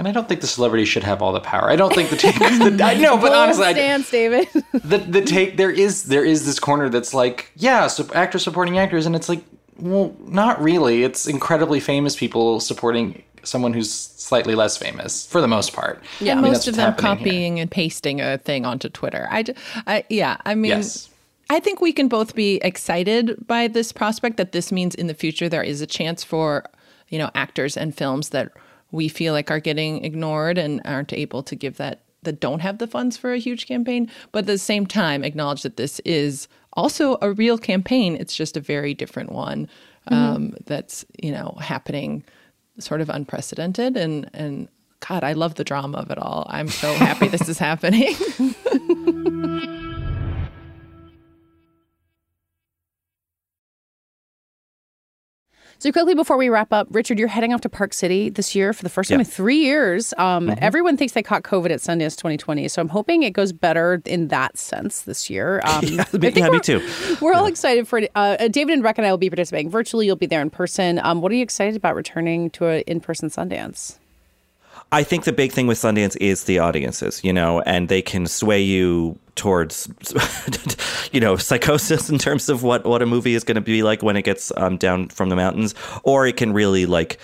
Yeah. 0.00 0.08
And 0.08 0.08
I 0.08 0.12
don't 0.12 0.28
think 0.28 0.40
the 0.40 0.46
celebrity 0.46 0.84
should 0.84 1.04
have 1.04 1.20
all 1.22 1.32
the 1.32 1.40
power. 1.40 1.70
I 1.70 1.76
don't 1.76 1.94
think 1.94 2.10
the 2.10 2.16
take. 2.16 2.38
the, 2.38 2.80
I 2.82 2.94
know, 3.00 3.16
but 3.16 3.32
honestly, 3.32 3.66
I, 3.66 3.72
stance, 3.72 4.10
David. 4.10 4.48
the 4.72 4.98
the 4.98 5.22
take 5.22 5.56
there 5.56 5.70
is 5.70 6.04
there 6.04 6.24
is 6.24 6.46
this 6.46 6.58
corner 6.58 6.88
that's 6.88 7.12
like 7.14 7.52
yeah, 7.56 7.86
so 7.86 8.08
actor 8.14 8.38
supporting 8.38 8.78
actors, 8.78 9.06
and 9.06 9.14
it's 9.14 9.28
like 9.28 9.44
well, 9.78 10.14
not 10.20 10.60
really. 10.62 11.04
It's 11.04 11.26
incredibly 11.26 11.80
famous 11.80 12.16
people 12.16 12.60
supporting 12.60 13.22
someone 13.42 13.72
who's 13.72 13.92
slightly 13.92 14.54
less 14.54 14.76
famous 14.76 15.26
for 15.26 15.40
the 15.40 15.48
most 15.48 15.72
part. 15.72 16.02
Yeah. 16.20 16.32
I 16.32 16.34
mean, 16.36 16.52
most 16.52 16.68
of 16.68 16.76
them 16.76 16.92
happening 16.92 17.16
here. 17.16 17.16
copying 17.16 17.60
and 17.60 17.70
pasting 17.70 18.20
a 18.20 18.38
thing 18.38 18.66
onto 18.66 18.88
Twitter. 18.88 19.28
I, 19.30 19.44
I 19.86 20.04
yeah, 20.08 20.36
I 20.44 20.54
mean, 20.54 20.70
Yes. 20.70 21.08
I 21.48 21.58
think 21.58 21.80
we 21.80 21.92
can 21.92 22.06
both 22.06 22.34
be 22.36 22.56
excited 22.62 23.46
by 23.46 23.66
this 23.66 23.92
prospect 23.92 24.36
that 24.36 24.52
this 24.52 24.70
means 24.70 24.94
in 24.94 25.08
the 25.08 25.14
future 25.14 25.48
there 25.48 25.64
is 25.64 25.80
a 25.80 25.86
chance 25.86 26.22
for, 26.22 26.64
you 27.08 27.18
know, 27.18 27.30
actors 27.34 27.76
and 27.76 27.96
films 27.96 28.28
that 28.28 28.52
we 28.92 29.08
feel 29.08 29.32
like 29.32 29.50
are 29.50 29.60
getting 29.60 30.04
ignored 30.04 30.58
and 30.58 30.80
aren't 30.84 31.12
able 31.12 31.42
to 31.44 31.54
give 31.54 31.76
that 31.76 32.02
that 32.22 32.38
don't 32.38 32.60
have 32.60 32.76
the 32.78 32.86
funds 32.86 33.16
for 33.16 33.32
a 33.32 33.38
huge 33.38 33.66
campaign, 33.66 34.10
but 34.30 34.40
at 34.40 34.46
the 34.46 34.58
same 34.58 34.86
time 34.86 35.24
acknowledge 35.24 35.62
that 35.62 35.78
this 35.78 36.00
is 36.00 36.48
also 36.74 37.16
a 37.22 37.32
real 37.32 37.56
campaign. 37.56 38.14
It's 38.16 38.36
just 38.36 38.58
a 38.58 38.60
very 38.60 38.92
different 38.92 39.32
one 39.32 39.70
um, 40.08 40.54
that's 40.66 41.04
you 41.22 41.32
know 41.32 41.56
happening, 41.60 42.24
sort 42.78 43.00
of 43.00 43.08
unprecedented 43.10 43.96
and 43.96 44.30
and. 44.34 44.68
God, 45.08 45.24
I 45.24 45.32
love 45.32 45.54
the 45.54 45.64
drama 45.64 45.96
of 45.96 46.10
it 46.10 46.18
all. 46.18 46.46
I'm 46.50 46.68
so 46.68 46.92
happy 46.92 47.28
this 47.28 47.48
is 47.48 47.58
happening. 47.70 48.14
So 55.80 55.90
quickly 55.92 56.14
before 56.14 56.36
we 56.36 56.50
wrap 56.50 56.74
up, 56.74 56.88
Richard, 56.90 57.18
you're 57.18 57.26
heading 57.26 57.54
off 57.54 57.62
to 57.62 57.70
Park 57.70 57.94
City 57.94 58.28
this 58.28 58.54
year 58.54 58.74
for 58.74 58.82
the 58.82 58.90
first 58.90 59.08
time 59.08 59.18
Yeah. 59.18 59.24
in 59.24 59.30
three 59.30 59.56
years. 59.60 60.12
Um, 60.18 60.48
Mm-hmm. 60.48 60.58
Everyone 60.62 60.98
thinks 60.98 61.14
they 61.14 61.22
caught 61.22 61.42
COVID 61.42 61.70
at 61.70 61.80
Sundance 61.80 62.16
2020, 62.18 62.68
so 62.68 62.82
I'm 62.82 62.88
hoping 62.90 63.22
it 63.22 63.30
goes 63.30 63.50
better 63.50 64.02
in 64.04 64.28
that 64.28 64.58
sense 64.58 65.00
this 65.02 65.30
year. 65.30 65.62
Um, 65.70 65.82
Yeah, 65.84 66.04
me, 66.12 66.28
yeah, 66.34 66.44
me 66.44 66.50
we're- 66.50 66.60
too. 66.60 66.86
We're 67.22 67.32
all 67.32 67.46
excited 67.46 67.88
for 67.88 67.98
it. 68.00 68.10
Uh, 68.14 68.48
David 68.48 68.74
and 68.74 68.82
Rebecca 68.82 69.00
and 69.00 69.06
I 69.06 69.10
will 69.10 69.16
be 69.18 69.30
participating 69.30 69.70
virtually. 69.70 70.04
You'll 70.04 70.16
be 70.16 70.26
there 70.26 70.42
in 70.42 70.50
person. 70.50 71.00
Um, 71.02 71.22
what 71.22 71.32
are 71.32 71.34
you 71.34 71.42
excited 71.42 71.76
about 71.76 71.94
returning 71.94 72.50
to 72.50 72.66
an 72.66 72.80
in-person 72.86 73.30
Sundance? 73.30 73.96
I 74.92 75.04
think 75.04 75.24
the 75.24 75.32
big 75.32 75.52
thing 75.52 75.66
with 75.68 75.78
Sundance 75.78 76.16
is 76.20 76.44
the 76.44 76.58
audiences, 76.58 77.22
you 77.22 77.32
know, 77.32 77.60
and 77.60 77.88
they 77.88 78.02
can 78.02 78.26
sway 78.26 78.60
you 78.60 79.18
towards, 79.36 79.88
you 81.12 81.20
know, 81.20 81.36
psychosis 81.36 82.10
in 82.10 82.18
terms 82.18 82.48
of 82.48 82.64
what, 82.64 82.84
what 82.84 83.00
a 83.00 83.06
movie 83.06 83.34
is 83.34 83.44
going 83.44 83.54
to 83.54 83.60
be 83.60 83.84
like 83.84 84.02
when 84.02 84.16
it 84.16 84.22
gets 84.22 84.52
um, 84.56 84.76
down 84.76 85.08
from 85.08 85.28
the 85.28 85.36
mountains, 85.36 85.74
or 86.02 86.26
it 86.26 86.36
can 86.36 86.52
really 86.52 86.86
like 86.86 87.20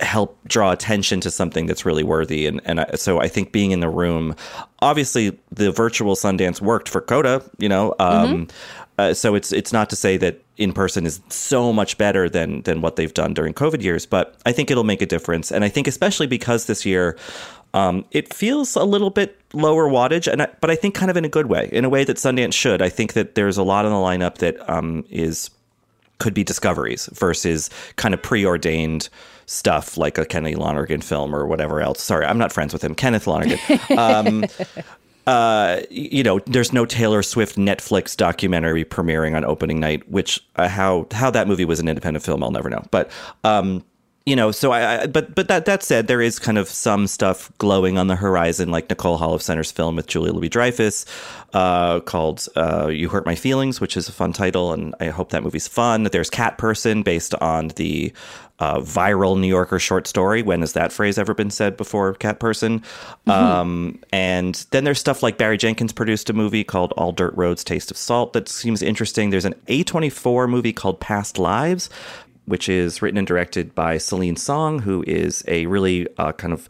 help 0.00 0.38
draw 0.46 0.72
attention 0.72 1.20
to 1.20 1.30
something 1.30 1.66
that's 1.66 1.84
really 1.84 2.02
worthy. 2.02 2.46
And, 2.46 2.62
and 2.64 2.80
I, 2.80 2.94
so 2.94 3.20
I 3.20 3.28
think 3.28 3.52
being 3.52 3.72
in 3.72 3.80
the 3.80 3.90
room, 3.90 4.34
obviously 4.80 5.38
the 5.52 5.72
virtual 5.72 6.14
Sundance 6.14 6.62
worked 6.62 6.88
for 6.88 7.02
Coda, 7.02 7.42
you 7.58 7.68
know, 7.68 7.94
um, 7.98 8.48
uh, 8.98 9.14
so 9.14 9.34
it's 9.34 9.50
it's 9.50 9.72
not 9.72 9.88
to 9.88 9.96
say 9.96 10.18
that 10.18 10.42
in 10.60 10.72
person 10.72 11.06
is 11.06 11.20
so 11.30 11.72
much 11.72 11.98
better 11.98 12.28
than 12.28 12.62
than 12.62 12.82
what 12.82 12.96
they've 12.96 13.14
done 13.14 13.34
during 13.34 13.54
COVID 13.54 13.82
years, 13.82 14.06
but 14.06 14.36
I 14.46 14.52
think 14.52 14.70
it'll 14.70 14.84
make 14.84 15.02
a 15.02 15.06
difference. 15.06 15.50
And 15.50 15.64
I 15.64 15.68
think 15.68 15.88
especially 15.88 16.26
because 16.26 16.66
this 16.66 16.86
year 16.86 17.16
um, 17.72 18.04
it 18.10 18.32
feels 18.32 18.76
a 18.76 18.84
little 18.84 19.10
bit 19.10 19.40
lower 19.52 19.88
wattage, 19.88 20.30
and 20.30 20.42
I, 20.42 20.48
but 20.60 20.70
I 20.70 20.76
think 20.76 20.94
kind 20.94 21.10
of 21.10 21.16
in 21.16 21.24
a 21.24 21.28
good 21.28 21.46
way, 21.46 21.68
in 21.72 21.84
a 21.84 21.88
way 21.88 22.04
that 22.04 22.16
Sundance 22.16 22.52
should. 22.52 22.82
I 22.82 22.88
think 22.88 23.14
that 23.14 23.36
there's 23.36 23.56
a 23.56 23.62
lot 23.62 23.84
in 23.84 23.92
the 23.92 23.96
lineup 23.96 24.38
that 24.38 24.68
um, 24.68 25.04
is 25.08 25.50
could 26.18 26.34
be 26.34 26.44
discoveries 26.44 27.08
versus 27.14 27.70
kind 27.96 28.12
of 28.12 28.22
preordained 28.22 29.08
stuff 29.46 29.96
like 29.96 30.18
a 30.18 30.24
Kennedy 30.24 30.54
Lonergan 30.54 31.00
film 31.00 31.34
or 31.34 31.46
whatever 31.46 31.80
else. 31.80 32.02
Sorry, 32.02 32.26
I'm 32.26 32.38
not 32.38 32.52
friends 32.52 32.72
with 32.72 32.84
him. 32.84 32.94
Kenneth 32.94 33.26
Lonergan. 33.26 33.58
Um, 33.96 34.44
uh, 35.26 35.80
you 35.90 36.22
know, 36.22 36.40
there's 36.46 36.72
no 36.72 36.84
Taylor 36.86 37.22
Swift 37.22 37.56
Netflix 37.56 38.16
documentary 38.16 38.84
premiering 38.84 39.36
on 39.36 39.44
opening 39.44 39.80
night, 39.80 40.08
which 40.10 40.40
uh, 40.56 40.68
how 40.68 41.06
how 41.12 41.30
that 41.30 41.46
movie 41.46 41.64
was 41.64 41.80
an 41.80 41.88
independent 41.88 42.24
film, 42.24 42.42
I'll 42.42 42.50
never 42.50 42.70
know. 42.70 42.82
But 42.90 43.10
um, 43.44 43.84
you 44.30 44.36
know, 44.36 44.52
so 44.52 44.70
I, 44.70 45.02
I 45.02 45.06
but 45.08 45.34
but 45.34 45.48
that 45.48 45.64
that 45.64 45.82
said, 45.82 46.06
there 46.06 46.22
is 46.22 46.38
kind 46.38 46.56
of 46.56 46.68
some 46.68 47.08
stuff 47.08 47.50
glowing 47.58 47.98
on 47.98 48.06
the 48.06 48.14
horizon, 48.14 48.70
like 48.70 48.88
Nicole 48.88 49.18
Holofcener's 49.18 49.72
film 49.72 49.96
with 49.96 50.06
Julia 50.06 50.32
Louis 50.32 50.48
Dreyfus, 50.48 51.04
uh, 51.52 51.98
called 51.98 52.46
uh, 52.54 52.86
"You 52.86 53.08
Hurt 53.08 53.26
My 53.26 53.34
Feelings," 53.34 53.80
which 53.80 53.96
is 53.96 54.08
a 54.08 54.12
fun 54.12 54.32
title, 54.32 54.72
and 54.72 54.94
I 55.00 55.06
hope 55.06 55.30
that 55.30 55.42
movie's 55.42 55.66
fun. 55.66 56.04
There's 56.04 56.30
Cat 56.30 56.58
Person, 56.58 57.02
based 57.02 57.34
on 57.40 57.68
the 57.74 58.12
uh, 58.60 58.78
viral 58.78 59.36
New 59.36 59.48
Yorker 59.48 59.80
short 59.80 60.06
story. 60.06 60.42
When 60.42 60.60
has 60.60 60.74
that 60.74 60.92
phrase 60.92 61.18
ever 61.18 61.34
been 61.34 61.50
said 61.50 61.76
before? 61.76 62.14
Cat 62.14 62.38
Person. 62.38 62.84
Um, 63.26 63.98
and 64.12 64.66
then 64.70 64.84
there's 64.84 65.00
stuff 65.00 65.22
like 65.22 65.38
Barry 65.38 65.56
Jenkins 65.56 65.92
produced 65.92 66.30
a 66.30 66.34
movie 66.34 66.62
called 66.62 66.92
All 66.92 67.10
Dirt 67.10 67.34
Roads 67.36 67.64
Taste 67.64 67.90
of 67.90 67.96
Salt 67.96 68.34
that 68.34 68.48
seems 68.48 68.82
interesting. 68.82 69.30
There's 69.30 69.44
an 69.46 69.54
A24 69.66 70.48
movie 70.48 70.72
called 70.72 71.00
Past 71.00 71.38
Lives, 71.38 71.88
which 72.50 72.68
is 72.68 73.00
written 73.00 73.16
and 73.16 73.26
directed 73.26 73.74
by 73.74 73.96
Celine 73.96 74.36
Song, 74.36 74.80
who 74.80 75.04
is 75.06 75.44
a 75.46 75.66
really 75.66 76.06
uh, 76.18 76.32
kind 76.32 76.52
of 76.52 76.68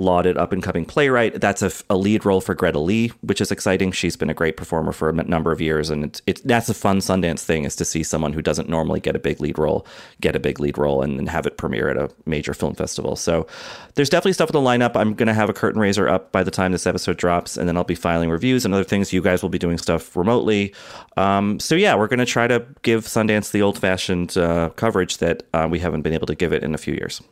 lauded 0.00 0.36
up 0.36 0.52
and 0.52 0.62
coming 0.62 0.84
playwright. 0.84 1.40
That's 1.40 1.62
a, 1.62 1.70
a, 1.88 1.96
lead 1.96 2.24
role 2.24 2.40
for 2.40 2.54
Greta 2.54 2.78
Lee, 2.78 3.08
which 3.20 3.40
is 3.40 3.52
exciting. 3.52 3.92
She's 3.92 4.16
been 4.16 4.30
a 4.30 4.34
great 4.34 4.56
performer 4.56 4.92
for 4.92 5.10
a 5.10 5.12
number 5.12 5.52
of 5.52 5.60
years, 5.60 5.90
and 5.90 6.04
it's, 6.04 6.22
it's 6.26 6.40
that's 6.42 6.68
a 6.68 6.74
fun 6.74 6.98
Sundance 6.98 7.40
thing 7.40 7.64
is 7.64 7.76
to 7.76 7.84
see 7.84 8.02
someone 8.02 8.32
who 8.32 8.42
doesn't 8.42 8.68
normally 8.68 9.00
get 9.00 9.14
a 9.14 9.18
big 9.18 9.40
lead 9.40 9.58
role 9.58 9.86
get 10.20 10.36
a 10.36 10.40
big 10.40 10.60
lead 10.60 10.78
role 10.78 11.02
and 11.02 11.18
then 11.18 11.26
have 11.26 11.46
it 11.46 11.56
premiere 11.56 11.88
at 11.88 11.96
a 11.96 12.10
major 12.26 12.54
film 12.54 12.74
festival. 12.74 13.16
So 13.16 13.46
there's 13.94 14.10
definitely 14.10 14.34
stuff 14.34 14.50
in 14.50 14.52
the 14.52 14.60
lineup. 14.68 14.96
I'm 14.96 15.14
going 15.14 15.28
to 15.28 15.34
have 15.34 15.48
a 15.48 15.52
curtain 15.52 15.80
raiser 15.80 16.08
up 16.08 16.32
by 16.32 16.42
the 16.42 16.50
time 16.50 16.72
this 16.72 16.86
episode 16.86 17.16
drops, 17.16 17.56
and 17.56 17.68
then 17.68 17.76
I'll 17.76 17.84
be 17.84 17.94
filing 17.94 18.30
reviews 18.30 18.64
and 18.64 18.74
other 18.74 18.84
things. 18.84 19.12
You 19.12 19.22
guys 19.22 19.42
will 19.42 19.50
be 19.50 19.58
doing 19.58 19.78
stuff 19.78 20.16
remotely. 20.16 20.74
Um, 21.16 21.58
so 21.60 21.74
yeah, 21.74 21.94
we're 21.94 22.08
going 22.08 22.18
to 22.18 22.26
try 22.26 22.46
to 22.46 22.64
give 22.82 23.06
Sundance 23.06 23.52
the 23.52 23.62
old 23.62 23.78
fashioned 23.78 24.36
uh, 24.36 24.70
coverage 24.70 25.18
that 25.18 25.42
uh, 25.52 25.68
we 25.70 25.78
haven't 25.78 26.02
been 26.02 26.14
able 26.14 26.26
to 26.26 26.34
give 26.34 26.52
it 26.52 26.62
in 26.62 26.74
a 26.74 26.78
few 26.78 26.94
years. 26.94 27.22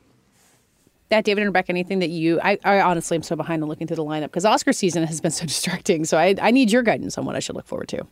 That 1.11 1.25
David 1.25 1.43
and 1.43 1.49
Rebecca, 1.49 1.71
anything 1.71 2.01
that 2.01 2.11
you? 2.11 2.41
I, 2.43 2.59
I 2.65 2.81
honestly 2.81 3.17
am 3.17 3.23
so 3.23 3.35
behind 3.35 3.63
on 3.63 3.69
looking 3.69 3.87
through 3.87 3.97
the 3.97 4.05
lineup 4.05 4.25
because 4.25 4.45
Oscar 4.45 4.73
season 4.73 5.05
has 5.05 5.21
been 5.21 5.31
so 5.31 5.47
distracting. 5.47 6.05
So 6.05 6.19
I, 6.19 6.35
I 6.41 6.51
need 6.51 6.71
your 6.71 6.83
guidance 6.83 7.17
on 7.17 7.25
what 7.25 7.37
I 7.37 7.41
should 7.41 7.57
look 7.57 7.67
forward 7.67 7.89
to. 7.89 8.07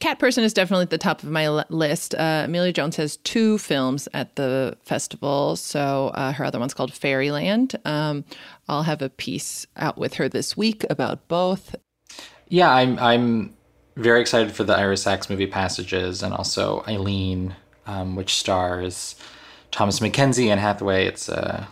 Cat 0.00 0.20
Person 0.20 0.44
is 0.44 0.54
definitely 0.54 0.84
at 0.84 0.90
the 0.90 0.98
top 0.98 1.24
of 1.24 1.30
my 1.30 1.48
list. 1.48 2.14
Uh, 2.14 2.42
Emilia 2.44 2.72
Jones 2.72 2.94
has 2.96 3.16
two 3.16 3.58
films 3.58 4.08
at 4.14 4.36
the 4.36 4.76
festival, 4.84 5.56
so 5.56 6.08
uh, 6.14 6.32
her 6.32 6.44
other 6.44 6.60
one's 6.60 6.72
called 6.72 6.92
Fairyland. 6.92 7.74
Um, 7.84 8.24
I'll 8.68 8.84
have 8.84 9.02
a 9.02 9.08
piece 9.08 9.66
out 9.76 9.98
with 9.98 10.14
her 10.14 10.28
this 10.28 10.56
week 10.56 10.84
about 10.88 11.26
both. 11.26 11.74
Yeah, 12.48 12.70
I'm 12.70 12.96
I'm 13.00 13.54
very 13.96 14.20
excited 14.20 14.52
for 14.52 14.62
the 14.62 14.76
Ira 14.76 14.96
Sachs 14.96 15.28
movie 15.28 15.48
Passages 15.48 16.22
and 16.22 16.32
also 16.32 16.84
Eileen, 16.86 17.56
um, 17.86 18.14
which 18.14 18.36
stars 18.36 19.16
Thomasin 19.72 20.08
McKenzie 20.08 20.46
and 20.46 20.60
Hathaway. 20.60 21.06
It's 21.06 21.28
a 21.28 21.66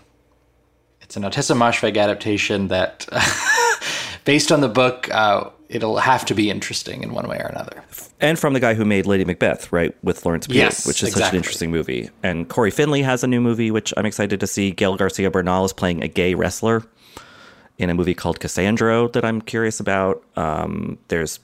it's 1.07 1.17
an 1.17 1.23
Ottessa 1.23 1.57
Moshfegh 1.57 1.97
adaptation 1.97 2.67
that, 2.67 3.07
based 4.25 4.51
on 4.51 4.61
the 4.61 4.69
book, 4.69 5.09
uh, 5.13 5.49
it'll 5.69 5.99
have 5.99 6.25
to 6.27 6.35
be 6.35 6.51
interesting 6.51 7.05
in 7.05 7.13
one 7.13 7.29
way 7.29 7.37
or 7.39 7.47
another. 7.47 7.85
and 8.21 8.37
from 8.41 8.55
the 8.55 8.61
guy 8.61 8.75
who 8.75 8.85
made 8.85 9.07
Lady 9.07 9.25
Macbeth, 9.25 9.71
right, 9.73 9.95
with 10.03 10.19
Florence 10.19 10.49
Pugh, 10.49 10.57
Yes, 10.57 10.85
which 10.85 11.05
is 11.05 11.13
such 11.13 11.31
an 11.31 11.37
interesting 11.37 11.71
movie. 11.71 12.11
And 12.25 12.49
Cory 12.49 12.73
Finley 12.73 13.03
has 13.03 13.23
a 13.23 13.29
new 13.29 13.41
movie, 13.41 13.71
which 13.71 13.95
I'm 13.97 14.05
excited 14.05 14.41
to 14.41 14.49
see. 14.49 14.73
Gael 14.73 14.97
Garcia 14.97 15.31
Bernal 15.31 15.65
is 15.65 15.73
playing 15.73 16.03
a 16.03 16.09
gay 16.09 16.35
wrestler 16.35 16.83
in 17.79 17.89
a 17.89 17.95
movie 17.95 18.15
called 18.15 18.41
Cassandro 18.41 19.07
that 19.13 19.25
I'm 19.25 19.41
curious 19.41 19.79
about. 19.79 20.25
Um, 20.35 20.99
there's 21.07 21.39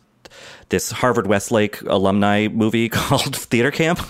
this 0.69 0.91
Harvard 0.91 1.27
Westlake 1.27 1.81
alumni 1.83 2.49
movie 2.49 2.89
called 2.91 3.37
Theater 3.37 3.71
Camp. 3.71 4.01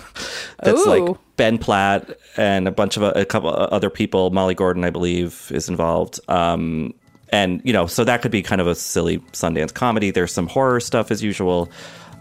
That's 0.63 0.85
like 0.85 1.17
Ben 1.37 1.57
Platt 1.57 2.17
and 2.37 2.67
a 2.67 2.71
bunch 2.71 2.97
of 2.97 3.03
a, 3.03 3.25
couple 3.25 3.49
of 3.49 3.69
other 3.71 3.89
people. 3.89 4.29
Molly 4.31 4.55
Gordon, 4.55 4.83
I 4.83 4.89
believe, 4.89 5.51
is 5.53 5.69
involved. 5.69 6.19
Um, 6.29 6.93
and 7.29 7.61
you 7.63 7.73
know, 7.73 7.87
so 7.87 8.03
that 8.03 8.21
could 8.21 8.31
be 8.31 8.43
kind 8.43 8.61
of 8.61 8.67
a 8.67 8.75
silly 8.75 9.17
Sundance 9.33 9.73
comedy. 9.73 10.11
There's 10.11 10.31
some 10.31 10.47
horror 10.47 10.79
stuff 10.79 11.11
as 11.11 11.23
usual. 11.23 11.69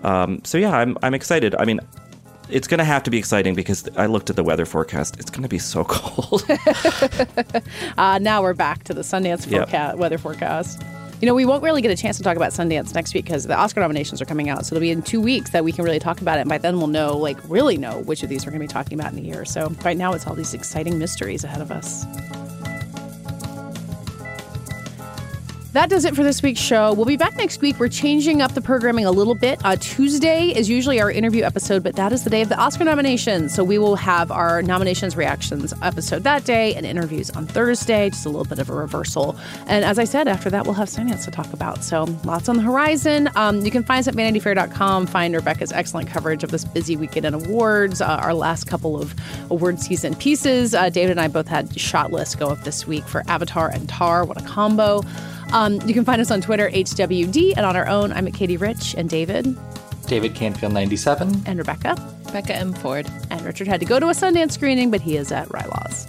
Um, 0.03 0.43
so 0.45 0.59
yeah, 0.59 0.77
I'm 0.77 0.97
I'm 1.03 1.15
excited. 1.15 1.55
I 1.59 1.65
mean, 1.65 1.81
it's 2.49 2.67
going 2.67 2.79
to 2.79 2.85
have 2.85 3.03
to 3.05 3.11
be 3.11 3.19
exciting 3.19 3.55
because 3.55 3.89
I 3.97 4.07
looked 4.07 4.31
at 4.31 4.37
the 4.37 4.43
weather 4.45 4.67
forecast. 4.67 5.19
It's 5.21 5.31
going 5.31 5.43
to 5.43 5.49
be 5.49 5.59
so 5.59 5.85
cold. 5.89 6.45
Uh, 7.99 8.19
now 8.19 8.43
we're 8.43 8.55
back 8.55 8.85
to 8.85 8.95
the 8.95 9.03
Sundance 9.03 9.49
Yep. 9.51 9.97
weather 9.97 10.19
forecast. 10.19 10.83
You 11.23 11.27
know, 11.27 11.37
we 11.37 11.45
won't 11.45 11.63
really 11.63 11.83
get 11.83 11.93
a 11.93 11.97
chance 11.97 12.17
to 12.17 12.25
talk 12.25 12.37
about 12.37 12.51
Sundance 12.51 12.97
next 12.97 13.15
week 13.15 13.25
because 13.25 13.47
the 13.47 13.55
Oscar 13.55 13.79
nominations 13.79 14.21
are 14.21 14.25
coming 14.25 14.49
out. 14.49 14.67
So 14.67 14.75
it'll 14.75 14.81
be 14.81 14.91
in 14.91 15.03
two 15.03 15.21
weeks 15.21 15.51
that 15.51 15.63
we 15.63 15.71
can 15.71 15.85
really 15.85 16.01
talk 16.01 16.21
about 16.21 16.39
it. 16.39 16.41
And 16.41 16.51
by 16.51 16.59
then 16.59 16.79
we'll 16.79 16.89
know, 16.89 17.17
like, 17.17 17.39
really 17.49 17.77
know 17.77 18.01
which 18.01 18.25
of 18.25 18.29
these 18.29 18.45
we're 18.45 18.51
going 18.51 18.61
to 18.61 18.67
be 18.67 18.73
talking 18.73 18.99
about 18.99 19.13
in 19.13 19.21
a 19.21 19.23
year. 19.23 19.45
So 19.45 19.69
right 19.85 19.97
now 19.97 20.15
it's 20.15 20.27
all 20.27 20.35
these 20.35 20.53
exciting 20.53 20.99
mysteries 20.99 21.45
ahead 21.45 21.61
of 21.61 21.71
us. 21.71 22.05
That 25.73 25.89
does 25.89 26.05
it 26.05 26.15
for 26.15 26.23
this 26.23 26.43
week's 26.43 26.61
show. 26.61 26.93
We'll 26.93 27.07
be 27.07 27.17
back 27.17 27.35
next 27.37 27.63
week. 27.63 27.79
We're 27.79 27.89
changing 27.89 28.43
up 28.43 28.53
the 28.53 28.61
programming 28.61 29.07
a 29.07 29.11
little 29.11 29.35
bit. 29.35 29.59
Uh, 29.65 29.75
Tuesday 29.81 30.49
is 30.49 30.69
usually 30.69 31.01
our 31.01 31.11
interview 31.11 31.45
episode, 31.45 31.83
but 31.83 31.97
that 31.97 32.13
is 32.13 32.25
the 32.25 32.31
day 32.31 32.43
of 32.43 32.51
the 32.51 32.59
Oscar 32.59 32.85
nominations. 32.85 33.55
So 33.55 33.65
we 33.65 33.79
will 33.79 33.97
have 33.97 34.31
our 34.31 34.61
nominations 34.61 35.17
reactions 35.17 35.73
episode 35.81 36.25
that 36.25 36.45
day 36.45 36.75
and 36.75 36.85
interviews 36.85 37.31
on 37.31 37.47
Thursday, 37.47 38.11
just 38.11 38.27
a 38.27 38.29
little 38.29 38.45
bit 38.45 38.59
of 38.59 38.69
a 38.69 38.75
reversal. 38.75 39.35
And 39.67 39.83
as 39.83 39.99
I 39.99 40.05
said, 40.05 40.29
after 40.29 40.51
that, 40.51 40.67
we'll 40.67 40.75
have 40.75 40.89
Sundance 40.89 41.25
to 41.25 41.31
talk 41.31 41.51
about. 41.55 41.83
So 41.83 42.05
lots 42.25 42.51
on 42.51 42.57
the 42.59 42.63
horizon. 42.63 43.31
Um, 43.35 43.65
you 43.65 43.71
can 43.71 43.83
find 43.83 44.01
us 44.01 44.09
at 44.09 44.15
vanityfair.com. 44.15 45.07
Find 45.07 45.35
Rebecca's 45.35 45.73
excellent 45.73 46.07
coverage 46.07 46.45
of 46.45 46.51
this 46.51 46.67
busy 46.67 46.97
weekend 46.97 47.25
in 47.25 47.33
awards, 47.33 48.03
uh, 48.03 48.19
our 48.23 48.35
last 48.35 48.67
couple 48.67 49.01
of 49.01 49.15
award 49.49 49.81
season 49.81 50.15
pieces. 50.17 50.75
Uh, 50.75 50.91
David 50.91 51.13
and 51.13 51.21
I 51.21 51.29
both 51.29 51.49
had 51.49 51.81
shot 51.81 52.13
lists 52.13 52.35
go 52.35 52.49
up 52.49 52.63
this 52.65 52.87
week 52.87 53.05
for 53.05 53.23
Avatar 53.27 53.71
and 53.71 53.89
Tar. 53.89 54.27
What 54.27 54.39
a 54.39 54.45
combo. 54.45 55.01
Um, 55.53 55.81
you 55.87 55.95
can 55.95 56.05
find 56.05 56.21
us 56.21 56.31
on 56.31 56.41
Twitter, 56.41 56.71
HWD, 56.71 57.55
and 57.57 57.67
on 57.67 57.77
our 57.77 57.87
own, 57.87 58.13
I'm 58.13 58.27
at 58.27 58.35
Katie 58.35 58.57
Rich 58.57 58.95
and 58.97 59.09
David 59.09 59.57
David 60.07 60.35
Canfield, 60.35 60.73
97. 60.73 61.43
and 61.47 61.59
Rebecca. 61.59 61.97
Rebecca 62.27 62.55
M. 62.57 62.73
Ford. 62.75 63.09
And 63.31 63.41
Richard 63.43 63.67
had 63.69 63.81
to 63.81 63.87
go 63.87 64.01
to 64.01 64.07
a 64.09 64.13
Sundance 64.13 64.53
screening, 64.53 64.91
but 64.91 65.01
he 65.01 65.17
is 65.17 65.31
at 65.33 65.49
Rylaws. 65.49 66.09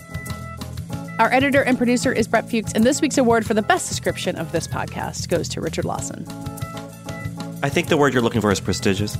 Our 1.20 1.32
editor 1.32 1.62
and 1.62 1.78
producer 1.78 2.12
is 2.12 2.28
Brett 2.28 2.50
Fuchs, 2.50 2.74
and 2.74 2.84
this 2.84 3.02
week's 3.02 3.18
award 3.18 3.46
for 3.46 3.54
the 3.54 3.62
best 3.62 3.88
description 3.88 4.36
of 4.36 4.52
this 4.52 4.68
podcast 4.68 5.30
goes 5.30 5.48
to 5.50 5.62
Richard 5.62 5.86
Lawson. 5.86 6.26
I 7.62 7.70
think 7.70 7.88
the 7.88 7.98
word 7.98 8.14
you're 8.14 8.24
looking 8.24 8.42
for 8.42 8.52
is 8.52 8.60
prestigious. 8.60 9.16